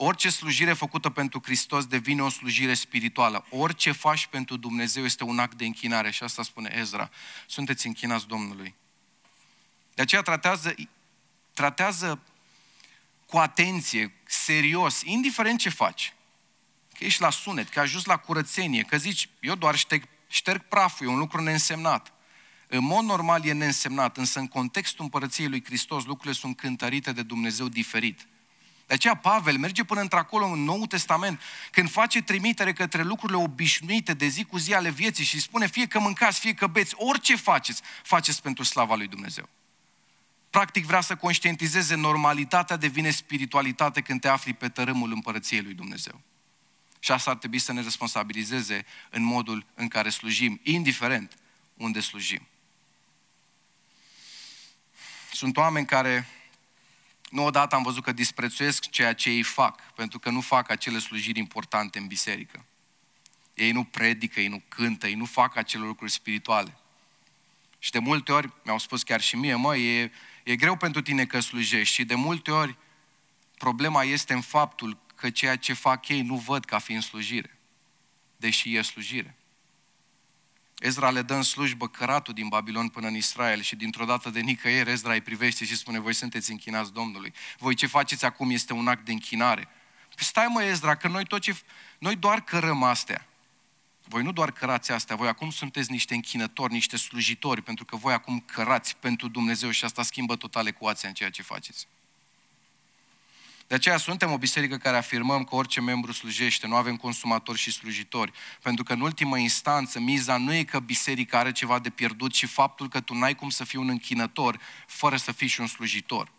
Orice 0.00 0.30
slujire 0.30 0.72
făcută 0.72 1.10
pentru 1.10 1.40
Hristos 1.44 1.86
devine 1.86 2.22
o 2.22 2.28
slujire 2.28 2.74
spirituală. 2.74 3.46
Orice 3.50 3.92
faci 3.92 4.26
pentru 4.26 4.56
Dumnezeu 4.56 5.04
este 5.04 5.24
un 5.24 5.38
act 5.38 5.56
de 5.56 5.64
închinare 5.64 6.10
și 6.10 6.22
asta 6.22 6.42
spune 6.42 6.74
Ezra. 6.76 7.10
Sunteți 7.46 7.86
închinați 7.86 8.26
Domnului. 8.26 8.74
De 9.94 10.02
aceea 10.02 10.22
tratează, 10.22 10.74
tratează 11.52 12.20
cu 13.26 13.36
atenție, 13.36 14.14
serios, 14.24 15.02
indiferent 15.02 15.58
ce 15.58 15.68
faci. 15.68 16.14
Că 16.98 17.04
ești 17.04 17.20
la 17.20 17.30
sunet, 17.30 17.68
că 17.68 17.78
ai 17.78 17.84
ajuns 17.84 18.04
la 18.04 18.16
curățenie, 18.16 18.82
că 18.82 18.96
zici, 18.96 19.28
eu 19.40 19.54
doar 19.54 19.76
șterg, 19.76 20.02
șterg 20.28 20.62
praful, 20.62 21.06
e 21.06 21.10
un 21.10 21.18
lucru 21.18 21.42
neînsemnat. 21.42 22.12
În 22.68 22.84
mod 22.84 23.04
normal 23.04 23.44
e 23.44 23.52
neînsemnat, 23.52 24.16
însă 24.16 24.38
în 24.38 24.46
contextul 24.48 25.04
împărăției 25.04 25.48
lui 25.48 25.64
Hristos 25.64 26.04
lucrurile 26.04 26.34
sunt 26.34 26.56
cântărite 26.56 27.12
de 27.12 27.22
Dumnezeu 27.22 27.68
diferit. 27.68 28.26
De 28.88 28.94
aceea 28.94 29.14
Pavel 29.14 29.58
merge 29.58 29.84
până 29.84 30.00
într-acolo 30.00 30.46
în 30.46 30.64
Noul 30.64 30.86
Testament, 30.86 31.40
când 31.70 31.90
face 31.90 32.22
trimitere 32.22 32.72
către 32.72 33.02
lucrurile 33.02 33.38
obișnuite 33.38 34.14
de 34.14 34.26
zi 34.26 34.44
cu 34.44 34.58
zi 34.58 34.74
ale 34.74 34.90
vieții 34.90 35.24
și 35.24 35.40
spune 35.40 35.66
fie 35.66 35.86
că 35.86 35.98
mâncați, 35.98 36.40
fie 36.40 36.54
că 36.54 36.66
beți, 36.66 36.94
orice 36.96 37.36
faceți, 37.36 37.82
faceți 38.02 38.42
pentru 38.42 38.64
slava 38.64 38.94
lui 38.94 39.06
Dumnezeu. 39.06 39.48
Practic 40.50 40.84
vrea 40.84 41.00
să 41.00 41.16
conștientizeze 41.16 41.94
normalitatea 41.94 42.76
devine 42.76 43.10
spiritualitate 43.10 44.00
când 44.00 44.20
te 44.20 44.28
afli 44.28 44.52
pe 44.52 44.68
tărâmul 44.68 45.12
împărăției 45.12 45.62
lui 45.62 45.74
Dumnezeu. 45.74 46.20
Și 46.98 47.12
asta 47.12 47.30
ar 47.30 47.36
trebui 47.36 47.58
să 47.58 47.72
ne 47.72 47.82
responsabilizeze 47.82 48.84
în 49.10 49.22
modul 49.22 49.66
în 49.74 49.88
care 49.88 50.08
slujim, 50.08 50.60
indiferent 50.62 51.38
unde 51.76 52.00
slujim. 52.00 52.46
Sunt 55.32 55.56
oameni 55.56 55.86
care 55.86 56.26
nu 57.30 57.44
odată 57.44 57.74
am 57.74 57.82
văzut 57.82 58.02
că 58.02 58.12
disprețuiesc 58.12 58.90
ceea 58.90 59.12
ce 59.12 59.30
ei 59.30 59.42
fac, 59.42 59.92
pentru 59.92 60.18
că 60.18 60.30
nu 60.30 60.40
fac 60.40 60.70
acele 60.70 60.98
slujiri 60.98 61.38
importante 61.38 61.98
în 61.98 62.06
biserică. 62.06 62.64
Ei 63.54 63.72
nu 63.72 63.84
predică, 63.84 64.40
ei 64.40 64.48
nu 64.48 64.62
cântă, 64.68 65.06
ei 65.06 65.14
nu 65.14 65.24
fac 65.24 65.56
acele 65.56 65.84
lucruri 65.84 66.10
spirituale. 66.10 66.76
Și 67.78 67.90
de 67.90 67.98
multe 67.98 68.32
ori, 68.32 68.52
mi-au 68.64 68.78
spus 68.78 69.02
chiar 69.02 69.20
și 69.20 69.36
mie, 69.36 69.54
mă, 69.54 69.76
e, 69.76 70.10
e 70.44 70.56
greu 70.56 70.76
pentru 70.76 71.02
tine 71.02 71.26
că 71.26 71.40
slujești 71.40 71.94
și 71.94 72.04
de 72.04 72.14
multe 72.14 72.50
ori 72.50 72.76
problema 73.58 74.02
este 74.02 74.32
în 74.32 74.40
faptul 74.40 74.98
că 75.14 75.30
ceea 75.30 75.56
ce 75.56 75.72
fac 75.72 76.08
ei 76.08 76.22
nu 76.22 76.36
văd 76.36 76.64
ca 76.64 76.78
fiind 76.78 77.02
slujire, 77.02 77.58
deși 78.36 78.76
e 78.76 78.82
slujire. 78.82 79.36
Ezra 80.78 81.10
le 81.10 81.22
dă 81.22 81.34
în 81.34 81.42
slujbă 81.42 81.88
căratul 81.88 82.34
din 82.34 82.48
Babilon 82.48 82.88
până 82.88 83.06
în 83.06 83.14
Israel 83.14 83.60
și 83.60 83.76
dintr-o 83.76 84.04
dată 84.04 84.30
de 84.30 84.40
nicăieri 84.40 84.90
Ezra 84.90 85.12
îi 85.12 85.20
privește 85.20 85.64
și 85.64 85.76
spune, 85.76 85.98
voi 85.98 86.14
sunteți 86.14 86.50
închinați 86.50 86.92
Domnului. 86.92 87.32
Voi 87.58 87.74
ce 87.74 87.86
faceți 87.86 88.24
acum 88.24 88.50
este 88.50 88.72
un 88.72 88.88
act 88.88 89.04
de 89.04 89.12
închinare. 89.12 89.68
Păi 90.14 90.24
stai 90.24 90.46
mă 90.48 90.62
Ezra, 90.62 90.94
că 90.94 91.08
noi, 91.08 91.24
tot 91.24 91.40
ce, 91.40 91.60
noi 91.98 92.16
doar 92.16 92.40
cărăm 92.40 92.82
astea. 92.82 93.26
Voi 94.04 94.22
nu 94.22 94.32
doar 94.32 94.50
cărați 94.50 94.92
astea, 94.92 95.16
voi 95.16 95.28
acum 95.28 95.50
sunteți 95.50 95.90
niște 95.90 96.14
închinători, 96.14 96.72
niște 96.72 96.96
slujitori, 96.96 97.62
pentru 97.62 97.84
că 97.84 97.96
voi 97.96 98.12
acum 98.12 98.40
cărați 98.40 98.96
pentru 98.96 99.28
Dumnezeu 99.28 99.70
și 99.70 99.84
asta 99.84 100.02
schimbă 100.02 100.36
total 100.36 100.66
ecuația 100.66 101.08
în 101.08 101.14
ceea 101.14 101.30
ce 101.30 101.42
faceți. 101.42 101.86
De 103.68 103.74
aceea 103.74 103.96
suntem 103.96 104.32
o 104.32 104.38
biserică 104.38 104.76
care 104.76 104.96
afirmăm 104.96 105.44
că 105.44 105.54
orice 105.54 105.80
membru 105.80 106.12
slujește, 106.12 106.66
nu 106.66 106.74
avem 106.74 106.96
consumatori 106.96 107.58
și 107.58 107.70
slujitori. 107.70 108.32
Pentru 108.62 108.84
că 108.84 108.92
în 108.92 109.00
ultimă 109.00 109.38
instanță 109.38 110.00
miza 110.00 110.36
nu 110.36 110.54
e 110.54 110.64
că 110.64 110.80
biserica 110.80 111.38
are 111.38 111.52
ceva 111.52 111.78
de 111.78 111.90
pierdut, 111.90 112.32
ci 112.32 112.46
faptul 112.46 112.88
că 112.88 113.00
tu 113.00 113.14
n-ai 113.14 113.34
cum 113.34 113.50
să 113.50 113.64
fii 113.64 113.78
un 113.78 113.88
închinător 113.88 114.58
fără 114.86 115.16
să 115.16 115.32
fii 115.32 115.46
și 115.46 115.60
un 115.60 115.66
slujitor. 115.66 116.32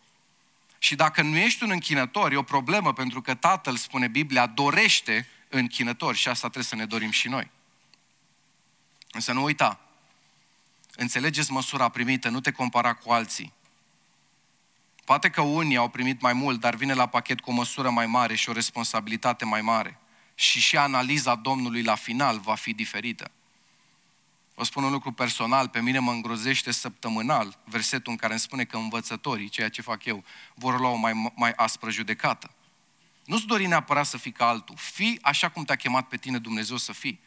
Și 0.78 0.96
dacă 0.96 1.22
nu 1.22 1.38
ești 1.38 1.64
un 1.64 1.70
închinător, 1.72 2.32
e 2.32 2.36
o 2.36 2.44
problemă 2.44 2.94
pentru 2.94 3.22
că 3.22 3.34
Tatăl, 3.34 3.76
spune 3.76 4.08
Biblia, 4.08 4.46
dorește 4.46 5.28
închinători 5.50 6.18
și 6.18 6.28
asta 6.28 6.50
trebuie 6.50 6.64
să 6.64 6.76
ne 6.76 6.86
dorim 6.86 7.12
și 7.12 7.28
noi. 7.28 7.50
Însă 9.12 9.32
nu 9.34 9.44
uita, 9.44 9.80
înțelegeți 10.96 11.52
măsura 11.52 11.90
primită, 11.90 12.30
nu 12.30 12.40
te 12.40 12.52
compara 12.52 12.94
cu 12.94 13.12
alții. 13.12 13.54
Poate 15.10 15.30
că 15.30 15.42
unii 15.42 15.78
au 15.78 15.88
primit 15.88 16.22
mai 16.22 16.34
mult, 16.34 16.60
dar 16.60 16.76
vine 16.76 16.94
la 16.94 17.06
pachet 17.06 17.40
cu 17.40 17.50
o 17.50 17.54
măsură 17.54 17.90
mai 17.90 18.06
mare 18.06 18.36
și 18.36 18.50
o 18.50 18.54
responsabilitate 18.54 19.46
mai 19.46 19.62
mare. 19.62 20.00
Și 20.36 20.60
și 20.60 20.78
analiza 20.78 21.36
Domnului 21.36 21.84
la 21.84 21.96
final 21.96 22.40
va 22.40 22.56
fi 22.56 22.74
diferită. 22.74 23.32
Vă 24.56 24.64
spun 24.64 24.84
un 24.84 24.92
lucru 24.92 25.12
personal, 25.12 25.68
pe 25.68 25.82
mine 25.82 26.00
mă 26.00 26.12
îngrozește 26.12 26.72
săptămânal 26.72 27.58
versetul 27.64 28.12
în 28.12 28.18
care 28.18 28.32
îmi 28.32 28.42
spune 28.42 28.64
că 28.64 28.78
învățătorii, 28.78 29.50
ceea 29.50 29.70
ce 29.70 29.82
fac 29.82 30.06
eu, 30.06 30.24
vor 30.54 30.80
lua 30.80 30.90
o 30.90 30.96
mai, 30.96 31.34
mai 31.36 31.52
aspră 31.56 31.90
judecată. 31.90 32.52
Nu-ți 33.26 33.46
dori 33.46 33.66
neapărat 33.66 34.06
să 34.06 34.18
fii 34.18 34.32
ca 34.32 34.48
altul. 34.48 34.76
Fii 34.78 35.20
așa 35.22 35.50
cum 35.50 35.64
te-a 35.64 35.76
chemat 35.76 36.08
pe 36.08 36.18
tine 36.18 36.38
Dumnezeu 36.38 36.78
să 36.78 36.94
fii. 36.94 37.20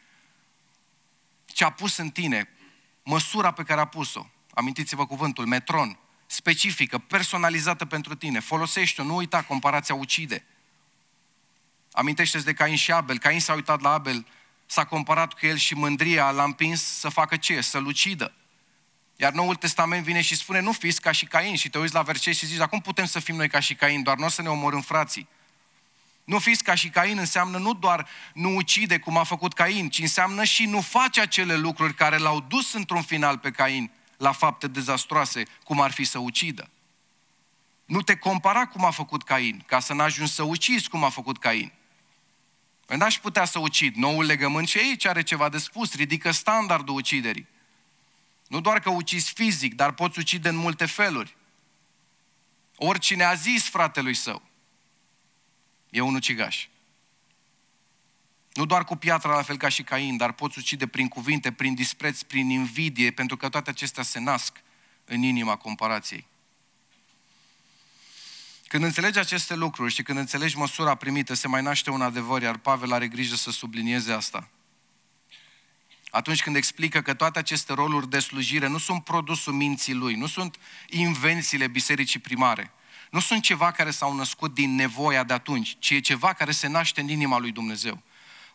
Ce 1.45 1.63
a 1.63 1.69
pus 1.71 1.97
în 1.97 2.09
tine, 2.09 2.49
măsura 3.03 3.51
pe 3.51 3.63
care 3.63 3.81
a 3.81 3.85
pus-o. 3.85 4.25
Amintiți-vă 4.53 5.05
cuvântul, 5.05 5.45
metron, 5.45 5.97
specifică, 6.33 6.97
personalizată 6.97 7.85
pentru 7.85 8.15
tine. 8.15 8.39
Folosește-o, 8.39 9.03
nu 9.03 9.15
uita, 9.15 9.41
comparația 9.41 9.95
ucide. 9.95 10.45
Amintește-ți 11.91 12.45
de 12.45 12.53
Cain 12.53 12.75
și 12.75 12.91
Abel. 12.91 13.19
Cain 13.19 13.39
s-a 13.39 13.53
uitat 13.53 13.81
la 13.81 13.89
Abel, 13.89 14.27
s-a 14.65 14.85
comparat 14.85 15.33
cu 15.33 15.45
el 15.45 15.57
și 15.57 15.73
mândria 15.73 16.31
l-a 16.31 16.43
împins 16.43 16.83
să 16.83 17.09
facă 17.09 17.35
ce? 17.35 17.61
Să-l 17.61 17.85
ucidă. 17.85 18.33
Iar 19.15 19.31
Noul 19.31 19.55
Testament 19.55 20.03
vine 20.03 20.21
și 20.21 20.35
spune, 20.35 20.59
nu 20.59 20.71
fiți 20.71 21.01
ca 21.01 21.11
și 21.11 21.25
Cain. 21.25 21.55
Și 21.55 21.69
te 21.69 21.77
uiți 21.77 21.93
la 21.93 22.01
verset 22.01 22.35
și 22.35 22.45
zici, 22.45 22.57
dar 22.57 22.69
cum 22.69 22.79
putem 22.79 23.05
să 23.05 23.19
fim 23.19 23.35
noi 23.35 23.49
ca 23.49 23.59
și 23.59 23.75
Cain? 23.75 24.03
Doar 24.03 24.17
nu 24.17 24.25
o 24.25 24.29
să 24.29 24.41
ne 24.41 24.49
omorâm 24.49 24.81
frații. 24.81 25.27
Nu 26.23 26.39
fiți 26.39 26.63
ca 26.63 26.75
și 26.75 26.89
Cain 26.89 27.17
înseamnă 27.17 27.57
nu 27.57 27.73
doar 27.73 28.07
nu 28.33 28.55
ucide 28.55 28.99
cum 28.99 29.17
a 29.17 29.23
făcut 29.23 29.53
Cain, 29.53 29.89
ci 29.89 29.99
înseamnă 29.99 30.43
și 30.43 30.65
nu 30.65 30.81
face 30.81 31.21
acele 31.21 31.55
lucruri 31.55 31.93
care 31.93 32.17
l-au 32.17 32.39
dus 32.39 32.73
într-un 32.73 33.01
final 33.01 33.37
pe 33.37 33.51
Cain 33.51 33.91
la 34.17 34.31
fapte 34.31 34.67
dezastroase, 34.67 35.43
cum 35.63 35.81
ar 35.81 35.91
fi 35.91 36.03
să 36.03 36.19
ucidă. 36.19 36.69
Nu 37.85 38.01
te 38.01 38.15
compara 38.15 38.67
cum 38.67 38.85
a 38.85 38.91
făcut 38.91 39.23
Cain, 39.23 39.63
ca 39.67 39.79
să 39.79 39.93
n-ajungi 39.93 40.31
să 40.31 40.43
ucizi 40.43 40.89
cum 40.89 41.03
a 41.03 41.09
făcut 41.09 41.37
Cain. 41.37 41.71
Păi 42.85 42.97
n-aș 42.97 43.19
putea 43.19 43.45
să 43.45 43.59
ucid. 43.59 43.95
Noul 43.95 44.25
legământ 44.25 44.67
și 44.67 44.77
aici 44.77 45.05
are 45.05 45.23
ceva 45.23 45.49
de 45.49 45.57
spus, 45.57 45.95
ridică 45.95 46.31
standardul 46.31 46.95
uciderii. 46.95 47.47
Nu 48.47 48.61
doar 48.61 48.79
că 48.79 48.89
ucizi 48.89 49.31
fizic, 49.31 49.73
dar 49.73 49.91
poți 49.91 50.19
ucide 50.19 50.49
în 50.49 50.55
multe 50.55 50.85
feluri. 50.85 51.35
Oricine 52.75 53.23
a 53.23 53.33
zis 53.33 53.69
fratelui 53.69 54.13
său, 54.13 54.41
e 55.89 56.01
un 56.01 56.15
ucigaș. 56.15 56.67
Nu 58.53 58.65
doar 58.65 58.83
cu 58.83 58.95
piatra, 58.95 59.35
la 59.35 59.41
fel 59.41 59.57
ca 59.57 59.69
și 59.69 59.83
Cain, 59.83 60.17
dar 60.17 60.31
poți 60.31 60.57
ucide 60.57 60.87
prin 60.87 61.07
cuvinte, 61.07 61.51
prin 61.51 61.73
dispreț, 61.73 62.21
prin 62.21 62.49
invidie, 62.49 63.11
pentru 63.11 63.37
că 63.37 63.49
toate 63.49 63.69
acestea 63.69 64.03
se 64.03 64.19
nasc 64.19 64.61
în 65.05 65.21
inima 65.21 65.55
comparației. 65.55 66.27
Când 68.67 68.83
înțelegi 68.83 69.19
aceste 69.19 69.55
lucruri 69.55 69.93
și 69.93 70.03
când 70.03 70.17
înțelegi 70.17 70.57
măsura 70.57 70.95
primită, 70.95 71.33
se 71.33 71.47
mai 71.47 71.61
naște 71.61 71.89
un 71.89 72.01
adevăr, 72.01 72.41
iar 72.41 72.57
Pavel 72.57 72.93
are 72.93 73.07
grijă 73.07 73.35
să 73.35 73.51
sublinieze 73.51 74.11
asta. 74.11 74.49
Atunci 76.09 76.41
când 76.41 76.55
explică 76.55 77.01
că 77.01 77.13
toate 77.13 77.39
aceste 77.39 77.73
roluri 77.73 78.09
de 78.09 78.19
slujire 78.19 78.67
nu 78.67 78.77
sunt 78.77 79.03
produsul 79.03 79.53
minții 79.53 79.93
lui, 79.93 80.15
nu 80.15 80.27
sunt 80.27 80.57
invențiile 80.89 81.67
bisericii 81.67 82.19
primare, 82.19 82.71
nu 83.11 83.19
sunt 83.19 83.43
ceva 83.43 83.71
care 83.71 83.91
s-au 83.91 84.15
născut 84.15 84.53
din 84.53 84.75
nevoia 84.75 85.23
de 85.23 85.33
atunci, 85.33 85.75
ci 85.79 85.89
e 85.89 85.99
ceva 85.99 86.33
care 86.33 86.51
se 86.51 86.67
naște 86.67 87.01
în 87.01 87.09
inima 87.09 87.37
lui 87.37 87.51
Dumnezeu. 87.51 88.01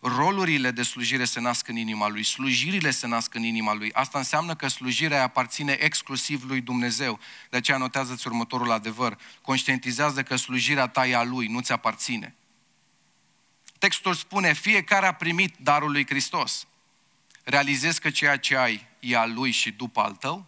Rolurile 0.01 0.70
de 0.70 0.82
slujire 0.82 1.24
se 1.24 1.40
nasc 1.40 1.68
în 1.68 1.76
inima 1.76 2.09
lui, 2.09 2.22
slujirile 2.22 2.90
se 2.90 3.07
nasc 3.07 3.34
în 3.34 3.42
inima 3.42 3.74
lui. 3.74 3.92
Asta 3.92 4.18
înseamnă 4.18 4.55
că 4.55 4.68
slujirea 4.68 5.22
aparține 5.22 5.72
exclusiv 5.72 6.44
lui 6.44 6.61
Dumnezeu. 6.61 7.18
De 7.51 7.57
aceea 7.57 7.76
notează-ți 7.76 8.26
următorul 8.26 8.70
adevăr. 8.70 9.18
Conștientizează 9.42 10.22
că 10.22 10.36
slujirea 10.36 10.86
ta 10.86 11.07
e 11.07 11.16
a 11.16 11.22
lui, 11.22 11.46
nu 11.46 11.61
ți 11.61 11.72
aparține. 11.72 12.34
Textul 13.78 14.14
spune, 14.14 14.53
fiecare 14.53 15.07
a 15.07 15.12
primit 15.12 15.57
darul 15.61 15.90
lui 15.90 16.07
Hristos. 16.07 16.66
Realizezi 17.44 18.01
că 18.01 18.11
ceea 18.11 18.36
ce 18.36 18.57
ai 18.57 18.86
e 19.01 19.16
al 19.16 19.32
lui 19.32 19.51
și 19.51 19.70
după 19.70 20.01
al 20.01 20.14
tău? 20.14 20.46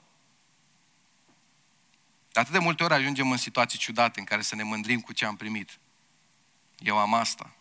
De 2.32 2.40
atât 2.40 2.53
de 2.53 2.59
multe 2.59 2.84
ori 2.84 2.94
ajungem 2.94 3.30
în 3.30 3.36
situații 3.36 3.78
ciudate 3.78 4.18
în 4.18 4.24
care 4.24 4.42
să 4.42 4.55
ne 4.55 4.62
mândrim 4.62 5.01
cu 5.01 5.12
ce 5.12 5.24
am 5.24 5.36
primit. 5.36 5.78
Eu 6.78 6.98
am 6.98 7.14
asta. 7.14 7.55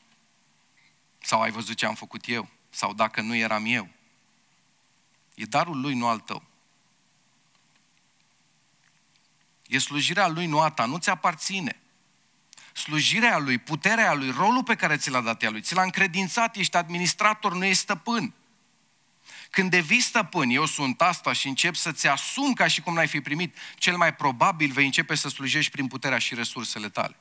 Sau 1.22 1.42
ai 1.42 1.52
văzut 1.52 1.78
ce 1.78 1.86
am 1.86 1.96
făcut 1.96 2.28
eu? 2.28 2.50
Sau 2.70 2.94
dacă 2.94 3.22
nu 3.22 3.36
eram 3.36 3.66
eu? 3.66 3.90
E 5.36 5.44
darul 5.44 5.80
lui, 5.80 5.94
nu 5.94 6.08
al 6.08 6.20
tău. 6.20 6.44
E 9.68 9.78
slujirea 9.78 10.28
lui, 10.28 10.46
nu 10.46 10.60
a 10.60 10.70
ta, 10.70 10.86
nu 10.86 10.98
ți 10.98 11.10
aparține. 11.10 11.82
Slujirea 12.74 13.38
lui, 13.38 13.58
puterea 13.58 14.14
lui, 14.14 14.32
rolul 14.32 14.64
pe 14.64 14.76
care 14.76 14.98
ți 14.98 15.10
l-a 15.10 15.22
dat 15.22 15.44
ea 15.44 15.50
lui, 15.50 15.62
ți 15.62 15.74
l-a 15.74 15.82
încredințat, 15.82 16.56
ești 16.56 16.78
administrator, 16.78 17.54
nu 17.54 17.66
ești 17.66 17.82
stăpân. 17.82 18.34
Când 19.50 19.70
devii 19.70 20.00
stăpân, 20.00 20.50
eu 20.50 20.66
sunt 20.66 21.02
asta 21.02 21.34
și 21.34 21.48
încep 21.48 21.76
să-ți 21.76 22.08
asum 22.08 22.54
ca 22.54 22.68
și 22.68 22.82
cum 22.82 22.94
n-ai 22.94 23.08
fi 23.08 23.22
primit, 23.22 23.58
cel 23.76 23.98
mai 23.98 24.16
probabil 24.16 24.72
vei 24.72 24.86
începe 24.86 25.16
să 25.16 25.30
slujești 25.30 25.72
prin 25.72 25.88
puterea 25.88 26.18
și 26.18 26.36
resursele 26.36 26.90
tale. 26.90 27.16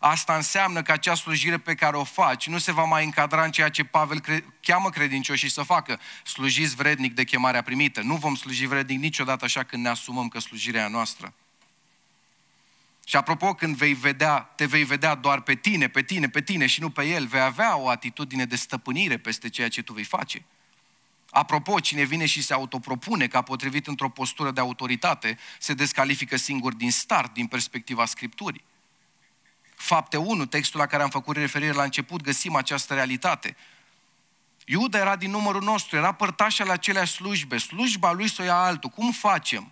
Asta 0.00 0.36
înseamnă 0.36 0.82
că 0.82 0.92
acea 0.92 1.14
slujire 1.14 1.58
pe 1.58 1.74
care 1.74 1.96
o 1.96 2.04
faci 2.04 2.46
nu 2.46 2.58
se 2.58 2.72
va 2.72 2.84
mai 2.84 3.04
încadra 3.04 3.44
în 3.44 3.50
ceea 3.50 3.68
ce 3.68 3.84
Pavel 3.84 4.20
cre- 4.20 4.44
cheamă 4.60 4.90
credincioșii 4.90 5.50
să 5.50 5.62
facă. 5.62 6.00
Slujiți 6.24 6.74
vrednic 6.74 7.14
de 7.14 7.24
chemarea 7.24 7.62
primită. 7.62 8.00
Nu 8.00 8.14
vom 8.14 8.34
sluji 8.34 8.66
vrednic 8.66 9.00
niciodată 9.00 9.44
așa 9.44 9.62
când 9.62 9.82
ne 9.82 9.88
asumăm 9.88 10.28
că 10.28 10.38
slujirea 10.38 10.84
e 10.84 10.88
noastră. 10.88 11.34
Și 13.08 13.16
apropo, 13.16 13.54
când 13.54 13.76
vei 13.76 13.94
vedea, 13.94 14.38
te 14.38 14.64
vei 14.64 14.84
vedea 14.84 15.14
doar 15.14 15.40
pe 15.40 15.54
tine, 15.54 15.88
pe 15.88 16.02
tine, 16.02 16.28
pe 16.28 16.42
tine 16.42 16.66
și 16.66 16.80
nu 16.80 16.90
pe 16.90 17.04
el, 17.04 17.26
vei 17.26 17.40
avea 17.40 17.76
o 17.76 17.88
atitudine 17.88 18.44
de 18.44 18.56
stăpânire 18.56 19.16
peste 19.16 19.48
ceea 19.48 19.68
ce 19.68 19.82
tu 19.82 19.92
vei 19.92 20.04
face. 20.04 20.44
Apropo, 21.30 21.80
cine 21.80 22.02
vine 22.02 22.26
și 22.26 22.42
se 22.42 22.52
autopropune 22.52 23.26
ca 23.26 23.42
potrivit 23.42 23.86
într-o 23.86 24.08
postură 24.08 24.50
de 24.50 24.60
autoritate, 24.60 25.38
se 25.58 25.74
descalifică 25.74 26.36
singur 26.36 26.74
din 26.74 26.90
start, 26.90 27.32
din 27.32 27.46
perspectiva 27.46 28.04
Scripturii. 28.04 28.64
Fapte 29.76 30.16
1, 30.16 30.46
textul 30.46 30.80
la 30.80 30.86
care 30.86 31.02
am 31.02 31.10
făcut 31.10 31.36
referire 31.36 31.72
la 31.72 31.82
început, 31.82 32.22
găsim 32.22 32.54
această 32.54 32.94
realitate. 32.94 33.56
Iuda 34.64 34.98
era 34.98 35.16
din 35.16 35.30
numărul 35.30 35.62
nostru, 35.62 35.96
era 35.96 36.12
părtașa 36.12 36.64
la 36.64 36.72
aceleași 36.72 37.12
slujbe, 37.12 37.58
slujba 37.58 38.12
lui 38.12 38.28
să 38.28 38.42
o 38.42 38.44
ia 38.44 38.56
altul. 38.56 38.90
Cum 38.90 39.12
facem? 39.12 39.70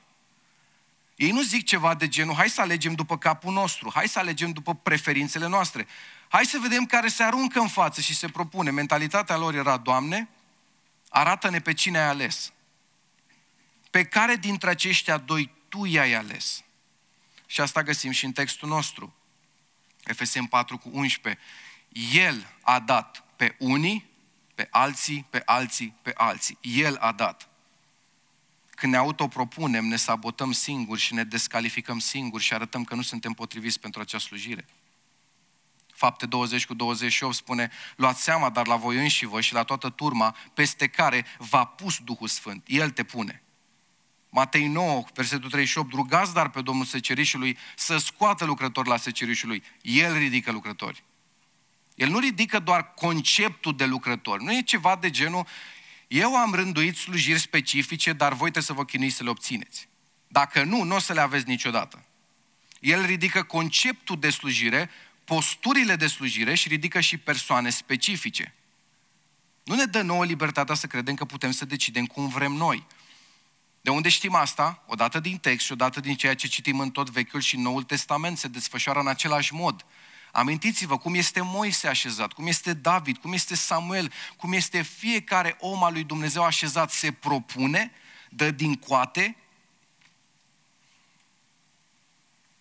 Ei 1.16 1.30
nu 1.30 1.42
zic 1.42 1.66
ceva 1.66 1.94
de 1.94 2.08
genul, 2.08 2.34
hai 2.34 2.48
să 2.48 2.60
alegem 2.60 2.94
după 2.94 3.18
capul 3.18 3.52
nostru, 3.52 3.90
hai 3.94 4.08
să 4.08 4.18
alegem 4.18 4.50
după 4.50 4.74
preferințele 4.74 5.46
noastre. 5.46 5.86
Hai 6.28 6.44
să 6.44 6.58
vedem 6.62 6.86
care 6.86 7.08
se 7.08 7.22
aruncă 7.22 7.58
în 7.58 7.68
față 7.68 8.00
și 8.00 8.14
se 8.14 8.28
propune. 8.28 8.70
Mentalitatea 8.70 9.36
lor 9.36 9.54
era, 9.54 9.76
Doamne, 9.76 10.28
arată-ne 11.08 11.60
pe 11.60 11.72
cine 11.72 11.98
ai 11.98 12.08
ales. 12.08 12.52
Pe 13.90 14.04
care 14.04 14.36
dintre 14.36 14.70
aceștia 14.70 15.18
doi 15.18 15.50
Tu 15.68 15.84
i-ai 15.84 16.14
ales? 16.14 16.62
Și 17.46 17.60
asta 17.60 17.82
găsim 17.82 18.10
și 18.10 18.24
în 18.24 18.32
textul 18.32 18.68
nostru. 18.68 19.14
Efesem 20.04 20.46
4 20.46 20.78
cu 20.78 20.90
11. 20.92 21.42
El 22.12 22.46
a 22.60 22.80
dat 22.80 23.24
pe 23.36 23.56
unii, 23.58 24.10
pe 24.54 24.68
alții, 24.70 25.26
pe 25.30 25.42
alții, 25.44 25.94
pe 26.02 26.12
alții. 26.14 26.58
El 26.60 26.96
a 26.96 27.12
dat. 27.12 27.48
Când 28.70 28.92
ne 28.92 28.98
autopropunem, 28.98 29.86
ne 29.86 29.96
sabotăm 29.96 30.52
singuri 30.52 31.00
și 31.00 31.14
ne 31.14 31.24
descalificăm 31.24 31.98
singuri 31.98 32.42
și 32.42 32.54
arătăm 32.54 32.84
că 32.84 32.94
nu 32.94 33.02
suntem 33.02 33.32
potriviți 33.32 33.80
pentru 33.80 34.00
acea 34.00 34.18
slujire. 34.18 34.66
Fapte 35.94 36.26
20 36.26 36.66
cu 36.66 36.74
28 36.74 37.34
spune, 37.34 37.70
luați 37.96 38.22
seama, 38.22 38.50
dar 38.50 38.66
la 38.66 38.76
voi 38.76 38.96
înși 38.96 39.26
vă 39.26 39.40
și 39.40 39.52
la 39.52 39.62
toată 39.62 39.90
turma, 39.90 40.36
peste 40.54 40.86
care 40.86 41.26
v-a 41.38 41.64
pus 41.64 41.98
Duhul 41.98 42.28
Sfânt. 42.28 42.64
El 42.66 42.90
te 42.90 43.04
pune. 43.04 43.43
Matei 44.36 44.66
9, 44.66 45.04
versetul 45.12 45.50
38, 45.50 45.92
rugați 45.92 46.34
dar 46.34 46.50
pe 46.50 46.62
Domnul 46.62 46.84
secerișului 46.84 47.58
să 47.76 47.96
scoată 47.96 48.44
lucrători 48.44 48.88
la 48.88 48.96
secerișului. 48.96 49.62
El 49.82 50.16
ridică 50.16 50.52
lucrători. 50.52 51.04
El 51.94 52.08
nu 52.08 52.18
ridică 52.18 52.58
doar 52.58 52.94
conceptul 52.94 53.76
de 53.76 53.84
lucrători. 53.84 54.44
Nu 54.44 54.52
e 54.52 54.62
ceva 54.62 54.96
de 54.96 55.10
genul, 55.10 55.46
eu 56.08 56.36
am 56.36 56.54
rânduit 56.54 56.96
slujiri 56.96 57.38
specifice, 57.38 58.12
dar 58.12 58.28
voi 58.28 58.38
trebuie 58.38 58.62
să 58.62 58.72
vă 58.72 58.84
chinuiți 58.84 59.16
să 59.16 59.22
le 59.22 59.30
obțineți. 59.30 59.88
Dacă 60.28 60.62
nu, 60.62 60.82
nu 60.82 60.94
o 60.94 60.98
să 60.98 61.12
le 61.12 61.20
aveți 61.20 61.48
niciodată. 61.48 62.04
El 62.80 63.04
ridică 63.04 63.42
conceptul 63.42 64.18
de 64.18 64.30
slujire, 64.30 64.90
posturile 65.24 65.96
de 65.96 66.06
slujire 66.06 66.54
și 66.54 66.68
ridică 66.68 67.00
și 67.00 67.16
persoane 67.16 67.70
specifice. 67.70 68.54
Nu 69.64 69.74
ne 69.74 69.84
dă 69.84 70.02
nouă 70.02 70.24
libertatea 70.24 70.74
să 70.74 70.86
credem 70.86 71.14
că 71.14 71.24
putem 71.24 71.50
să 71.50 71.64
decidem 71.64 72.06
cum 72.06 72.28
vrem 72.28 72.52
noi. 72.52 72.86
De 73.84 73.90
unde 73.90 74.08
știm 74.08 74.34
asta? 74.34 74.82
Odată 74.86 75.20
din 75.20 75.38
text 75.38 75.66
și 75.66 75.72
odată 75.72 76.00
din 76.00 76.14
ceea 76.16 76.34
ce 76.34 76.46
citim 76.46 76.80
în 76.80 76.90
tot 76.90 77.10
Vechiul 77.10 77.40
și 77.40 77.56
Noul 77.56 77.82
Testament 77.82 78.38
se 78.38 78.48
desfășoară 78.48 79.00
în 79.00 79.08
același 79.08 79.54
mod. 79.54 79.86
Amintiți-vă 80.32 80.98
cum 80.98 81.14
este 81.14 81.40
Moise 81.40 81.88
așezat, 81.88 82.32
cum 82.32 82.46
este 82.46 82.72
David, 82.72 83.16
cum 83.16 83.32
este 83.32 83.54
Samuel, 83.54 84.12
cum 84.36 84.52
este 84.52 84.82
fiecare 84.82 85.56
om 85.60 85.84
al 85.84 85.92
lui 85.92 86.04
Dumnezeu 86.04 86.44
așezat, 86.44 86.90
se 86.90 87.12
propune, 87.12 87.92
dă 88.28 88.50
din 88.50 88.74
coate. 88.74 89.36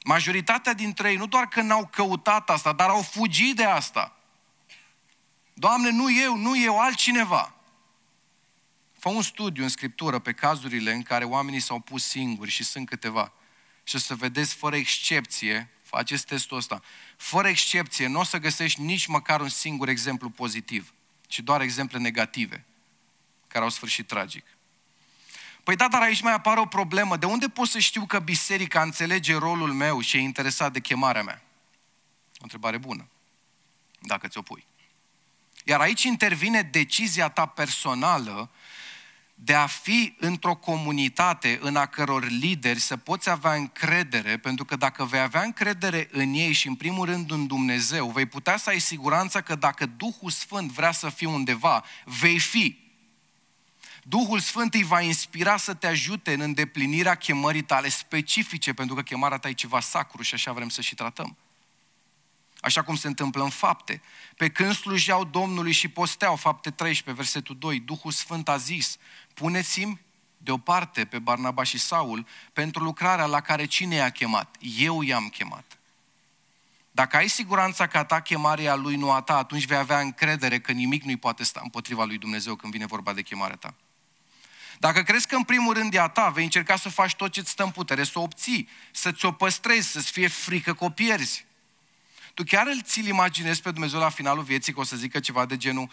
Majoritatea 0.05 0.73
dintre 0.73 1.09
ei 1.09 1.15
nu 1.17 1.27
doar 1.27 1.47
că 1.47 1.61
n-au 1.61 1.87
căutat 1.91 2.49
asta, 2.49 2.73
dar 2.73 2.89
au 2.89 3.01
fugit 3.01 3.55
de 3.55 3.65
asta. 3.65 4.15
Doamne, 5.53 5.89
nu 5.89 6.11
eu, 6.11 6.35
nu 6.35 6.57
eu, 6.57 6.79
altcineva. 6.79 7.52
Fă 9.03 9.09
un 9.09 9.21
studiu 9.21 9.63
în 9.63 9.69
Scriptură 9.69 10.19
pe 10.19 10.33
cazurile 10.33 10.91
în 10.91 11.01
care 11.01 11.25
oamenii 11.25 11.59
s-au 11.59 11.79
pus 11.79 12.03
singuri 12.05 12.51
și 12.51 12.63
sunt 12.63 12.87
câteva. 12.87 13.33
Și 13.83 13.99
să 13.99 14.15
vedeți 14.15 14.55
fără 14.55 14.75
excepție, 14.75 15.69
faceți 15.81 16.25
testul 16.25 16.57
ăsta. 16.57 16.81
Fără 17.17 17.47
excepție, 17.47 18.07
nu 18.07 18.19
o 18.19 18.23
să 18.23 18.37
găsești 18.37 18.81
nici 18.81 19.05
măcar 19.05 19.41
un 19.41 19.49
singur 19.49 19.87
exemplu 19.87 20.29
pozitiv, 20.29 20.93
ci 21.27 21.39
doar 21.39 21.61
exemple 21.61 21.97
negative, 21.97 22.65
care 23.47 23.63
au 23.63 23.69
sfârșit 23.69 24.07
tragic. 24.07 24.45
Păi 25.63 25.75
da, 25.75 25.87
dar 25.87 26.01
aici 26.01 26.21
mai 26.21 26.33
apare 26.33 26.59
o 26.59 26.65
problemă. 26.65 27.17
De 27.17 27.25
unde 27.25 27.47
pot 27.47 27.67
să 27.67 27.79
știu 27.79 28.05
că 28.05 28.19
biserica 28.19 28.81
înțelege 28.81 29.35
rolul 29.35 29.73
meu 29.73 30.01
și 30.01 30.17
e 30.17 30.19
interesat 30.19 30.71
de 30.71 30.79
chemarea 30.79 31.23
mea? 31.23 31.43
O 32.33 32.41
întrebare 32.41 32.77
bună, 32.77 33.07
dacă 33.99 34.27
ți-o 34.27 34.41
pui. 34.41 34.65
Iar 35.63 35.79
aici 35.79 36.03
intervine 36.03 36.61
decizia 36.61 37.29
ta 37.29 37.45
personală 37.45 38.51
de 39.43 39.53
a 39.53 39.65
fi 39.65 40.15
într-o 40.19 40.55
comunitate 40.55 41.59
în 41.61 41.75
a 41.75 41.85
căror 41.85 42.29
lideri 42.29 42.79
să 42.79 42.97
poți 42.97 43.29
avea 43.29 43.53
încredere, 43.53 44.37
pentru 44.37 44.65
că 44.65 44.75
dacă 44.75 45.05
vei 45.05 45.19
avea 45.19 45.41
încredere 45.41 46.07
în 46.11 46.33
ei 46.33 46.51
și 46.51 46.67
în 46.67 46.75
primul 46.75 47.05
rând 47.05 47.31
în 47.31 47.47
Dumnezeu, 47.47 48.09
vei 48.09 48.25
putea 48.25 48.57
să 48.57 48.69
ai 48.69 48.79
siguranța 48.79 49.41
că 49.41 49.55
dacă 49.55 49.85
Duhul 49.85 50.29
Sfânt 50.29 50.71
vrea 50.71 50.91
să 50.91 51.09
fie 51.09 51.27
undeva, 51.27 51.83
vei 52.05 52.39
fi. 52.39 52.77
Duhul 54.03 54.39
Sfânt 54.39 54.73
îi 54.73 54.83
va 54.83 55.01
inspira 55.01 55.57
să 55.57 55.73
te 55.73 55.87
ajute 55.87 56.33
în 56.33 56.39
îndeplinirea 56.39 57.15
chemării 57.15 57.63
tale 57.63 57.89
specifice, 57.89 58.73
pentru 58.73 58.95
că 58.95 59.01
chemarea 59.01 59.37
ta 59.37 59.49
e 59.49 59.53
ceva 59.53 59.79
sacru 59.79 60.21
și 60.21 60.33
așa 60.33 60.51
vrem 60.51 60.69
să 60.69 60.81
și 60.81 60.95
tratăm. 60.95 61.37
Așa 62.63 62.81
cum 62.81 62.95
se 62.95 63.07
întâmplă 63.07 63.43
în 63.43 63.49
fapte. 63.49 64.01
Pe 64.37 64.49
când 64.49 64.75
slujeau 64.75 65.23
Domnului 65.23 65.71
și 65.71 65.87
posteau, 65.87 66.35
fapte 66.35 66.69
13, 66.71 67.23
versetul 67.23 67.55
2, 67.59 67.79
Duhul 67.79 68.11
Sfânt 68.11 68.49
a 68.49 68.57
zis, 68.57 68.97
puneți-mi 69.33 69.99
deoparte 70.37 71.05
pe 71.05 71.19
Barnaba 71.19 71.63
și 71.63 71.77
Saul 71.77 72.25
pentru 72.53 72.83
lucrarea 72.83 73.25
la 73.25 73.41
care 73.41 73.65
cine 73.65 73.95
i-a 73.95 74.09
chemat? 74.09 74.55
Eu 74.77 75.01
i-am 75.01 75.27
chemat. 75.27 75.77
Dacă 76.91 77.17
ai 77.17 77.27
siguranța 77.27 77.87
că 77.87 77.97
a 77.97 78.03
ta 78.03 78.19
chemarea 78.19 78.75
lui 78.75 78.95
nu 78.95 79.11
a 79.11 79.21
ta, 79.21 79.37
atunci 79.37 79.65
vei 79.65 79.77
avea 79.77 79.99
încredere 79.99 80.59
că 80.59 80.71
nimic 80.71 81.03
nu-i 81.03 81.17
poate 81.17 81.43
sta 81.43 81.59
împotriva 81.63 82.03
lui 82.03 82.17
Dumnezeu 82.17 82.55
când 82.55 82.73
vine 82.73 82.85
vorba 82.85 83.13
de 83.13 83.21
chemarea 83.21 83.55
ta. 83.55 83.73
Dacă 84.79 85.01
crezi 85.01 85.27
că 85.27 85.35
în 85.35 85.43
primul 85.43 85.73
rând 85.73 85.93
e 85.93 85.99
a 85.99 86.07
ta, 86.07 86.29
vei 86.29 86.43
încerca 86.43 86.75
să 86.75 86.89
faci 86.89 87.15
tot 87.15 87.31
ce-ți 87.31 87.49
stă 87.49 87.63
în 87.63 87.71
putere, 87.71 88.03
să 88.03 88.19
o 88.19 88.21
obții, 88.21 88.69
să 88.91 89.11
ți-o 89.11 89.31
păstrezi, 89.31 89.91
să-ți 89.91 90.11
fie 90.11 90.27
frică 90.27 90.73
că 90.73 90.83
o 90.83 90.89
pierzi. 90.89 91.45
Tu 92.33 92.43
chiar 92.43 92.67
îl 92.67 92.81
ți-l 92.81 93.07
imaginezi 93.07 93.61
pe 93.61 93.71
Dumnezeu 93.71 93.99
la 93.99 94.09
finalul 94.09 94.43
vieții 94.43 94.73
că 94.73 94.79
o 94.79 94.83
să 94.83 94.95
zică 94.95 95.19
ceva 95.19 95.45
de 95.45 95.57
genul 95.57 95.89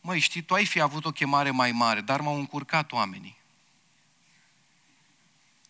Măi, 0.00 0.18
știi, 0.18 0.42
tu 0.42 0.54
ai 0.54 0.66
fi 0.66 0.80
avut 0.80 1.04
o 1.04 1.10
chemare 1.10 1.50
mai 1.50 1.72
mare, 1.72 2.00
dar 2.00 2.20
m-au 2.20 2.38
încurcat 2.38 2.92
oamenii. 2.92 3.38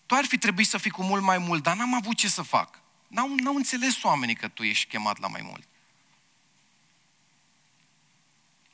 Tu 0.07 0.15
ar 0.15 0.25
fi 0.25 0.39
trebuit 0.39 0.67
să 0.67 0.79
fii 0.79 0.91
cu 0.91 1.03
mult 1.03 1.23
mai 1.23 1.39
mult, 1.39 1.63
dar 1.63 1.77
n-am 1.77 1.95
avut 1.95 2.17
ce 2.17 2.29
să 2.29 2.43
fac. 2.43 2.81
N-au, 3.07 3.35
n-au 3.35 3.55
înțeles 3.55 4.03
oamenii 4.03 4.35
că 4.35 4.49
tu 4.49 4.63
ești 4.63 4.89
chemat 4.89 5.19
la 5.19 5.29
mai 5.29 5.43
mult. 5.43 5.69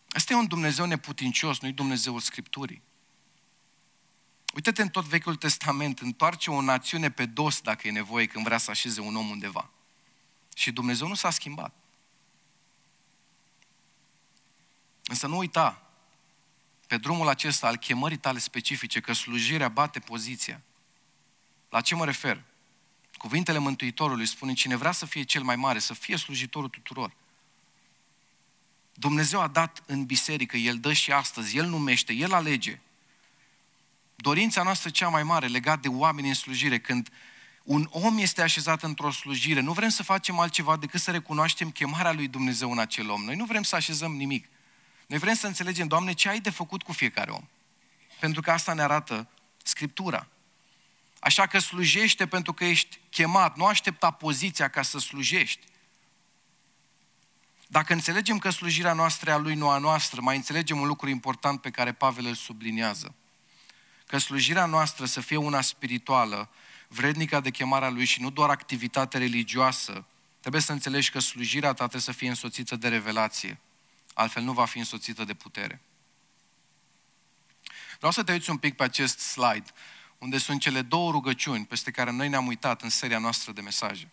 Asta 0.09 0.33
e 0.33 0.37
un 0.37 0.47
Dumnezeu 0.47 0.87
neputincios, 0.87 1.61
nu-i 1.61 1.73
Dumnezeul 1.73 2.21
Scripturii. 2.21 2.83
Uite-te 4.55 4.83
în 4.83 4.89
tot 4.89 5.05
Vechiul 5.05 5.37
Testament, 5.37 5.99
întoarce 5.99 6.51
o 6.51 6.61
națiune 6.61 7.11
pe 7.11 7.27
dos 7.27 7.61
dacă 7.61 7.89
e 7.89 7.91
nevoie 7.91 8.27
când 8.27 8.45
vrea 8.45 8.59
să 8.59 8.71
așeze 8.71 9.01
un 9.01 9.17
om 9.17 9.29
undeva. 9.29 9.71
Și 10.59 10.73
Dumnezeu 10.73 11.09
nu 11.09 11.15
s-a 11.15 11.31
schimbat. 11.31 11.75
Însă 15.05 15.27
nu 15.27 15.37
uita, 15.37 15.83
pe 16.87 16.97
drumul 16.97 17.29
acesta 17.29 17.67
al 17.67 17.77
chemării 17.77 18.17
tale 18.17 18.39
specifice, 18.39 19.01
că 19.01 19.13
slujirea 19.13 19.69
bate 19.69 19.99
poziția. 19.99 20.63
La 21.69 21.81
ce 21.81 21.95
mă 21.95 22.05
refer? 22.05 22.43
Cuvintele 23.17 23.59
Mântuitorului 23.59 24.27
spune, 24.27 24.53
cine 24.53 24.77
vrea 24.77 24.93
să 24.93 25.07
fie 25.07 25.23
cel 25.23 25.43
mai 25.43 25.57
mare, 25.57 25.79
să 25.79 25.95
fie 25.95 26.17
slujitorul 26.17 26.69
tuturor. 26.69 27.13
Dumnezeu 28.95 29.41
a 29.41 29.49
dat 29.49 29.83
în 29.87 30.05
biserică, 30.05 30.57
El 30.57 30.79
dă 30.79 30.93
și 30.93 31.13
astăzi, 31.13 31.57
El 31.57 31.67
numește, 31.67 32.13
El 32.13 32.33
alege. 32.33 32.81
Dorința 34.15 34.63
noastră 34.63 34.91
cea 34.91 35.09
mai 35.09 35.23
mare 35.23 35.47
legat 35.47 35.81
de 35.81 35.89
oameni 35.89 36.29
în 36.29 36.35
slujire, 36.35 36.79
când 36.79 37.11
un 37.67 37.89
om 37.91 38.19
este 38.19 38.43
așezat 38.43 38.83
într-o 38.83 39.11
slujire, 39.11 39.61
nu 39.61 39.73
vrem 39.73 39.89
să 39.89 40.03
facem 40.03 40.39
altceva 40.39 40.77
decât 40.77 41.01
să 41.01 41.11
recunoaștem 41.11 41.71
chemarea 41.71 42.13
lui 42.13 42.29
Dumnezeu 42.29 42.71
în 42.71 42.79
acel 42.79 43.11
om. 43.11 43.25
Noi 43.25 43.37
nu 43.37 43.45
vrem 43.45 43.63
să 43.63 43.77
așezăm 43.77 44.17
nimic. 44.17 44.49
Noi 45.07 45.19
vrem 45.19 45.35
să 45.35 45.47
înțelegem, 45.47 45.87
Doamne, 45.87 46.13
ce 46.13 46.29
ai 46.29 46.41
de 46.41 46.51
făcut 46.51 46.83
cu 46.83 46.93
fiecare 46.93 47.31
om. 47.31 47.49
Pentru 48.21 48.41
că 48.41 48.51
asta 48.51 48.73
ne 48.73 48.83
arată 48.83 49.29
Scriptura. 49.63 50.29
Așa 51.19 51.47
că 51.47 51.59
slujește 51.59 52.27
pentru 52.27 52.53
că 52.53 52.65
ești 52.65 53.01
chemat, 53.11 53.57
nu 53.57 53.65
aștepta 53.65 54.11
poziția 54.11 54.69
ca 54.69 54.83
să 54.83 54.99
slujești. 54.99 55.61
Dacă 57.67 57.93
înțelegem 57.93 58.39
că 58.39 58.51
slujirea 58.51 58.93
noastră 58.93 59.31
e 59.31 59.33
a 59.33 59.37
lui, 59.37 59.55
nu 59.55 59.69
a 59.69 59.79
noastră, 59.79 60.21
mai 60.21 60.37
înțelegem 60.37 60.81
un 60.81 60.87
lucru 60.87 61.09
important 61.09 61.61
pe 61.61 61.71
care 61.71 61.93
Pavel 61.93 62.27
îl 62.27 62.35
subliniază. 62.35 63.15
Că 64.07 64.19
slujirea 64.19 64.67
noastră 64.67 65.05
să 65.05 65.21
fie 65.21 65.37
una 65.37 65.61
spirituală, 65.61 66.49
vrednică 66.89 67.41
de 67.41 67.51
chemarea 67.51 67.89
lui 67.89 68.05
și 68.05 68.21
nu 68.21 68.31
doar 68.31 68.51
activitate 68.51 69.19
religioasă, 69.19 70.05
trebuie 70.41 70.63
să 70.63 70.73
înțelegi 70.73 71.11
că 71.11 71.19
slujirea 71.19 71.69
ta 71.69 71.75
trebuie 71.75 72.01
să 72.01 72.13
fie 72.13 72.29
însoțită 72.29 72.77
de 72.77 72.89
revelație. 72.89 73.59
Altfel 74.15 74.43
nu 74.43 74.53
va 74.53 74.65
fi 74.65 74.79
însoțită 74.79 75.25
de 75.25 75.35
putere. 75.35 75.81
Vreau 77.97 78.13
să 78.13 78.23
te 78.23 78.33
uiți 78.33 78.51
un 78.51 78.57
pic 78.57 78.77
pe 78.77 78.83
acest 78.83 79.19
slide, 79.19 79.71
unde 80.19 80.39
sunt 80.39 80.61
cele 80.61 80.83
două 80.83 81.11
rugăciuni 81.11 81.67
peste 81.67 81.91
care 81.91 82.11
noi 82.11 82.29
ne-am 82.29 82.47
uitat 82.47 82.83
în 82.83 82.89
seria 82.89 83.19
noastră 83.19 83.53
de 83.53 83.61
mesaje 83.61 84.11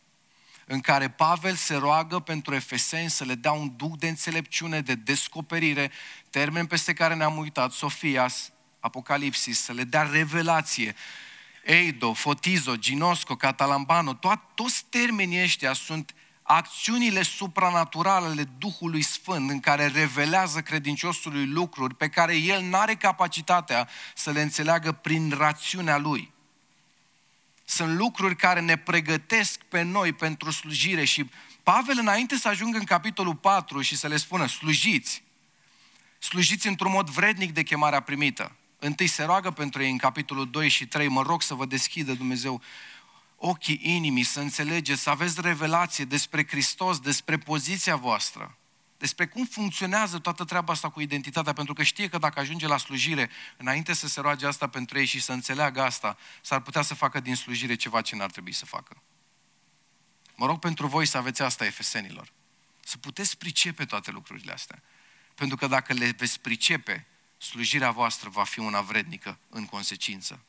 în 0.66 0.80
care 0.80 1.10
Pavel 1.10 1.56
se 1.56 1.76
roagă 1.76 2.20
pentru 2.20 2.56
efeseni 2.56 3.10
să 3.10 3.24
le 3.24 3.36
dea 3.36 3.52
un 3.52 3.74
duc 3.76 3.98
de 3.98 4.08
înțelepciune, 4.08 4.82
de 4.82 4.96
descoperire, 4.96 5.92
termen 6.30 6.66
peste 6.66 6.94
care 6.94 7.16
ne-am 7.16 7.38
uitat, 7.38 7.72
Sofias, 7.72 8.52
Apocalipsis, 8.80 9.60
să 9.62 9.74
le 9.74 9.84
dea 9.84 10.02
revelație. 10.02 10.96
Eido, 11.64 12.14
Fotizo, 12.14 12.76
Ginosco, 12.76 13.36
Catalambano, 13.36 14.14
to- 14.14 14.54
toți 14.56 14.86
termenii 14.90 15.42
ăștia 15.42 15.74
sunt 15.74 16.14
acțiunile 16.42 17.22
supranaturale 17.22 18.26
ale 18.26 18.44
Duhului 18.58 19.02
Sfânt 19.02 19.50
în 19.50 19.60
care 19.60 19.88
revelează 19.88 20.62
credinciosului 20.62 21.46
lucruri 21.46 21.96
pe 21.96 22.10
care 22.10 22.36
el 22.36 22.62
nu 22.62 22.78
are 22.78 22.96
capacitatea 22.96 23.90
să 24.16 24.32
le 24.32 24.42
înțeleagă 24.42 24.92
prin 24.92 25.34
rațiunea 25.38 25.98
lui. 25.98 26.32
Sunt 27.66 27.98
lucruri 27.98 28.36
care 28.36 28.60
ne 28.60 28.78
pregătesc 28.78 29.64
pe 29.64 29.82
noi 29.82 30.14
pentru 30.14 30.52
slujire 30.52 31.04
și 31.04 31.30
Pavel 31.64 31.98
înainte 32.00 32.36
să 32.36 32.48
ajungă 32.48 32.78
în 32.78 32.84
capitolul 32.84 33.36
4 33.36 33.82
și 33.82 33.98
să 33.98 34.08
le 34.08 34.18
spună 34.18 34.48
slujiți, 34.48 35.24
slujiți 36.20 36.68
într-un 36.68 36.92
mod 36.92 37.10
vrednic 37.10 37.52
de 37.52 37.64
chemarea 37.64 38.00
primită. 38.00 38.56
Întâi 38.86 39.08
se 39.08 39.24
roagă 39.24 39.52
pentru 39.52 39.84
ei 39.84 39.92
în 39.92 39.98
capitolul 39.98 40.50
2 40.50 40.70
și 40.70 40.88
3, 40.88 41.08
mă 41.08 41.22
rog 41.22 41.42
să 41.42 41.54
vă 41.54 41.66
deschidă 41.66 42.14
Dumnezeu 42.14 42.62
ochii 43.36 43.80
inimii, 43.84 44.24
să 44.24 44.40
înțelegeți, 44.40 45.02
să 45.02 45.10
aveți 45.10 45.42
revelație 45.42 46.06
despre 46.06 46.48
Hristos, 46.48 47.00
despre 47.00 47.38
poziția 47.38 47.96
voastră, 47.96 48.58
despre 48.98 49.28
cum 49.28 49.46
funcționează 49.46 50.20
toată 50.20 50.44
treaba 50.44 50.74
asta 50.74 50.90
cu 50.90 51.02
identitatea, 51.02 51.54
pentru 51.54 51.74
că 51.74 51.84
știe 51.84 52.10
că 52.10 52.18
dacă 52.18 52.40
ajunge 52.40 52.68
la 52.68 52.78
slujire, 52.78 53.30
înainte 53.58 53.94
să 53.94 54.08
se 54.08 54.22
roage 54.22 54.46
asta 54.46 54.68
pentru 54.68 54.98
ei 54.98 55.06
și 55.06 55.20
să 55.20 55.32
înțeleagă 55.32 55.82
asta, 55.82 56.18
s-ar 56.42 56.60
putea 56.62 56.82
să 56.82 56.94
facă 56.94 57.20
din 57.20 57.36
slujire 57.36 57.76
ceva 57.76 58.02
ce 58.02 58.16
n-ar 58.16 58.32
trebui 58.32 58.54
să 58.54 58.66
facă. 58.66 59.02
Mă 60.36 60.46
rog 60.46 60.60
pentru 60.60 60.88
voi 60.88 61.06
să 61.06 61.18
aveți 61.18 61.42
asta, 61.42 61.66
efesenilor. 61.66 62.32
Să 62.80 62.98
puteți 62.98 63.38
pricepe 63.38 63.86
toate 63.86 64.12
lucrurile 64.12 64.52
astea. 64.52 64.82
Pentru 65.36 65.58
că 65.58 65.68
dacă 65.68 65.94
le 65.94 66.14
veți 66.18 66.40
pricepe, 66.40 67.08
slujirea 67.44 67.92
voastră 67.92 68.30
va 68.30 68.44
fi 68.44 68.60
una 68.60 68.82
vrednică 68.82 69.38
în 69.50 69.66
consecință. 69.66 70.40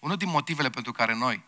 Unul 0.00 0.16
din 0.16 0.28
motivele 0.28 0.70
pentru 0.70 0.92
care 0.92 1.14
noi 1.14 1.42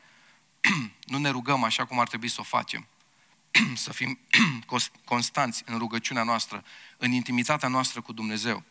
nu 1.12 1.18
ne 1.18 1.28
rugăm 1.28 1.64
așa 1.64 1.84
cum 1.84 1.98
ar 1.98 2.08
trebui 2.08 2.28
să 2.28 2.40
o 2.40 2.42
facem, 2.42 2.86
să 3.74 3.92
fim 3.92 4.18
constanți 5.04 5.62
în 5.66 5.78
rugăciunea 5.78 6.22
noastră, 6.22 6.64
în 6.96 7.12
intimitatea 7.12 7.68
noastră 7.68 8.00
cu 8.00 8.12
Dumnezeu, 8.12 8.62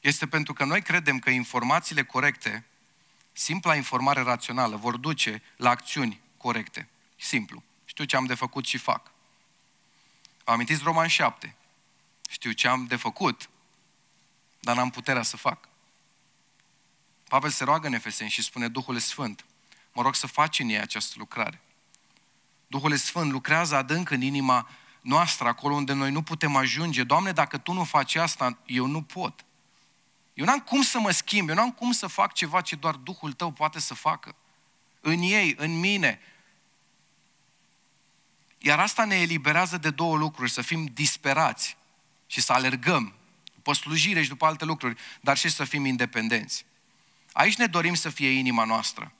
este 0.00 0.26
pentru 0.26 0.52
că 0.52 0.64
noi 0.64 0.82
credem 0.82 1.18
că 1.18 1.30
informațiile 1.30 2.04
corecte, 2.04 2.64
simpla 3.32 3.74
informare 3.74 4.20
rațională, 4.20 4.76
vor 4.76 4.96
duce 4.96 5.42
la 5.56 5.70
acțiuni 5.70 6.20
corecte. 6.36 6.88
Simplu. 7.16 7.62
Știu 7.84 8.04
ce 8.04 8.16
am 8.16 8.24
de 8.24 8.34
făcut 8.34 8.66
și 8.66 8.78
fac. 8.78 9.10
Amintiți 10.44 10.82
Roman 10.82 11.08
7. 11.08 11.56
Știu 12.28 12.52
ce 12.52 12.68
am 12.68 12.86
de 12.86 12.96
făcut, 12.96 13.48
dar 14.66 14.76
n-am 14.76 14.90
puterea 14.90 15.22
să 15.22 15.36
fac. 15.36 15.68
Pavel 17.28 17.50
se 17.50 17.64
roagă 17.64 17.86
în 17.86 17.92
Efeseni 17.92 18.30
și 18.30 18.42
spune, 18.42 18.68
Duhul 18.68 18.98
Sfânt, 18.98 19.44
mă 19.92 20.02
rog 20.02 20.14
să 20.14 20.26
faci 20.26 20.58
în 20.58 20.68
ei 20.68 20.80
această 20.80 21.14
lucrare. 21.18 21.60
Duhul 22.66 22.96
Sfânt 22.96 23.30
lucrează 23.30 23.76
adânc 23.76 24.10
în 24.10 24.20
inima 24.20 24.68
noastră, 25.00 25.48
acolo 25.48 25.74
unde 25.74 25.92
noi 25.92 26.10
nu 26.10 26.22
putem 26.22 26.56
ajunge. 26.56 27.04
Doamne, 27.04 27.32
dacă 27.32 27.58
Tu 27.58 27.72
nu 27.72 27.84
faci 27.84 28.14
asta, 28.14 28.58
eu 28.66 28.86
nu 28.86 29.02
pot. 29.02 29.44
Eu 30.34 30.44
n-am 30.44 30.60
cum 30.60 30.82
să 30.82 30.98
mă 30.98 31.10
schimb, 31.10 31.48
eu 31.48 31.54
n-am 31.54 31.72
cum 31.72 31.92
să 31.92 32.06
fac 32.06 32.32
ceva 32.32 32.60
ce 32.60 32.76
doar 32.76 32.94
Duhul 32.94 33.32
Tău 33.32 33.50
poate 33.50 33.80
să 33.80 33.94
facă. 33.94 34.34
În 35.00 35.18
ei, 35.18 35.54
în 35.58 35.78
mine. 35.78 36.20
Iar 38.58 38.78
asta 38.78 39.04
ne 39.04 39.16
eliberează 39.16 39.78
de 39.78 39.90
două 39.90 40.16
lucruri, 40.16 40.50
să 40.50 40.62
fim 40.62 40.84
disperați 40.84 41.76
și 42.26 42.40
să 42.40 42.52
alergăm 42.52 43.14
după 43.66 43.78
slujire 43.78 44.22
și 44.22 44.28
după 44.28 44.46
alte 44.46 44.64
lucruri, 44.64 45.00
dar 45.20 45.36
și 45.36 45.48
să 45.48 45.64
fim 45.64 45.84
independenți. 45.84 46.64
Aici 47.32 47.56
ne 47.56 47.66
dorim 47.66 47.94
să 47.94 48.08
fie 48.08 48.28
inima 48.28 48.64
noastră. 48.64 49.12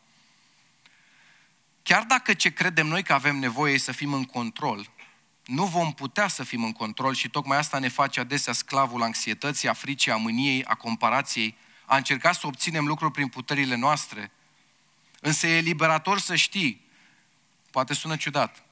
Chiar 1.83 2.03
dacă 2.03 2.35
ce 2.35 2.53
credem 2.53 2.87
noi 2.87 3.03
că 3.03 3.13
avem 3.13 3.37
nevoie 3.37 3.75
e 3.75 3.79
să 3.79 3.93
fim 3.93 4.13
în 4.13 4.25
control, 4.25 4.91
nu 5.45 5.65
vom 5.65 5.93
putea 5.93 6.29
să 6.29 6.45
fim 6.45 6.65
în 6.65 6.73
control 6.73 7.15
și 7.15 7.29
tocmai 7.29 7.59
asta 7.59 7.79
ne 7.79 7.89
face 7.89 8.21
adesea 8.21 8.53
sclavul 8.53 9.03
anxietății, 9.03 9.69
a 9.69 9.73
fricii, 9.73 10.11
a 10.11 10.17
mâniei, 10.17 10.65
a 10.65 10.75
comparației, 10.75 11.57
a 11.85 11.97
încerca 11.97 12.33
să 12.33 12.47
obținem 12.47 12.87
lucruri 12.87 13.13
prin 13.13 13.29
puterile 13.29 13.75
noastre. 13.75 14.31
Însă 15.21 15.47
e 15.47 15.61
liberator 15.61 16.19
să 16.19 16.35
știi, 16.35 16.85
poate 17.71 17.95
sună 17.95 18.17
ciudat, 18.17 18.65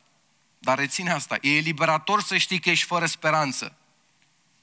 dar 0.58 0.78
reține 0.78 1.10
asta, 1.10 1.38
e 1.40 1.58
liberator 1.58 2.22
să 2.22 2.36
știi 2.36 2.58
că 2.58 2.70
ești 2.70 2.86
fără 2.86 3.06
speranță 3.06 3.78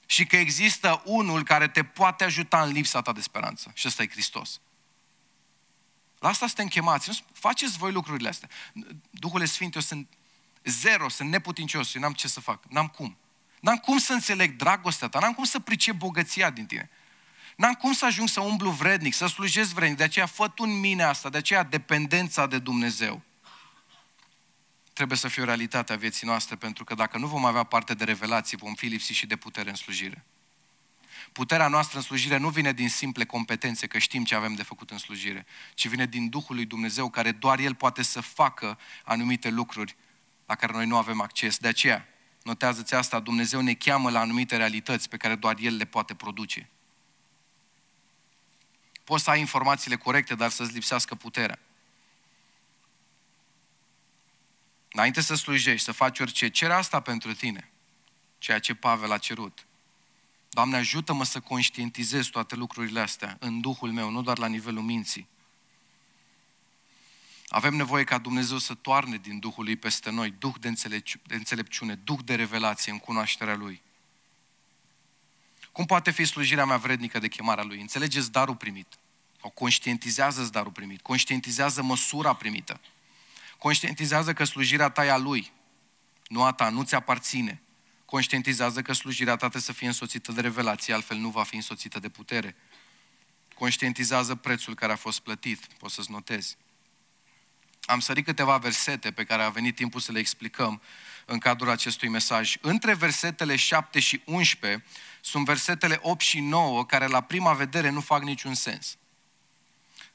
și 0.06 0.26
că 0.26 0.36
există 0.36 1.02
unul 1.04 1.44
care 1.44 1.68
te 1.68 1.84
poate 1.84 2.24
ajuta 2.24 2.62
în 2.62 2.72
lipsa 2.72 3.02
ta 3.02 3.12
de 3.12 3.20
speranță 3.20 3.70
și 3.74 3.88
ăsta 3.88 4.02
e 4.02 4.08
Hristos. 4.08 4.60
La 6.18 6.28
asta 6.28 6.46
suntem 6.46 6.66
chemați. 6.68 7.24
Faceți 7.32 7.78
voi 7.78 7.92
lucrurile 7.92 8.28
astea. 8.28 8.48
Duhul 9.10 9.46
Sfânt, 9.46 9.74
eu 9.74 9.80
sunt 9.80 10.08
zero, 10.64 11.08
sunt 11.08 11.30
neputincios, 11.30 11.94
eu 11.94 12.00
n-am 12.00 12.12
ce 12.12 12.28
să 12.28 12.40
fac. 12.40 12.64
N-am 12.68 12.88
cum. 12.88 13.16
N-am 13.60 13.76
cum 13.76 13.98
să 13.98 14.12
înțeleg 14.12 14.56
dragostea 14.56 15.08
ta, 15.08 15.18
n-am 15.18 15.32
cum 15.32 15.44
să 15.44 15.58
pricep 15.58 15.94
bogăția 15.94 16.50
din 16.50 16.66
tine. 16.66 16.90
N-am 17.56 17.72
cum 17.72 17.92
să 17.92 18.04
ajung 18.04 18.28
să 18.28 18.40
umblu 18.40 18.70
vrednic, 18.70 19.14
să 19.14 19.26
slujesc 19.26 19.72
vrednic. 19.72 19.98
De 19.98 20.04
aceea 20.04 20.26
fă 20.26 20.48
tu 20.48 20.62
în 20.62 20.80
mine 20.80 21.02
asta, 21.02 21.28
de 21.28 21.36
aceea 21.36 21.62
dependența 21.62 22.46
de 22.46 22.58
Dumnezeu 22.58 23.22
trebuie 24.92 25.18
să 25.18 25.28
fie 25.28 25.42
o 25.42 25.44
realitate 25.44 25.92
a 25.92 25.96
vieții 25.96 26.26
noastre, 26.26 26.56
pentru 26.56 26.84
că 26.84 26.94
dacă 26.94 27.18
nu 27.18 27.26
vom 27.26 27.44
avea 27.44 27.62
parte 27.62 27.94
de 27.94 28.04
revelații, 28.04 28.56
vom 28.56 28.74
fi 28.74 28.86
lipsiți 28.86 29.18
și 29.18 29.26
de 29.26 29.36
putere 29.36 29.68
în 29.68 29.74
slujire. 29.74 30.24
Puterea 31.32 31.68
noastră 31.68 31.96
în 31.98 32.04
slujire 32.04 32.36
nu 32.36 32.48
vine 32.48 32.72
din 32.72 32.88
simple 32.88 33.24
competențe, 33.24 33.86
că 33.86 33.98
știm 33.98 34.24
ce 34.24 34.34
avem 34.34 34.54
de 34.54 34.62
făcut 34.62 34.90
în 34.90 34.98
slujire, 34.98 35.46
ci 35.74 35.88
vine 35.88 36.06
din 36.06 36.28
Duhul 36.28 36.54
lui 36.54 36.64
Dumnezeu, 36.64 37.10
care 37.10 37.32
doar 37.32 37.58
El 37.58 37.74
poate 37.74 38.02
să 38.02 38.20
facă 38.20 38.78
anumite 39.04 39.50
lucruri 39.50 39.96
la 40.46 40.54
care 40.54 40.72
noi 40.72 40.86
nu 40.86 40.96
avem 40.96 41.20
acces. 41.20 41.56
De 41.56 41.68
aceea, 41.68 42.08
notează-ți 42.42 42.94
asta, 42.94 43.20
Dumnezeu 43.20 43.60
ne 43.60 43.74
cheamă 43.74 44.10
la 44.10 44.20
anumite 44.20 44.56
realități 44.56 45.08
pe 45.08 45.16
care 45.16 45.34
doar 45.34 45.56
El 45.58 45.76
le 45.76 45.84
poate 45.84 46.14
produce. 46.14 46.68
Poți 49.04 49.24
să 49.24 49.30
ai 49.30 49.40
informațiile 49.40 49.96
corecte, 49.96 50.34
dar 50.34 50.50
să-ți 50.50 50.72
lipsească 50.72 51.14
puterea. 51.14 51.58
Înainte 54.92 55.20
să 55.20 55.34
slujești, 55.34 55.84
să 55.84 55.92
faci 55.92 56.18
orice, 56.18 56.48
cere 56.48 56.72
asta 56.72 57.00
pentru 57.00 57.34
tine. 57.34 57.70
Ceea 58.38 58.58
ce 58.58 58.74
Pavel 58.74 59.12
a 59.12 59.18
cerut. 59.18 59.66
Doamne, 60.48 60.76
ajută-mă 60.76 61.24
să 61.24 61.40
conștientizez 61.40 62.26
toate 62.26 62.54
lucrurile 62.54 63.00
astea 63.00 63.36
în 63.40 63.60
Duhul 63.60 63.92
meu, 63.92 64.10
nu 64.10 64.22
doar 64.22 64.38
la 64.38 64.46
nivelul 64.46 64.82
minții. 64.82 65.28
Avem 67.48 67.74
nevoie 67.74 68.04
ca 68.04 68.18
Dumnezeu 68.18 68.58
să 68.58 68.74
toarne 68.74 69.16
din 69.16 69.38
Duhul 69.38 69.64
lui 69.64 69.76
peste 69.76 70.10
noi, 70.10 70.30
Duh 70.30 70.54
de, 70.60 70.72
de 71.26 71.34
înțelepciune, 71.34 71.94
Duh 71.94 72.18
de 72.24 72.34
revelație 72.34 72.92
în 72.92 72.98
cunoașterea 72.98 73.54
Lui. 73.54 73.82
Cum 75.72 75.84
poate 75.84 76.10
fi 76.10 76.24
slujirea 76.24 76.64
mea 76.64 76.76
vrednică 76.76 77.18
de 77.18 77.28
chemarea 77.28 77.64
Lui? 77.64 77.80
Înțelegeți 77.80 78.32
darul 78.32 78.56
primit. 78.56 78.86
O 79.40 79.48
conștientizează 79.48 80.48
darul 80.52 80.72
primit. 80.72 81.00
Conștientizează 81.00 81.82
măsura 81.82 82.34
primită. 82.34 82.80
Conștientizează 83.62 84.32
că 84.32 84.44
slujirea 84.44 84.88
ta 84.88 85.04
e 85.04 85.10
a 85.10 85.16
Lui, 85.16 85.52
nu 86.26 86.42
a 86.42 86.52
ta, 86.52 86.68
nu 86.68 86.82
ți 86.82 86.94
aparține. 86.94 87.62
Conștientizează 88.04 88.82
că 88.82 88.92
slujirea 88.92 89.32
ta 89.32 89.38
trebuie 89.38 89.62
să 89.62 89.72
fie 89.72 89.86
însoțită 89.86 90.32
de 90.32 90.40
revelație, 90.40 90.94
altfel 90.94 91.16
nu 91.16 91.28
va 91.28 91.42
fi 91.42 91.56
însoțită 91.56 91.98
de 91.98 92.08
putere. 92.08 92.56
Conștientizează 93.54 94.34
prețul 94.34 94.74
care 94.74 94.92
a 94.92 94.96
fost 94.96 95.20
plătit, 95.20 95.66
poți 95.78 95.94
să-ți 95.94 96.10
notezi. 96.10 96.56
Am 97.82 98.00
sărit 98.00 98.24
câteva 98.24 98.56
versete 98.56 99.10
pe 99.10 99.24
care 99.24 99.42
a 99.42 99.50
venit 99.50 99.74
timpul 99.74 100.00
să 100.00 100.12
le 100.12 100.18
explicăm 100.18 100.82
în 101.26 101.38
cadrul 101.38 101.70
acestui 101.70 102.08
mesaj. 102.08 102.56
Între 102.60 102.94
versetele 102.94 103.56
7 103.56 104.00
și 104.00 104.22
11 104.24 104.84
sunt 105.20 105.44
versetele 105.44 105.98
8 106.00 106.20
și 106.20 106.40
9 106.40 106.86
care 106.86 107.06
la 107.06 107.20
prima 107.20 107.52
vedere 107.52 107.88
nu 107.88 108.00
fac 108.00 108.22
niciun 108.22 108.54
sens 108.54 108.96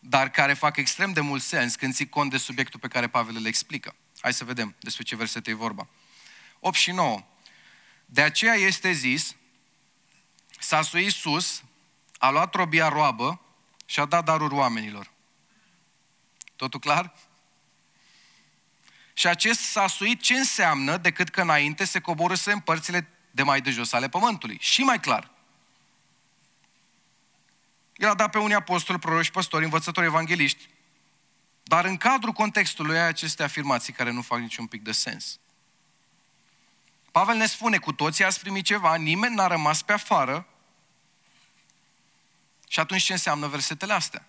dar 0.09 0.29
care 0.29 0.53
fac 0.53 0.77
extrem 0.77 1.13
de 1.13 1.21
mult 1.21 1.41
sens 1.41 1.75
când 1.75 1.93
ții 1.93 2.09
cont 2.09 2.29
de 2.31 2.37
subiectul 2.37 2.79
pe 2.79 2.87
care 2.87 3.07
Pavel 3.07 3.41
le 3.41 3.47
explică. 3.47 3.95
Hai 4.19 4.33
să 4.33 4.43
vedem 4.43 4.75
despre 4.79 5.03
ce 5.03 5.15
versete 5.15 5.49
e 5.49 5.53
vorba. 5.53 5.87
8 6.59 6.75
și 6.75 6.91
9. 6.91 7.25
De 8.05 8.21
aceea 8.21 8.53
este 8.53 8.91
zis, 8.91 9.35
s-a 10.59 10.81
suit 10.81 11.11
sus, 11.11 11.63
a 12.17 12.29
luat 12.29 12.53
robia 12.53 12.87
roabă 12.87 13.41
și 13.85 13.99
a 13.99 14.05
dat 14.05 14.25
daruri 14.25 14.53
oamenilor. 14.53 15.11
Totul 16.55 16.79
clar? 16.79 17.13
Și 19.13 19.27
acest 19.27 19.59
s-a 19.59 19.87
suit 19.87 20.21
ce 20.21 20.33
înseamnă 20.33 20.97
decât 20.97 21.29
că 21.29 21.41
înainte 21.41 21.85
se 21.85 21.99
coborâse 21.99 22.51
în 22.51 22.59
părțile 22.59 23.07
de 23.31 23.43
mai 23.43 23.61
de 23.61 23.69
jos 23.69 23.93
ale 23.93 24.09
pământului. 24.09 24.57
Și 24.59 24.81
mai 24.81 24.99
clar, 24.99 25.31
el 27.97 28.09
a 28.09 28.13
dat 28.13 28.31
pe 28.31 28.37
unii 28.37 28.55
apostoli, 28.55 28.99
proroși, 28.99 29.31
păstori, 29.31 29.63
învățători, 29.63 30.05
evangeliști. 30.05 30.69
Dar 31.63 31.85
în 31.85 31.97
cadrul 31.97 32.33
contextului 32.33 32.97
ai 32.97 33.07
aceste 33.07 33.43
afirmații 33.43 33.93
care 33.93 34.11
nu 34.11 34.21
fac 34.21 34.39
niciun 34.39 34.65
pic 34.65 34.83
de 34.83 34.91
sens. 34.91 35.39
Pavel 37.11 37.35
ne 37.35 37.45
spune, 37.45 37.77
cu 37.77 37.93
toții 37.93 38.23
ați 38.23 38.39
primit 38.39 38.65
ceva, 38.65 38.95
nimeni 38.95 39.35
n-a 39.35 39.47
rămas 39.47 39.81
pe 39.81 39.93
afară. 39.93 40.47
Și 42.67 42.79
atunci 42.79 43.03
ce 43.03 43.11
înseamnă 43.11 43.47
versetele 43.47 43.93
astea? 43.93 44.27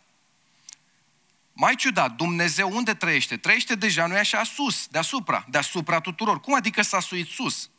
Mai 1.52 1.74
ciudat, 1.74 2.12
Dumnezeu 2.12 2.70
unde 2.76 2.94
trăiește? 2.94 3.36
Trăiește 3.36 3.74
deja, 3.74 4.06
nu 4.06 4.14
e 4.14 4.18
așa, 4.18 4.44
sus, 4.44 4.86
deasupra, 4.86 5.46
deasupra 5.48 6.00
tuturor. 6.00 6.40
Cum 6.40 6.54
adică 6.54 6.82
s-a 6.82 7.00
suit 7.00 7.28
sus? 7.28 7.70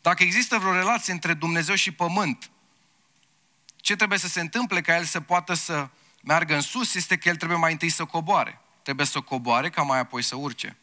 Dacă 0.00 0.22
există 0.22 0.58
vreo 0.58 0.72
relație 0.72 1.12
între 1.12 1.34
Dumnezeu 1.34 1.74
și 1.74 1.90
pământ, 1.90 2.50
ce 3.82 3.96
trebuie 3.96 4.18
să 4.18 4.28
se 4.28 4.40
întâmple 4.40 4.80
ca 4.80 4.96
el 4.96 5.04
să 5.04 5.20
poată 5.20 5.54
să 5.54 5.88
meargă 6.20 6.54
în 6.54 6.60
sus 6.60 6.94
este 6.94 7.16
că 7.16 7.28
el 7.28 7.36
trebuie 7.36 7.58
mai 7.58 7.72
întâi 7.72 7.88
să 7.88 8.04
coboare. 8.04 8.60
Trebuie 8.82 9.06
să 9.06 9.20
coboare 9.20 9.70
ca 9.70 9.82
mai 9.82 9.98
apoi 9.98 10.22
să 10.22 10.36
urce. 10.36 10.76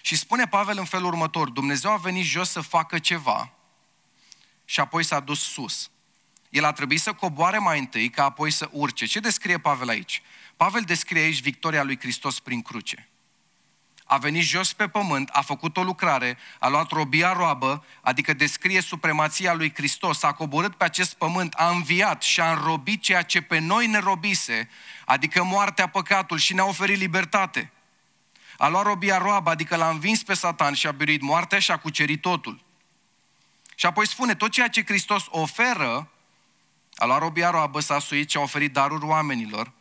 Și 0.00 0.16
spune 0.16 0.46
Pavel 0.46 0.78
în 0.78 0.84
felul 0.84 1.06
următor, 1.06 1.50
Dumnezeu 1.50 1.92
a 1.92 1.96
venit 1.96 2.24
jos 2.24 2.50
să 2.50 2.60
facă 2.60 2.98
ceva 2.98 3.52
și 4.64 4.80
apoi 4.80 5.04
s-a 5.04 5.20
dus 5.20 5.40
sus. 5.40 5.90
El 6.50 6.64
a 6.64 6.72
trebuit 6.72 7.00
să 7.00 7.12
coboare 7.12 7.58
mai 7.58 7.78
întâi 7.78 8.10
ca 8.10 8.24
apoi 8.24 8.50
să 8.50 8.68
urce. 8.72 9.06
Ce 9.06 9.20
descrie 9.20 9.58
Pavel 9.58 9.88
aici? 9.88 10.22
Pavel 10.56 10.82
descrie 10.82 11.22
aici 11.22 11.40
victoria 11.40 11.82
lui 11.82 11.98
Hristos 11.98 12.40
prin 12.40 12.62
cruce 12.62 13.08
a 14.10 14.16
venit 14.16 14.42
jos 14.42 14.72
pe 14.72 14.88
pământ, 14.88 15.28
a 15.32 15.40
făcut 15.40 15.76
o 15.76 15.82
lucrare, 15.82 16.38
a 16.58 16.68
luat 16.68 16.90
robia 16.90 17.32
roabă, 17.32 17.84
adică 18.00 18.32
descrie 18.32 18.80
supremația 18.80 19.54
lui 19.54 19.72
Hristos, 19.74 20.22
a 20.22 20.32
coborât 20.32 20.74
pe 20.74 20.84
acest 20.84 21.14
pământ, 21.14 21.54
a 21.54 21.68
înviat 21.68 22.22
și 22.22 22.40
a 22.40 22.52
înrobit 22.52 23.02
ceea 23.02 23.22
ce 23.22 23.40
pe 23.40 23.58
noi 23.58 23.86
ne 23.86 23.98
robise, 23.98 24.68
adică 25.04 25.44
moartea, 25.44 25.86
păcatul 25.86 26.38
și 26.38 26.54
ne-a 26.54 26.64
oferit 26.64 26.98
libertate. 26.98 27.72
A 28.58 28.68
luat 28.68 28.84
robia 28.84 29.18
roabă, 29.18 29.50
adică 29.50 29.76
l-a 29.76 29.88
învins 29.88 30.22
pe 30.22 30.34
Satan 30.34 30.74
și 30.74 30.86
a 30.86 30.90
biruit 30.90 31.22
moartea 31.22 31.58
și 31.58 31.70
a 31.70 31.76
cucerit 31.76 32.20
totul. 32.20 32.60
Și 33.74 33.86
apoi 33.86 34.06
spune, 34.06 34.34
tot 34.34 34.50
ceea 34.50 34.68
ce 34.68 34.84
Hristos 34.84 35.24
oferă, 35.28 36.10
a 36.94 37.04
luat 37.04 37.20
robia 37.20 37.50
roabă, 37.50 37.80
s-a 37.80 37.98
suit 37.98 38.30
și 38.30 38.36
a 38.36 38.40
oferit 38.40 38.72
daruri 38.72 39.04
oamenilor, 39.04 39.72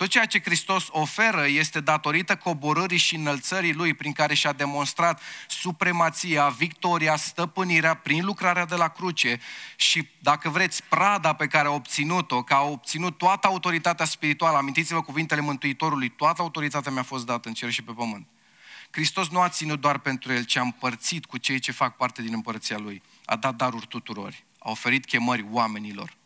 tot 0.00 0.08
ceea 0.08 0.26
ce 0.26 0.40
Hristos 0.40 0.86
oferă 0.90 1.46
este 1.46 1.80
datorită 1.80 2.36
coborârii 2.36 2.98
și 2.98 3.14
înălțării 3.14 3.72
Lui 3.72 3.94
prin 3.94 4.12
care 4.12 4.34
și-a 4.34 4.52
demonstrat 4.52 5.20
supremația, 5.48 6.48
victoria, 6.48 7.16
stăpânirea 7.16 7.94
prin 7.94 8.24
lucrarea 8.24 8.64
de 8.64 8.74
la 8.74 8.88
cruce 8.88 9.40
și, 9.76 10.08
dacă 10.18 10.48
vreți, 10.48 10.82
prada 10.82 11.32
pe 11.32 11.46
care 11.46 11.68
a 11.68 11.70
obținut-o, 11.70 12.42
că 12.42 12.54
a 12.54 12.62
obținut 12.62 13.18
toată 13.18 13.46
autoritatea 13.46 14.04
spirituală. 14.04 14.56
Amintiți-vă 14.56 15.02
cuvintele 15.02 15.40
Mântuitorului, 15.40 16.08
toată 16.08 16.42
autoritatea 16.42 16.92
mi-a 16.92 17.02
fost 17.02 17.26
dată 17.26 17.48
în 17.48 17.54
cer 17.54 17.70
și 17.70 17.82
pe 17.82 17.92
pământ. 17.92 18.26
Hristos 18.90 19.28
nu 19.28 19.40
a 19.40 19.48
ținut 19.48 19.80
doar 19.80 19.98
pentru 19.98 20.32
El, 20.32 20.44
ci 20.44 20.56
a 20.56 20.60
împărțit 20.60 21.26
cu 21.26 21.38
cei 21.38 21.58
ce 21.58 21.72
fac 21.72 21.96
parte 21.96 22.22
din 22.22 22.32
împărăția 22.32 22.78
Lui. 22.78 23.02
A 23.24 23.36
dat 23.36 23.54
daruri 23.54 23.86
tuturor, 23.86 24.34
a 24.58 24.70
oferit 24.70 25.04
chemări 25.04 25.46
oamenilor. 25.50 26.18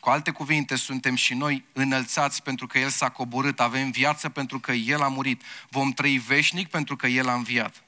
Cu 0.00 0.10
alte 0.10 0.30
cuvinte, 0.30 0.76
suntem 0.76 1.14
și 1.14 1.34
noi 1.34 1.64
înălțați 1.72 2.42
pentru 2.42 2.66
că 2.66 2.78
El 2.78 2.88
s-a 2.88 3.08
coborât, 3.08 3.60
avem 3.60 3.90
viață 3.90 4.28
pentru 4.28 4.60
că 4.60 4.72
El 4.72 5.02
a 5.02 5.08
murit, 5.08 5.42
vom 5.68 5.90
trăi 5.90 6.18
veșnic 6.18 6.68
pentru 6.68 6.96
că 6.96 7.06
El 7.06 7.28
a 7.28 7.34
înviat. 7.34 7.82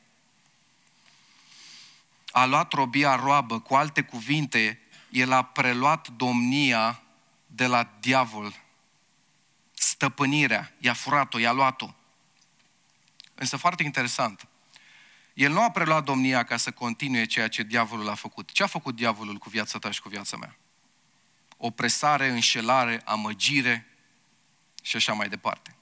A 2.30 2.44
luat 2.44 2.72
robia 2.72 3.14
roabă, 3.14 3.60
cu 3.60 3.74
alte 3.74 4.02
cuvinte, 4.02 4.80
El 5.10 5.32
a 5.32 5.42
preluat 5.42 6.08
domnia 6.08 7.02
de 7.46 7.66
la 7.66 7.90
diavol. 8.00 8.60
Stăpânirea, 9.72 10.72
i-a 10.78 10.92
furat-o, 10.92 11.38
i-a 11.38 11.52
luat-o. 11.52 11.94
Însă 13.34 13.56
foarte 13.56 13.82
interesant, 13.82 14.46
El 15.34 15.52
nu 15.52 15.62
a 15.62 15.70
preluat 15.70 16.04
domnia 16.04 16.44
ca 16.44 16.56
să 16.56 16.70
continue 16.70 17.24
ceea 17.24 17.48
ce 17.48 17.62
diavolul 17.62 18.08
a 18.08 18.14
făcut. 18.14 18.52
Ce 18.52 18.62
a 18.62 18.66
făcut 18.66 18.94
diavolul 18.94 19.36
cu 19.36 19.48
viața 19.48 19.78
ta 19.78 19.90
și 19.90 20.00
cu 20.00 20.08
viața 20.08 20.36
mea? 20.36 20.56
Opresare, 21.64 22.28
înșelare, 22.28 23.02
amăgire 23.04 23.86
și 24.82 24.96
așa 24.96 25.12
mai 25.12 25.28
departe. 25.28 25.74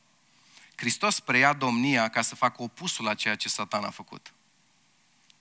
Hristos 0.76 1.20
preia 1.20 1.52
domnia 1.52 2.08
ca 2.08 2.22
să 2.22 2.34
facă 2.34 2.62
opusul 2.62 3.04
la 3.04 3.14
ceea 3.14 3.34
ce 3.34 3.48
Satan 3.48 3.84
a 3.84 3.90
făcut. 3.90 4.32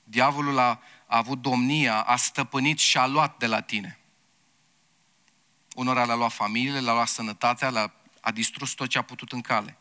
Diavolul 0.04 0.58
a, 0.58 0.70
a 1.08 1.18
avut 1.18 1.42
domnia, 1.42 2.02
a 2.02 2.16
stăpânit 2.16 2.80
și 2.80 2.98
a 2.98 3.06
luat 3.06 3.38
de 3.38 3.48
la 3.48 3.62
tine. 3.62 4.00
Unora 5.76 6.06
le-a 6.06 6.16
luat 6.16 6.32
familiile, 6.32 6.80
le-a 6.80 6.94
luat 6.94 7.08
sănătatea, 7.08 7.70
le-a, 7.70 7.94
a 8.22 8.32
distrus 8.32 8.72
tot 8.72 8.90
ce 8.90 8.98
a 8.98 9.02
putut 9.02 9.32
în 9.32 9.42
cale. 9.42 9.78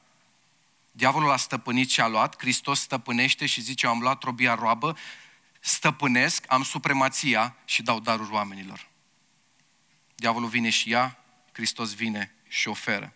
Diavolul 0.91 1.31
a 1.31 1.37
stăpânit 1.37 1.91
și 1.91 2.01
a 2.01 2.07
luat, 2.07 2.39
Hristos 2.39 2.81
stăpânește 2.81 3.47
și 3.47 3.61
zice, 3.61 3.87
am 3.87 4.01
luat 4.01 4.23
robia 4.23 4.55
roabă, 4.55 4.97
stăpânesc, 5.61 6.45
am 6.49 6.63
supremația 6.63 7.57
și 7.65 7.83
dau 7.83 8.01
daruri 8.01 8.33
oamenilor. 8.33 8.88
Diavolul 10.21 10.49
vine 10.49 10.71
și 10.71 10.89
ia, 10.89 11.19
Hristos 11.53 11.95
vine 11.95 12.35
și 12.49 12.69
oferă. 12.69 13.13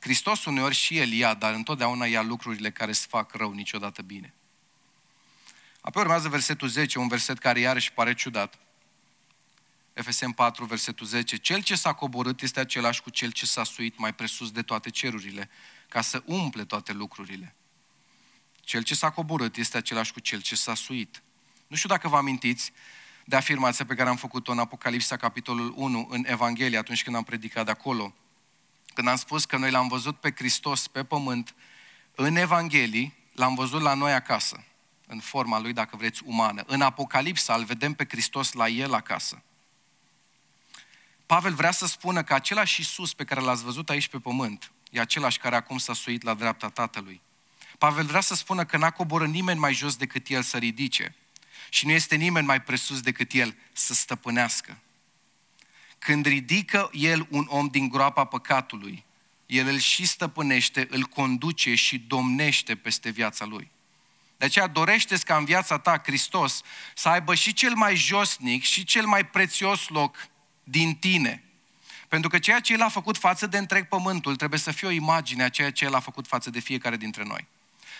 Hristos 0.00 0.44
uneori 0.44 0.74
și 0.74 0.98
El 0.98 1.12
ia, 1.12 1.34
dar 1.34 1.54
întotdeauna 1.54 2.06
ia 2.06 2.22
lucrurile 2.22 2.70
care 2.70 2.92
se 2.92 3.06
fac 3.08 3.34
rău, 3.34 3.52
niciodată 3.52 4.02
bine. 4.02 4.34
Apoi 5.80 6.02
urmează 6.02 6.28
versetul 6.28 6.68
10, 6.68 6.98
un 6.98 7.08
verset 7.08 7.38
care 7.38 7.60
iarăși 7.60 7.92
pare 7.92 8.14
ciudat. 8.14 8.58
Efesem 9.92 10.32
4, 10.32 10.64
versetul 10.64 11.06
10. 11.06 11.36
Cel 11.36 11.62
ce 11.62 11.74
s-a 11.74 11.92
coborât 11.92 12.42
este 12.42 12.60
același 12.60 13.02
cu 13.02 13.10
cel 13.10 13.30
ce 13.30 13.46
s-a 13.46 13.64
suit 13.64 13.98
mai 13.98 14.14
presus 14.14 14.50
de 14.50 14.62
toate 14.62 14.90
cerurile, 14.90 15.50
ca 15.88 16.00
să 16.00 16.22
umple 16.24 16.64
toate 16.64 16.92
lucrurile. 16.92 17.54
Cel 18.60 18.82
ce 18.82 18.94
s-a 18.94 19.10
coborât 19.10 19.56
este 19.56 19.76
același 19.76 20.12
cu 20.12 20.20
cel 20.20 20.40
ce 20.40 20.56
s-a 20.56 20.74
suit. 20.74 21.22
Nu 21.66 21.76
știu 21.76 21.88
dacă 21.88 22.08
vă 22.08 22.16
amintiți 22.16 22.72
de 23.28 23.36
afirmația 23.36 23.84
pe 23.84 23.94
care 23.94 24.08
am 24.08 24.16
făcut-o 24.16 24.52
în 24.52 24.58
Apocalipsa, 24.58 25.16
capitolul 25.16 25.72
1, 25.76 26.06
în 26.10 26.24
Evanghelie, 26.26 26.78
atunci 26.78 27.02
când 27.02 27.16
am 27.16 27.22
predicat 27.22 27.64
de 27.64 27.70
acolo. 27.70 28.14
Când 28.94 29.08
am 29.08 29.16
spus 29.16 29.44
că 29.44 29.56
noi 29.56 29.70
l-am 29.70 29.88
văzut 29.88 30.16
pe 30.16 30.32
Hristos 30.36 30.86
pe 30.86 31.04
pământ, 31.04 31.54
în 32.14 32.36
Evanghelii, 32.36 33.14
l-am 33.32 33.54
văzut 33.54 33.80
la 33.80 33.94
noi 33.94 34.12
acasă, 34.12 34.64
în 35.06 35.20
forma 35.20 35.58
lui, 35.58 35.72
dacă 35.72 35.96
vreți, 35.96 36.22
umană. 36.24 36.62
În 36.66 36.80
Apocalipsa 36.80 37.54
îl 37.54 37.64
vedem 37.64 37.92
pe 37.92 38.06
Hristos 38.08 38.52
la 38.52 38.68
el 38.68 38.94
acasă. 38.94 39.42
Pavel 41.26 41.54
vrea 41.54 41.70
să 41.70 41.86
spună 41.86 42.22
că 42.22 42.34
același 42.34 42.80
Iisus 42.80 43.14
pe 43.14 43.24
care 43.24 43.40
l-ați 43.40 43.64
văzut 43.64 43.90
aici 43.90 44.08
pe 44.08 44.18
pământ, 44.18 44.72
e 44.90 45.00
același 45.00 45.38
care 45.38 45.56
acum 45.56 45.78
s-a 45.78 45.94
suit 45.94 46.22
la 46.22 46.34
dreapta 46.34 46.68
Tatălui. 46.68 47.20
Pavel 47.78 48.04
vrea 48.04 48.20
să 48.20 48.34
spună 48.34 48.64
că 48.64 48.76
n-a 48.76 48.90
coborât 48.90 49.28
nimeni 49.28 49.58
mai 49.58 49.74
jos 49.74 49.96
decât 49.96 50.28
el 50.28 50.42
să 50.42 50.58
ridice 50.58 51.14
și 51.68 51.86
nu 51.86 51.92
este 51.92 52.14
nimeni 52.14 52.46
mai 52.46 52.62
presus 52.62 53.00
decât 53.00 53.32
el 53.32 53.56
să 53.72 53.94
stăpânească. 53.94 54.78
Când 55.98 56.26
ridică 56.26 56.90
el 56.92 57.26
un 57.30 57.46
om 57.48 57.66
din 57.66 57.88
groapa 57.88 58.24
păcatului, 58.24 59.04
el 59.46 59.66
îl 59.66 59.78
și 59.78 60.06
stăpânește, 60.06 60.86
îl 60.90 61.02
conduce 61.02 61.74
și 61.74 61.98
domnește 61.98 62.76
peste 62.76 63.10
viața 63.10 63.44
lui. 63.44 63.70
De 64.36 64.44
aceea 64.44 64.66
dorește 64.66 65.16
ca 65.16 65.36
în 65.36 65.44
viața 65.44 65.78
ta 65.78 66.00
Hristos 66.04 66.62
să 66.94 67.08
aibă 67.08 67.34
și 67.34 67.52
cel 67.52 67.74
mai 67.74 67.96
josnic 67.96 68.62
și 68.62 68.84
cel 68.84 69.06
mai 69.06 69.26
prețios 69.26 69.88
loc 69.88 70.28
din 70.64 70.94
tine. 70.94 71.42
Pentru 72.08 72.28
că 72.28 72.38
ceea 72.38 72.60
ce 72.60 72.72
El 72.72 72.82
a 72.82 72.88
făcut 72.88 73.16
față 73.16 73.46
de 73.46 73.58
întreg 73.58 73.88
pământul 73.88 74.36
trebuie 74.36 74.58
să 74.58 74.70
fie 74.70 74.88
o 74.88 74.90
imagine 74.90 75.42
a 75.42 75.48
ceea 75.48 75.72
ce 75.72 75.84
El 75.84 75.94
a 75.94 76.00
făcut 76.00 76.26
față 76.26 76.50
de 76.50 76.60
fiecare 76.60 76.96
dintre 76.96 77.22
noi. 77.22 77.46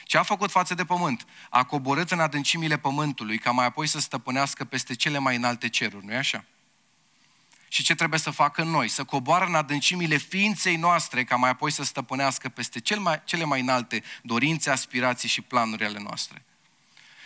Ce 0.08 0.18
a 0.18 0.22
făcut 0.22 0.50
față 0.50 0.74
de 0.74 0.84
pământ? 0.84 1.26
A 1.50 1.64
coborât 1.64 2.10
în 2.10 2.20
adâncimile 2.20 2.78
pământului 2.78 3.38
ca 3.38 3.50
mai 3.50 3.66
apoi 3.66 3.86
să 3.86 4.00
stăpânească 4.00 4.64
peste 4.64 4.94
cele 4.94 5.18
mai 5.18 5.36
înalte 5.36 5.68
ceruri, 5.68 6.06
nu-i 6.06 6.16
așa? 6.16 6.44
Și 7.68 7.82
ce 7.82 7.94
trebuie 7.94 8.18
să 8.18 8.30
facă 8.30 8.62
noi? 8.62 8.88
Să 8.88 9.04
coboară 9.04 9.44
în 9.44 9.54
adâncimile 9.54 10.16
ființei 10.16 10.76
noastre 10.76 11.24
ca 11.24 11.36
mai 11.36 11.50
apoi 11.50 11.70
să 11.70 11.84
stăpânească 11.84 12.48
peste 12.48 12.80
cel 12.80 12.98
mai, 12.98 13.22
cele 13.24 13.44
mai 13.44 13.60
înalte 13.60 14.02
dorințe, 14.22 14.70
aspirații 14.70 15.28
și 15.28 15.40
planuri 15.40 15.84
ale 15.84 15.98
noastre. 15.98 16.44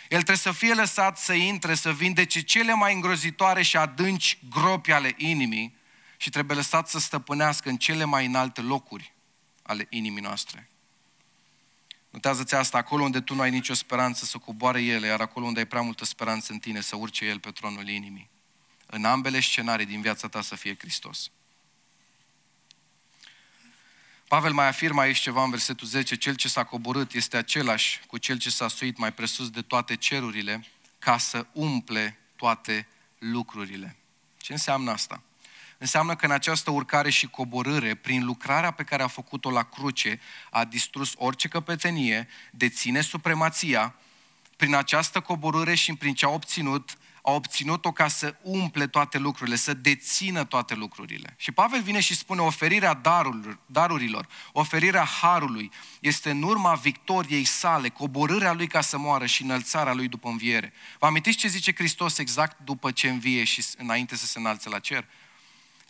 El 0.01 0.17
trebuie 0.17 0.37
să 0.37 0.51
fie 0.51 0.73
lăsat 0.73 1.17
să 1.17 1.33
intre, 1.33 1.75
să 1.75 1.93
vindece 1.93 2.41
cele 2.41 2.73
mai 2.73 2.93
îngrozitoare 2.93 3.61
și 3.61 3.77
adânci 3.77 4.39
gropi 4.49 4.91
ale 4.91 5.13
inimii 5.17 5.75
și 6.17 6.29
trebuie 6.29 6.57
lăsat 6.57 6.89
să 6.89 6.99
stăpânească 6.99 7.69
în 7.69 7.77
cele 7.77 8.03
mai 8.03 8.25
înalte 8.25 8.61
locuri 8.61 9.13
ale 9.61 9.87
inimii 9.89 10.21
noastre. 10.21 10.67
Notează-ți 12.13 12.55
asta, 12.55 12.77
acolo 12.77 13.03
unde 13.03 13.21
tu 13.21 13.35
nu 13.35 13.41
ai 13.41 13.49
nicio 13.49 13.73
speranță 13.73 14.25
să 14.25 14.37
coboare 14.37 14.83
ele, 14.83 15.07
iar 15.07 15.21
acolo 15.21 15.45
unde 15.45 15.59
ai 15.59 15.65
prea 15.65 15.81
multă 15.81 16.05
speranță 16.05 16.51
în 16.51 16.59
tine 16.59 16.81
să 16.81 16.95
urce 16.95 17.25
El 17.25 17.39
pe 17.39 17.51
tronul 17.51 17.87
inimii. 17.87 18.29
În 18.85 19.05
ambele 19.05 19.39
scenarii 19.39 19.85
din 19.85 20.01
viața 20.01 20.27
ta 20.27 20.41
să 20.41 20.55
fie 20.55 20.75
Hristos. 20.79 21.31
Pavel 24.27 24.53
mai 24.53 24.67
afirmă 24.67 25.01
aici 25.01 25.17
ceva 25.17 25.43
în 25.43 25.49
versetul 25.49 25.87
10, 25.87 26.15
cel 26.15 26.35
ce 26.35 26.47
s-a 26.47 26.63
coborât 26.63 27.13
este 27.13 27.37
același 27.37 28.01
cu 28.07 28.17
cel 28.17 28.37
ce 28.37 28.49
s-a 28.49 28.67
suit 28.67 28.97
mai 28.97 29.13
presus 29.13 29.49
de 29.49 29.61
toate 29.61 29.95
cerurile, 29.95 30.65
ca 30.99 31.17
să 31.17 31.45
umple 31.51 32.19
toate 32.35 32.87
lucrurile. 33.17 33.95
Ce 34.37 34.51
înseamnă 34.51 34.91
asta? 34.91 35.21
Înseamnă 35.83 36.15
că 36.15 36.25
în 36.25 36.31
această 36.31 36.71
urcare 36.71 37.09
și 37.09 37.27
coborâre, 37.27 37.95
prin 37.95 38.25
lucrarea 38.25 38.71
pe 38.71 38.83
care 38.83 39.03
a 39.03 39.07
făcut-o 39.07 39.49
la 39.49 39.63
cruce, 39.63 40.19
a 40.49 40.65
distrus 40.65 41.13
orice 41.17 41.47
căpetenie, 41.47 42.27
deține 42.51 43.01
supremația, 43.01 43.95
prin 44.55 44.75
această 44.75 45.19
coborâre 45.19 45.75
și 45.75 45.93
prin 45.93 46.13
ce 46.13 46.25
a 46.25 46.29
obținut, 46.29 46.97
a 47.23 47.31
obținut-o 47.31 47.91
ca 47.91 48.07
să 48.07 48.35
umple 48.41 48.87
toate 48.87 49.17
lucrurile, 49.17 49.55
să 49.55 49.73
dețină 49.73 50.43
toate 50.43 50.73
lucrurile. 50.73 51.35
Și 51.37 51.51
Pavel 51.51 51.81
vine 51.81 51.99
și 51.99 52.15
spune 52.15 52.41
oferirea 52.41 52.93
darurilor, 52.93 53.59
darurilor 53.65 54.27
oferirea 54.51 55.03
harului, 55.03 55.71
este 55.99 56.29
în 56.29 56.43
urma 56.43 56.73
victoriei 56.73 57.43
sale, 57.43 57.89
coborârea 57.89 58.53
lui 58.53 58.67
ca 58.67 58.81
să 58.81 58.97
moară 58.97 59.25
și 59.25 59.43
înălțarea 59.43 59.93
lui 59.93 60.07
după 60.07 60.29
înviere. 60.29 60.73
Vă 60.99 61.05
amintiți 61.05 61.37
ce 61.37 61.47
zice 61.47 61.73
Hristos 61.73 62.17
exact 62.17 62.59
după 62.63 62.91
ce 62.91 63.09
învie 63.09 63.43
și 63.43 63.65
înainte 63.77 64.15
să 64.15 64.25
se 64.25 64.39
înalțe 64.39 64.69
la 64.69 64.79
cer? 64.79 65.05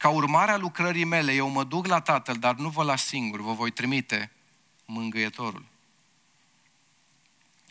Ca 0.04 0.10
urmare 0.10 0.51
a 0.51 0.58
lucrării 0.58 1.04
mele, 1.04 1.34
eu 1.34 1.47
mă 1.47 1.64
duc 1.64 1.86
la 1.86 2.01
Tatăl, 2.01 2.36
dar 2.36 2.56
nu 2.56 2.70
vă 2.70 2.84
las 2.84 3.06
singur, 3.06 3.41
vă 3.41 3.54
voi 3.54 3.72
trimite 3.72 4.32
mângâietorul. 4.86 5.66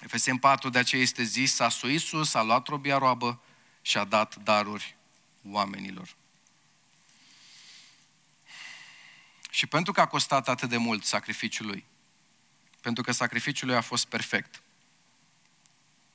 Efesem 0.00 0.36
4, 0.36 0.68
de 0.68 0.78
aceea 0.78 1.02
este 1.02 1.22
zis, 1.22 1.54
s-a 1.54 1.68
suit 1.68 2.00
sus, 2.00 2.34
a 2.34 2.42
luat 2.42 2.66
robia 2.66 2.98
roabă, 2.98 3.40
și 3.82 3.98
a 3.98 4.04
dat 4.04 4.36
daruri 4.36 4.96
oamenilor. 5.50 6.16
Și 9.50 9.66
pentru 9.66 9.92
că 9.92 10.00
a 10.00 10.06
costat 10.06 10.48
atât 10.48 10.68
de 10.68 10.76
mult 10.76 11.04
sacrificiul 11.04 11.66
lui, 11.66 11.84
pentru 12.80 13.02
că 13.02 13.12
sacrificiul 13.12 13.68
lui 13.68 13.76
a 13.76 13.80
fost 13.80 14.06
perfect, 14.06 14.62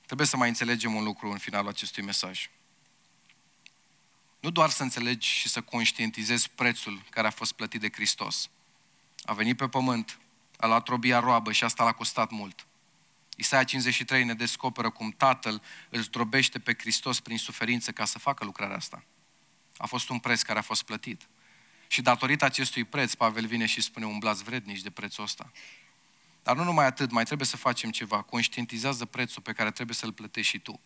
trebuie 0.06 0.28
să 0.28 0.38
mai 0.38 0.48
înțelegem 0.48 0.96
un 0.96 1.04
lucru 1.04 1.32
în 1.32 1.38
finalul 1.38 1.70
acestui 1.70 2.04
mesaj. 2.04 2.50
Nu 4.40 4.50
doar 4.50 4.70
să 4.70 4.84
înțelegi 4.84 5.28
și 5.28 5.48
să 5.50 5.62
conștientizezi 5.62 6.50
prețul 6.50 7.04
care 7.10 7.28
a 7.28 7.32
fost 7.32 7.52
plătit 7.52 7.82
de 7.82 7.90
Hristos. 7.92 8.50
A 9.24 9.34
venit 9.34 9.58
pe 9.58 9.68
pământ, 9.68 10.20
a 10.58 10.68
luat 10.68 10.88
robia 10.88 11.20
roabă 11.20 11.52
și 11.52 11.64
asta 11.64 11.84
l-a 11.84 11.92
costat 11.92 12.32
mult. 12.32 12.68
Isaia 13.36 13.64
53 13.64 14.24
ne 14.24 14.34
descoperă 14.34 14.90
cum 14.90 15.12
Tatăl 15.12 15.62
îl 15.90 16.02
zdrobește 16.02 16.60
pe 16.60 16.76
Hristos 16.78 17.20
prin 17.20 17.38
suferință 17.38 17.92
ca 17.92 18.06
să 18.06 18.20
facă 18.20 18.46
lucrarea 18.46 18.76
asta. 18.76 19.04
A 19.78 19.86
fost 19.86 20.10
un 20.10 20.20
preț 20.20 20.42
care 20.42 20.60
a 20.60 20.62
fost 20.62 20.84
plătit. 20.84 21.28
Și 21.88 22.02
datorită 22.02 22.46
acestui 22.46 22.84
preț, 22.84 23.14
Pavel 23.14 23.46
vine 23.46 23.66
și 23.66 23.82
spune, 23.82 24.06
umblați 24.06 24.44
vrednici 24.44 24.82
de 24.82 24.90
prețul 24.90 25.24
ăsta. 25.24 25.52
Dar 26.44 26.56
nu 26.56 26.64
numai 26.64 26.86
atât, 26.86 27.12
mai 27.12 27.24
trebuie 27.24 27.48
să 27.48 27.58
facem 27.58 27.92
ceva. 27.92 28.22
Conștientizează 28.22 29.06
prețul 29.06 29.42
pe 29.42 29.54
care 29.54 29.72
trebuie 29.72 29.96
să-l 29.96 30.12
plătești 30.12 30.52
și 30.52 30.60
tu. 30.60 30.80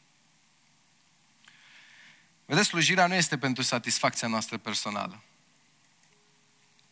Vedeți, 2.52 2.68
slujirea 2.68 3.08
nu 3.08 3.14
este 3.14 3.38
pentru 3.38 3.64
satisfacția 3.64 4.28
noastră 4.28 4.58
personală. 4.58 5.22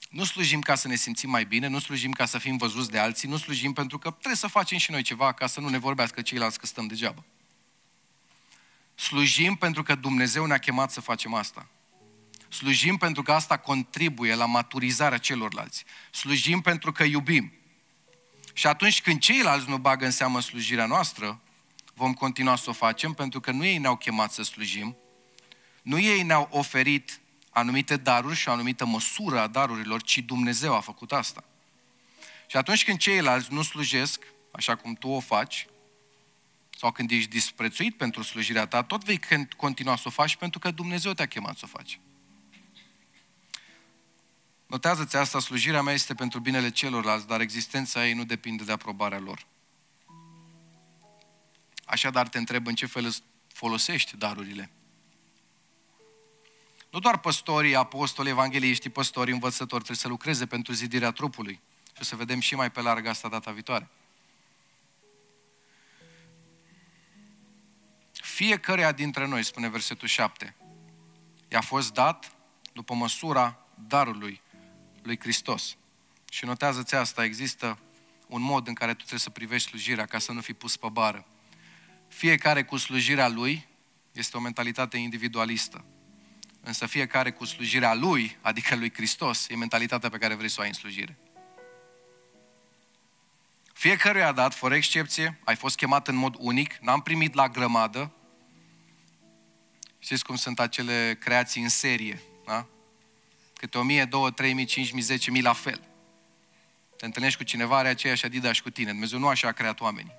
Nu 0.10 0.24
slujim 0.24 0.62
ca 0.62 0.76
să 0.76 0.88
ne 0.88 0.95
simțim 0.95 1.30
mai 1.30 1.45
bine, 1.45 1.68
nu 1.68 1.80
slujim 1.80 2.12
ca 2.12 2.26
să 2.26 2.38
fim 2.38 2.57
văzuți 2.57 2.91
de 2.91 2.99
alții, 2.99 3.30
nu 3.30 3.38
slujim 3.38 3.74
pentru 3.74 3.97
că 3.97 4.10
trebuie 4.10 4.36
să 4.36 4.47
facem 4.47 4.78
și 4.78 4.91
noi 4.91 5.01
ceva 5.01 5.32
ca 5.32 5.47
să 5.47 5.60
nu 5.60 5.70
ne 5.70 5.78
vorbească 5.78 6.22
ceilalți 6.22 6.60
că 6.60 6.66
stăm 6.66 6.88
degeaba. 6.88 7.24
Slujim 8.95 9.55
pentru 9.55 9.84
că 9.84 9.95
Dumnezeu 9.95 10.45
ne-a 10.45 10.57
chemat 10.57 10.91
să 10.91 11.01
facem 11.01 11.34
asta. 11.34 11.68
Slujim 12.49 12.97
pentru 12.97 13.22
că 13.22 13.32
asta 13.32 13.57
contribuie 13.57 14.36
la 14.36 14.45
maturizarea 14.45 15.18
celorlalți. 15.18 15.84
Slujim 16.12 16.62
pentru 16.62 16.91
că 16.91 17.03
iubim. 17.03 17.53
Și 18.53 18.68
atunci 18.68 19.01
când 19.01 19.20
ceilalți 19.20 19.70
nu 19.70 19.78
bagă 19.78 20.05
în 20.05 20.12
seamă 20.12 20.41
slujirea 20.41 20.86
noastră, 20.86 21.41
vom 21.93 22.14
continua 22.14 22.55
să 22.55 22.70
o 22.70 22.74
facem 22.74 23.14
pentru 23.14 23.39
că 23.39 23.51
nu 23.51 23.66
ei 23.66 23.78
ne-au 23.78 23.95
chemat 23.95 24.32
să 24.32 24.43
slujim, 24.43 24.97
nu 25.82 25.99
ei 25.99 26.23
ne-au 26.23 26.47
oferit 26.51 27.19
anumite 27.49 27.97
daruri 27.97 28.36
și 28.36 28.47
o 28.47 28.51
anumită 28.51 28.86
măsură 28.86 29.39
a 29.39 29.47
darurilor, 29.47 30.01
ci 30.01 30.17
Dumnezeu 30.17 30.75
a 30.75 30.80
făcut 30.80 31.11
asta. 31.11 31.43
Și 32.47 32.57
atunci 32.57 32.84
când 32.84 32.97
ceilalți 32.97 33.53
nu 33.53 33.61
slujesc, 33.61 34.23
așa 34.51 34.75
cum 34.75 34.93
tu 34.93 35.07
o 35.07 35.19
faci, 35.19 35.67
sau 36.77 36.91
când 36.91 37.11
ești 37.11 37.30
disprețuit 37.30 37.97
pentru 37.97 38.23
slujirea 38.23 38.67
ta, 38.67 38.84
tot 38.84 39.03
vei 39.03 39.19
continua 39.57 39.95
să 39.95 40.03
o 40.05 40.09
faci 40.09 40.36
pentru 40.36 40.59
că 40.59 40.71
Dumnezeu 40.71 41.13
te-a 41.13 41.27
chemat 41.27 41.57
să 41.57 41.65
o 41.65 41.77
faci. 41.77 41.99
Notează-ți 44.67 45.15
asta, 45.15 45.39
slujirea 45.39 45.82
mea 45.82 45.93
este 45.93 46.13
pentru 46.13 46.39
binele 46.39 46.69
celorlalți, 46.69 47.27
dar 47.27 47.41
existența 47.41 48.07
ei 48.07 48.13
nu 48.13 48.23
depinde 48.23 48.63
de 48.63 48.71
aprobarea 48.71 49.19
lor. 49.19 49.45
Așadar 51.86 52.27
te 52.27 52.38
întreb 52.38 52.67
în 52.67 52.75
ce 52.75 52.86
fel 52.86 53.05
îți 53.05 53.23
folosești 53.47 54.17
darurile. 54.17 54.71
Nu 56.90 57.00
doar 57.00 57.20
păstorii, 57.20 57.76
apostoli, 57.76 58.30
evangeliștii, 58.30 58.90
păstorii, 58.90 59.34
învățători 59.34 59.84
trebuie 59.84 59.98
să 59.98 60.08
lucreze 60.08 60.46
pentru 60.46 60.74
zidirea 60.74 61.12
trupului. 61.12 61.60
Și 61.94 62.02
o 62.02 62.04
să 62.04 62.16
vedem 62.16 62.40
și 62.40 62.56
mai 62.56 62.72
pe 62.72 62.82
larg 62.82 63.06
asta 63.06 63.30
data 63.30 63.52
viitoare. 63.52 63.90
Fiecăruia 68.12 68.92
dintre 68.92 69.26
noi, 69.26 69.44
spune 69.44 69.70
versetul 69.70 70.08
7, 70.08 70.56
i-a 71.48 71.62
fost 71.62 71.94
dat 71.94 72.36
după 72.74 72.94
măsura 72.94 73.60
darului 73.88 74.42
lui 75.02 75.20
Hristos. 75.20 75.78
Și 76.32 76.46
notează-ți 76.46 76.96
asta, 76.96 77.24
există 77.24 77.80
un 78.28 78.42
mod 78.42 78.68
în 78.68 78.74
care 78.74 78.92
tu 78.92 78.98
trebuie 78.98 79.20
să 79.20 79.30
privești 79.30 79.70
slujirea 79.70 80.06
ca 80.06 80.20
să 80.20 80.32
nu 80.32 80.42
fii 80.42 80.54
pus 80.54 80.78
pe 80.78 80.88
bară. 80.92 81.26
Fiecare 82.08 82.64
cu 82.64 82.78
slujirea 82.78 83.28
lui 83.28 83.68
este 84.12 84.38
o 84.38 84.40
mentalitate 84.40 84.98
individualistă. 84.98 85.86
Însă 86.62 86.86
fiecare 86.86 87.32
cu 87.32 87.45
slujirea 87.45 87.93
lui, 87.93 88.38
adică 88.41 88.76
lui 88.76 88.93
Hristos, 88.93 89.47
e 89.49 89.55
mentalitatea 89.55 90.10
pe 90.10 90.18
care 90.18 90.34
vrei 90.34 90.49
să 90.49 90.55
o 90.60 90.62
ai 90.62 90.68
în 90.68 90.74
slujire. 90.74 91.18
Fiecare 93.74 94.22
a 94.22 94.32
dat, 94.32 94.53
fără 94.53 94.76
excepție, 94.76 95.39
ai 95.43 95.55
fost 95.55 95.76
chemat 95.76 96.07
în 96.07 96.16
mod 96.16 96.36
unic, 96.38 96.78
n-am 96.78 97.01
primit 97.01 97.34
la 97.34 97.49
grămadă. 97.49 98.12
Știți 99.99 100.24
cum 100.24 100.36
sunt 100.36 100.60
acele 100.60 101.18
creații 101.20 101.62
în 101.62 101.70
serie, 101.70 102.22
da? 102.45 102.68
Câte 103.53 103.78
o 103.78 103.84
mie, 103.84 104.05
două, 104.05 104.32
trei 104.32 104.53
mii, 104.53 104.66
cinci 104.66 104.91
mii, 104.91 105.01
zece 105.01 105.32
mii 105.32 105.41
la 105.41 105.53
fel. 105.53 105.82
Te 106.97 107.05
întâlnești 107.05 107.38
cu 107.38 107.43
cineva, 107.43 107.78
are 107.78 107.88
aceeași 107.88 108.26
Adidas 108.26 108.60
cu 108.60 108.70
tine. 108.70 108.89
Dumnezeu 108.89 109.20
nu 109.20 109.28
așa 109.28 109.47
a 109.47 109.51
creat 109.51 109.80
oamenii. 109.80 110.14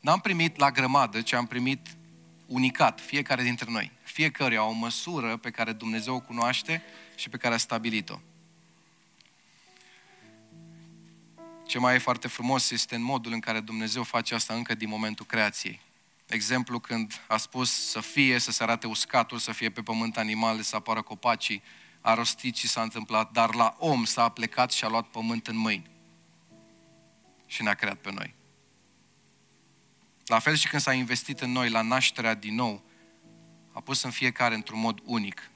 N-am 0.00 0.20
primit 0.20 0.56
la 0.56 0.70
grămadă, 0.70 1.20
ci 1.22 1.32
am 1.32 1.46
primit 1.46 1.86
unicat, 2.54 3.00
fiecare 3.00 3.42
dintre 3.42 3.70
noi. 3.70 3.92
Fiecare 4.02 4.56
au 4.56 4.68
o 4.68 4.72
măsură 4.72 5.36
pe 5.36 5.50
care 5.50 5.72
Dumnezeu 5.72 6.14
o 6.14 6.20
cunoaște 6.20 6.82
și 7.16 7.28
pe 7.28 7.36
care 7.36 7.54
a 7.54 7.56
stabilit-o. 7.56 8.18
Ce 11.66 11.78
mai 11.78 11.94
e 11.94 11.98
foarte 11.98 12.28
frumos 12.28 12.70
este 12.70 12.94
în 12.94 13.02
modul 13.02 13.32
în 13.32 13.40
care 13.40 13.60
Dumnezeu 13.60 14.02
face 14.02 14.34
asta 14.34 14.54
încă 14.54 14.74
din 14.74 14.88
momentul 14.88 15.26
creației. 15.26 15.80
Exemplu, 16.28 16.78
când 16.78 17.24
a 17.28 17.36
spus 17.36 17.70
să 17.70 18.00
fie, 18.00 18.38
să 18.38 18.50
se 18.50 18.62
arate 18.62 18.86
uscatul, 18.86 19.38
să 19.38 19.52
fie 19.52 19.70
pe 19.70 19.82
pământ 19.82 20.16
animale, 20.16 20.62
să 20.62 20.76
apară 20.76 21.02
copacii, 21.02 21.62
a 22.00 22.14
rostit 22.14 22.56
și 22.56 22.68
s-a 22.68 22.82
întâmplat, 22.82 23.32
dar 23.32 23.54
la 23.54 23.76
om 23.78 24.04
s-a 24.04 24.28
plecat 24.28 24.72
și 24.72 24.84
a 24.84 24.88
luat 24.88 25.06
pământ 25.06 25.46
în 25.46 25.56
mâini. 25.56 25.90
Și 27.46 27.62
ne-a 27.62 27.74
creat 27.74 27.96
pe 27.96 28.12
noi. 28.12 28.34
La 30.26 30.38
fel 30.38 30.54
și 30.54 30.68
când 30.68 30.82
s-a 30.82 30.92
investit 30.92 31.40
în 31.40 31.52
noi, 31.52 31.70
la 31.70 31.82
nașterea 31.82 32.34
din 32.34 32.54
nou, 32.54 32.82
a 33.72 33.80
pus 33.80 34.02
în 34.02 34.10
fiecare 34.10 34.54
într-un 34.54 34.80
mod 34.80 35.00
unic. 35.04 35.50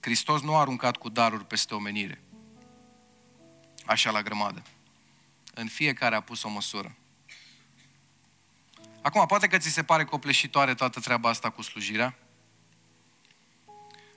Hristos 0.00 0.42
nu 0.42 0.54
a 0.54 0.60
aruncat 0.60 0.96
cu 0.96 1.08
daruri 1.08 1.46
peste 1.46 1.74
omenire, 1.74 2.22
așa 3.86 4.10
la 4.10 4.22
grămadă. 4.22 4.62
În 5.54 5.66
fiecare 5.66 6.14
a 6.14 6.20
pus 6.20 6.42
o 6.42 6.48
măsură. 6.48 6.96
Acum, 9.02 9.26
poate 9.26 9.46
că 9.46 9.58
ți 9.58 9.68
se 9.68 9.82
pare 9.82 10.04
copleșitoare 10.04 10.74
toată 10.74 11.00
treaba 11.00 11.28
asta 11.28 11.50
cu 11.50 11.62
slujirea, 11.62 12.18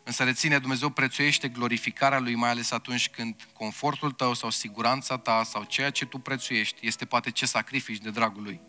Însă 0.04 0.24
reține, 0.24 0.60
Dumnezeu 0.60 0.90
prețuiește 0.90 1.48
glorificarea 1.48 2.20
Lui, 2.20 2.36
mai 2.36 2.50
ales 2.50 2.72
atunci 2.72 3.10
când 3.10 3.48
confortul 3.54 4.12
tău 4.12 4.34
sau 4.34 4.50
siguranța 4.50 5.18
ta 5.18 5.44
sau 5.44 5.64
ceea 5.64 5.90
ce 5.90 6.06
tu 6.06 6.18
prețuiești 6.18 6.88
este 6.88 7.06
poate 7.06 7.32
ce 7.32 7.46
sacrifici 7.46 8.02
de 8.02 8.10
dragul 8.10 8.44
Lui. 8.44 8.62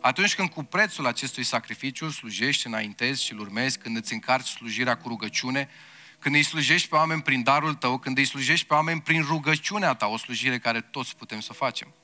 Atunci 0.00 0.34
când 0.34 0.48
cu 0.48 0.62
prețul 0.62 1.06
acestui 1.06 1.42
sacrificiu 1.42 2.10
slujești, 2.10 2.66
înaintezi 2.66 3.24
și 3.24 3.32
îl 3.32 3.38
urmezi, 3.38 3.78
când 3.78 3.96
îți 3.96 4.12
încarci 4.12 4.48
slujirea 4.48 4.96
cu 4.96 5.08
rugăciune, 5.08 5.68
când 6.18 6.34
îi 6.34 6.42
slujești 6.42 6.88
pe 6.88 6.94
oameni 6.94 7.22
prin 7.22 7.42
darul 7.42 7.74
tău, 7.74 7.98
când 7.98 8.18
îi 8.18 8.24
slujești 8.24 8.66
pe 8.66 8.74
oameni 8.74 9.00
prin 9.00 9.22
rugăciunea 9.22 9.94
ta, 9.94 10.06
o 10.06 10.16
slujire 10.16 10.58
care 10.58 10.80
toți 10.80 11.16
putem 11.16 11.40
să 11.40 11.48
o 11.50 11.54
facem. 11.54 11.94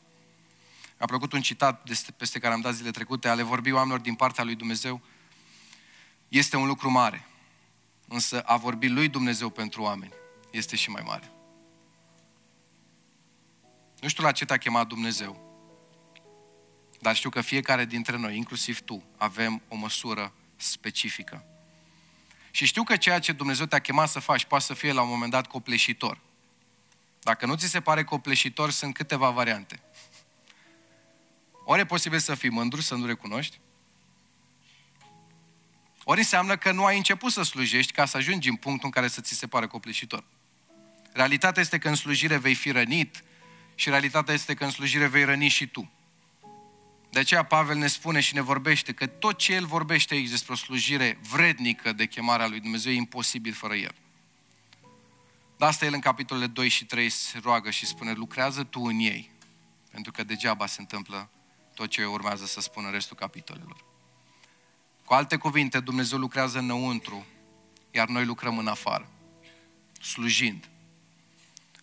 A 0.99 1.05
plăcut 1.05 1.33
un 1.33 1.41
citat 1.41 1.91
peste 2.17 2.39
care 2.39 2.55
am 2.55 2.61
dat 2.61 2.75
zile 2.75 2.91
trecute, 2.91 3.29
ale 3.29 3.43
vorbi 3.43 3.71
oamenilor 3.71 4.01
din 4.01 4.15
partea 4.15 4.45
lui 4.45 4.55
Dumnezeu. 4.55 5.01
Este 6.29 6.57
un 6.57 6.67
lucru 6.67 6.91
mare. 6.91 7.27
Însă 8.15 8.41
a 8.41 8.57
vorbi 8.57 8.89
lui 8.89 9.09
Dumnezeu 9.09 9.51
pentru 9.51 9.83
oameni 9.83 10.13
este 10.51 10.77
și 10.77 10.91
mai 10.91 11.03
mare. 11.05 11.33
Nu 14.01 14.09
știu 14.09 14.23
la 14.25 14.33
ce 14.33 14.45
te-a 14.45 14.57
chemat 14.57 14.87
Dumnezeu, 14.87 15.41
dar 17.01 17.15
știu 17.15 17.31
că 17.31 17.41
fiecare 17.41 17.85
dintre 17.85 18.17
noi, 18.17 18.37
inclusiv 18.37 18.81
tu, 18.81 19.03
avem 19.17 19.63
o 19.69 19.77
măsură 19.77 20.33
specifică. 20.57 21.45
Și 22.51 22.67
știu 22.67 22.83
că 22.83 22.97
ceea 22.97 23.19
ce 23.19 23.33
Dumnezeu 23.33 23.67
te-a 23.67 23.79
chemat 23.79 24.09
să 24.09 24.19
faci 24.19 24.45
poate 24.45 24.65
să 24.65 24.75
fie 24.75 24.93
la 24.93 25.03
un 25.03 25.09
moment 25.09 25.31
dat 25.31 25.47
copleșitor. 25.47 26.21
Dacă 27.21 27.47
nu 27.47 27.55
ți 27.55 27.67
se 27.67 27.81
pare 27.81 28.05
copleșitor, 28.05 28.71
sunt 28.71 28.95
câteva 28.95 29.31
variante. 29.31 29.81
Ori 31.65 31.81
e 31.81 31.87
posibil 31.87 32.19
să 32.19 32.35
fii 32.35 32.51
mândru, 32.51 32.81
să 32.81 32.95
nu 32.95 33.07
recunoști, 33.07 33.61
ori 36.05 36.19
înseamnă 36.19 36.57
că 36.57 36.73
nu 36.73 36.85
ai 36.85 36.97
început 36.97 37.33
să 37.33 37.43
slujești 37.43 37.93
ca 37.93 38.05
să 38.05 38.17
ajungi 38.17 38.49
în 38.49 38.57
punctul 38.57 38.85
în 38.85 38.91
care 38.91 39.09
să 39.09 39.21
ți 39.21 39.35
se 39.35 39.47
pare 39.47 39.67
copleșitor. 39.67 40.25
Realitatea 41.13 41.63
este 41.63 41.79
că 41.79 41.89
în 41.89 41.95
slujire 41.95 42.37
vei 42.37 42.55
fi 42.55 42.71
rănit 42.71 43.25
și 43.75 43.89
realitatea 43.89 44.35
este 44.35 44.55
că 44.55 44.65
în 44.65 44.71
slujire 44.71 45.07
vei 45.07 45.25
răni 45.25 45.49
și 45.49 45.67
tu. 45.67 45.91
De 47.11 47.19
aceea 47.19 47.43
Pavel 47.43 47.77
ne 47.77 47.87
spune 47.87 48.21
și 48.21 48.35
ne 48.35 48.41
vorbește 48.41 48.93
că 48.93 49.07
tot 49.07 49.39
ce 49.39 49.53
el 49.53 49.67
vorbește 49.67 50.15
aici 50.15 50.29
despre 50.29 50.53
o 50.53 50.57
slujire 50.57 51.19
vrednică 51.31 51.93
de 51.93 52.07
chemarea 52.07 52.47
lui 52.47 52.61
Dumnezeu 52.61 52.93
e 52.93 52.97
imposibil 52.97 53.53
fără 53.53 53.75
el. 53.75 53.95
De 55.57 55.65
asta 55.65 55.85
el 55.85 55.93
în 55.93 56.01
capitolele 56.01 56.47
2 56.47 56.69
și 56.69 56.85
3 56.85 57.09
se 57.09 57.39
roagă 57.43 57.71
și 57.71 57.87
spune, 57.87 58.13
lucrează 58.13 58.65
tu 58.65 58.81
în 58.81 58.99
ei, 58.99 59.31
pentru 59.91 60.13
că 60.13 60.25
degeaba 60.25 60.67
se 60.67 60.81
întâmplă 60.81 61.31
tot 61.75 61.89
ce 61.89 62.05
urmează 62.05 62.47
să 62.47 62.61
spună 62.61 62.91
restul 62.91 63.17
capitolelor. 63.17 63.94
Cu 65.05 65.15
alte 65.15 65.37
cuvinte, 65.37 65.81
Dumnezeu 65.81 66.19
lucrează 66.19 66.59
înăuntru, 66.59 67.27
iar 67.91 68.09
noi 68.09 68.25
lucrăm 68.25 68.59
în 68.59 68.67
afară, 68.67 69.09
slujind. 70.01 70.69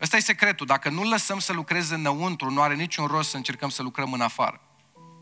Ăsta 0.01 0.17
e 0.17 0.19
secretul. 0.19 0.65
Dacă 0.65 0.89
nu 0.89 1.03
lăsăm 1.03 1.39
să 1.39 1.53
lucreze 1.53 1.93
înăuntru, 1.93 2.49
nu 2.49 2.61
are 2.61 2.75
niciun 2.75 3.05
rost 3.05 3.29
să 3.29 3.37
încercăm 3.37 3.69
să 3.69 3.81
lucrăm 3.81 4.13
în 4.13 4.21
afară. 4.21 4.61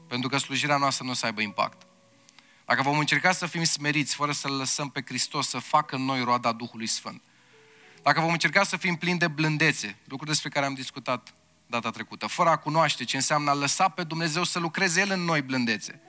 Pentru 0.07 0.29
că 0.29 0.37
slujirea 0.37 0.77
noastră 0.77 1.05
nu 1.05 1.11
o 1.11 1.13
să 1.13 1.25
aibă 1.25 1.41
impact. 1.41 1.87
Dacă 2.65 2.81
vom 2.81 2.97
încerca 2.97 3.31
să 3.31 3.45
fim 3.45 3.63
smeriți, 3.63 4.15
fără 4.15 4.31
să-L 4.31 4.51
lăsăm 4.51 4.89
pe 4.89 5.01
Hristos 5.05 5.49
să 5.49 5.57
facă 5.59 5.95
în 5.95 6.01
noi 6.01 6.23
roada 6.23 6.51
Duhului 6.51 6.87
Sfânt, 6.87 7.21
dacă 8.03 8.21
vom 8.21 8.31
încerca 8.31 8.63
să 8.63 8.77
fim 8.77 8.95
plini 8.95 9.19
de 9.19 9.27
blândețe, 9.27 9.97
lucruri 10.03 10.31
despre 10.31 10.49
care 10.49 10.65
am 10.65 10.73
discutat 10.73 11.33
data 11.65 11.89
trecută, 11.89 12.27
fără 12.27 12.49
a 12.49 12.57
cunoaște 12.57 13.03
ce 13.03 13.15
înseamnă 13.15 13.49
a 13.49 13.53
lăsa 13.53 13.89
pe 13.89 14.03
Dumnezeu 14.03 14.43
să 14.43 14.59
lucreze 14.59 14.99
El 14.99 15.11
în 15.11 15.21
noi 15.21 15.41
blândețe, 15.41 16.01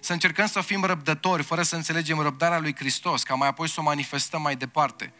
să 0.00 0.12
încercăm 0.12 0.46
să 0.46 0.60
fim 0.60 0.84
răbdători, 0.84 1.42
fără 1.42 1.62
să 1.62 1.76
înțelegem 1.76 2.18
răbdarea 2.18 2.58
lui 2.58 2.74
Hristos, 2.74 3.22
ca 3.22 3.34
mai 3.34 3.48
apoi 3.48 3.68
să 3.68 3.80
o 3.80 3.82
manifestăm 3.82 4.42
mai 4.42 4.56
departe. 4.56 5.12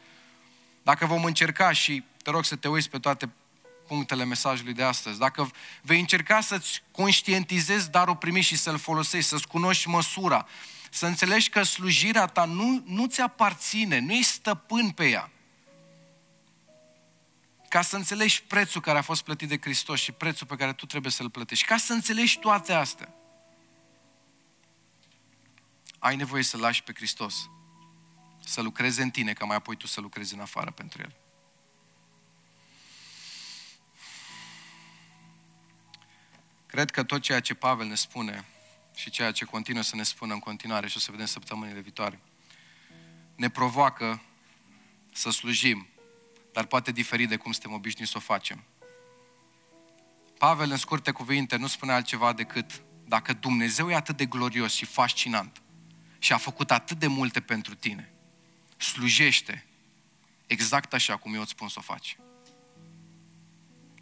Dacă 0.82 1.06
vom 1.06 1.24
încerca 1.24 1.72
și 1.72 2.04
te 2.22 2.30
rog 2.30 2.44
să 2.44 2.56
te 2.56 2.68
uiți 2.68 2.90
pe 2.90 2.98
toate 2.98 3.30
punctele 3.86 4.24
mesajului 4.24 4.72
de 4.72 4.82
astăzi, 4.82 5.18
dacă 5.18 5.50
vei 5.82 6.00
încerca 6.00 6.40
să-ți 6.40 6.82
conștientizezi 6.90 7.90
darul 7.90 8.16
primit 8.16 8.44
și 8.44 8.56
să-l 8.56 8.78
folosești, 8.78 9.28
să-ți 9.28 9.46
cunoști 9.46 9.88
măsura, 9.88 10.46
să 10.90 11.06
înțelegi 11.06 11.48
că 11.48 11.62
slujirea 11.62 12.26
ta 12.26 12.44
nu, 12.44 12.82
nu 12.86 13.06
ți 13.06 13.20
aparține, 13.20 13.98
nu 13.98 14.12
ești 14.12 14.32
stăpân 14.32 14.90
pe 14.90 15.08
ea. 15.08 15.30
Ca 17.68 17.82
să 17.82 17.96
înțelegi 17.96 18.42
prețul 18.42 18.80
care 18.80 18.98
a 18.98 19.02
fost 19.02 19.22
plătit 19.22 19.48
de 19.48 19.58
Hristos 19.60 20.00
și 20.00 20.12
prețul 20.12 20.46
pe 20.46 20.56
care 20.56 20.72
tu 20.72 20.86
trebuie 20.86 21.12
să-l 21.12 21.30
plătești. 21.30 21.64
Ca 21.64 21.76
să 21.76 21.92
înțelegi 21.92 22.38
toate 22.38 22.72
astea 22.72 23.08
ai 25.98 26.16
nevoie 26.16 26.42
să 26.42 26.56
lași 26.56 26.82
pe 26.82 26.92
Hristos 26.94 27.50
să 28.48 28.60
lucreze 28.60 29.02
în 29.02 29.10
tine, 29.10 29.32
ca 29.32 29.44
mai 29.44 29.56
apoi 29.56 29.76
tu 29.76 29.86
să 29.86 30.00
lucrezi 30.00 30.34
în 30.34 30.40
afară 30.40 30.70
pentru 30.70 31.00
El. 31.02 31.16
Cred 36.66 36.90
că 36.90 37.02
tot 37.02 37.20
ceea 37.20 37.40
ce 37.40 37.54
Pavel 37.54 37.86
ne 37.86 37.94
spune 37.94 38.44
și 38.94 39.10
ceea 39.10 39.32
ce 39.32 39.44
continuă 39.44 39.82
să 39.82 39.96
ne 39.96 40.02
spună 40.02 40.32
în 40.32 40.38
continuare 40.38 40.88
și 40.88 40.96
o 40.96 41.00
să 41.00 41.10
vedem 41.10 41.26
săptămânile 41.26 41.80
viitoare, 41.80 42.20
ne 43.34 43.50
provoacă 43.50 44.22
să 45.12 45.30
slujim, 45.30 45.88
dar 46.52 46.64
poate 46.64 46.92
diferi 46.92 47.26
de 47.26 47.36
cum 47.36 47.52
suntem 47.52 47.72
obișnuiți 47.72 48.10
să 48.10 48.18
o 48.18 48.20
facem. 48.20 48.64
Pavel, 50.38 50.70
în 50.70 50.76
scurte 50.76 51.10
cuvinte, 51.10 51.56
nu 51.56 51.66
spune 51.66 51.92
altceva 51.92 52.32
decât 52.32 52.82
dacă 53.04 53.32
Dumnezeu 53.32 53.90
e 53.90 53.94
atât 53.94 54.16
de 54.16 54.26
glorios 54.26 54.72
și 54.72 54.84
fascinant 54.84 55.62
și 56.18 56.32
a 56.32 56.36
făcut 56.36 56.70
atât 56.70 56.98
de 56.98 57.06
multe 57.06 57.40
pentru 57.40 57.74
tine, 57.74 58.12
slujește 58.76 59.66
exact 60.46 60.94
așa 60.94 61.16
cum 61.16 61.34
eu 61.34 61.40
îți 61.40 61.50
spun 61.50 61.68
să 61.68 61.76
o 61.78 61.82
faci. 61.82 62.16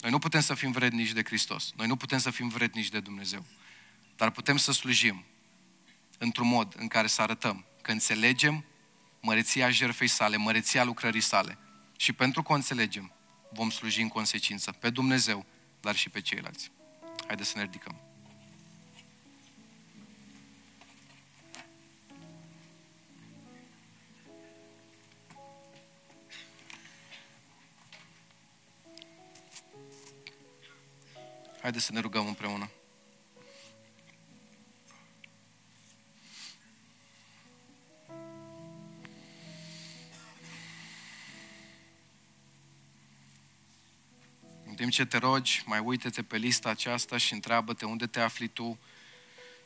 Noi 0.01 0.11
nu 0.11 0.19
putem 0.19 0.41
să 0.41 0.55
fim 0.55 0.71
vrednici 0.71 1.13
de 1.13 1.23
Hristos. 1.25 1.73
Noi 1.77 1.87
nu 1.87 1.97
putem 1.97 2.19
să 2.19 2.31
fim 2.31 2.49
vrednici 2.49 2.89
de 2.89 3.01
Dumnezeu. 3.01 3.45
Dar 4.17 4.31
putem 4.31 4.57
să 4.57 4.73
slujim 4.73 5.25
într-un 6.19 6.47
mod 6.47 6.75
în 6.77 6.89
care 6.89 7.07
să 7.07 7.23
arătăm 7.23 7.65
că 7.83 7.91
înțelegem 7.91 8.65
măreția 9.21 9.71
jertfei 9.71 10.09
sale, 10.09 10.37
măreția 10.37 10.85
lucrării 10.85 11.21
sale. 11.21 11.59
Și 11.97 12.13
pentru 12.13 12.43
că 12.43 12.53
o 12.53 12.55
înțelegem, 12.55 13.13
vom 13.53 13.71
sluji 13.71 14.03
în 14.03 14.09
consecință 14.09 14.73
pe 14.73 14.91
Dumnezeu, 14.91 15.47
dar 15.81 15.97
și 15.97 16.09
pe 16.09 16.21
ceilalți. 16.21 16.71
Haideți 17.27 17.49
să 17.49 17.59
ne 17.59 17.65
ridicăm. 17.65 18.06
Haideți 31.67 31.85
să 31.85 31.93
ne 31.93 32.01
rugăm 32.01 32.27
împreună. 32.27 32.71
În 44.67 44.75
timp 44.75 44.91
ce 44.91 45.05
te 45.05 45.19
rogi, 45.19 45.63
mai 45.67 45.79
uite-te 45.79 46.23
pe 46.23 46.37
lista 46.37 46.69
aceasta 46.69 47.17
și 47.17 47.33
întreabă-te 47.33 47.85
unde 47.85 48.07
te 48.07 48.21
afli 48.21 48.49
tu, 48.49 48.79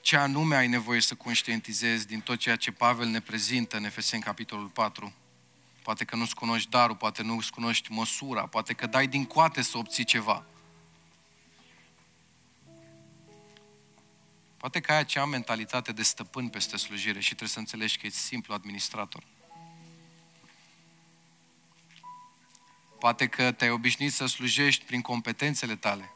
ce 0.00 0.16
anume 0.16 0.56
ai 0.56 0.68
nevoie 0.68 1.00
să 1.00 1.14
conștientizezi 1.14 2.06
din 2.06 2.20
tot 2.20 2.38
ceea 2.38 2.56
ce 2.56 2.72
Pavel 2.72 3.08
ne 3.08 3.20
prezintă 3.20 3.76
în 3.76 3.84
Efeseni 3.84 4.22
capitolul 4.22 4.68
4. 4.68 5.12
Poate 5.82 6.04
că 6.04 6.16
nu-ți 6.16 6.34
cunoști 6.34 6.70
darul, 6.70 6.96
poate 6.96 7.22
nu-ți 7.22 7.50
cunoști 7.50 7.92
măsura, 7.92 8.46
poate 8.46 8.72
că 8.72 8.86
dai 8.86 9.06
din 9.06 9.24
coate 9.24 9.62
să 9.62 9.78
obții 9.78 10.04
ceva. 10.04 10.44
Poate 14.60 14.80
că 14.80 14.92
ai 14.92 14.98
acea 14.98 15.24
mentalitate 15.24 15.92
de 15.92 16.02
stăpân 16.02 16.48
peste 16.48 16.76
slujire 16.76 17.20
și 17.20 17.28
trebuie 17.28 17.48
să 17.48 17.58
înțelegi 17.58 17.98
că 17.98 18.06
ești 18.06 18.18
simplu 18.18 18.54
administrator. 18.54 19.24
Poate 22.98 23.26
că 23.26 23.52
te-ai 23.52 23.70
obișnuit 23.70 24.12
să 24.12 24.26
slujești 24.26 24.84
prin 24.84 25.00
competențele 25.00 25.76
tale, 25.76 26.12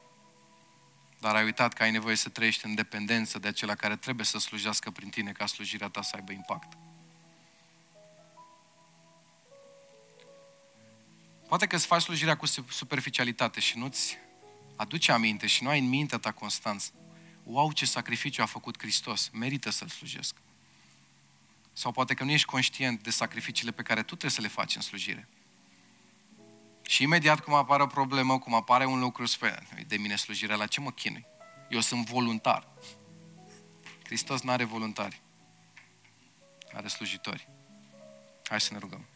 dar 1.20 1.34
ai 1.34 1.45
uitat 1.45 1.72
că 1.72 1.82
ai 1.82 1.90
nevoie 1.90 2.16
să 2.16 2.28
trăiești 2.28 2.66
în 2.66 2.74
dependență 2.74 3.38
de 3.38 3.49
acela 3.49 3.74
care 3.74 3.97
trebuie 3.97 4.26
să 4.26 4.38
slujească 4.38 4.90
prin 4.90 5.09
tine 5.09 5.32
ca 5.32 5.47
slujirea 5.47 5.88
ta 5.88 6.03
să 6.03 6.16
aibă 6.16 6.32
impact. 6.32 6.76
Poate 11.49 11.66
că 11.66 11.76
îți 11.76 11.86
faci 11.86 12.03
slujirea 12.03 12.36
cu 12.36 12.47
superficialitate 12.47 13.61
și 13.61 13.78
nu-ți 13.78 14.18
aduce 14.76 15.12
aminte 15.12 15.47
și 15.47 15.62
nu 15.62 15.68
ai 15.68 15.78
în 15.78 15.88
mintea 15.88 16.18
ta 16.18 16.32
constant 16.32 16.92
wow, 17.45 17.72
ce 17.72 17.86
sacrificiu 17.86 18.42
a 18.42 18.47
făcut 18.47 18.78
Hristos, 18.78 19.30
merită 19.32 19.70
să-L 19.70 19.88
slujesc. 19.88 20.36
Sau 21.72 21.92
poate 21.92 22.14
că 22.14 22.24
nu 22.24 22.30
ești 22.30 22.47
conștient 22.47 23.03
de 23.03 23.11
sacrificiile 23.11 23.70
pe 23.70 23.82
care 23.82 24.01
tu 24.01 24.07
trebuie 24.07 24.30
să 24.30 24.40
le 24.40 24.49
faci 24.49 24.76
în 24.76 24.80
slujire. 24.80 25.28
Și 26.82 27.03
imediat 27.03 27.40
cum 27.40 27.55
apare 27.55 27.82
o 27.82 27.86
problemă, 27.86 28.38
cum 28.38 28.55
apare 28.55 28.84
un 28.84 28.99
lucru, 28.99 29.26
spune, 29.26 29.66
de 29.86 29.97
mine 29.97 30.16
slujirea, 30.16 30.57
la 30.57 30.66
ce 30.66 30.80
mă 30.80 30.90
chinui? 30.90 31.26
Eu 31.68 31.80
sunt 31.80 32.07
voluntar. 32.07 32.68
Hristos 34.05 34.40
nu 34.40 34.51
are 34.51 34.64
voluntari. 34.64 35.22
Are 36.72 36.88
slujitori. 36.88 37.49
Hai 38.49 38.61
să 38.61 38.72
ne 38.72 38.78
rugăm. 38.78 39.07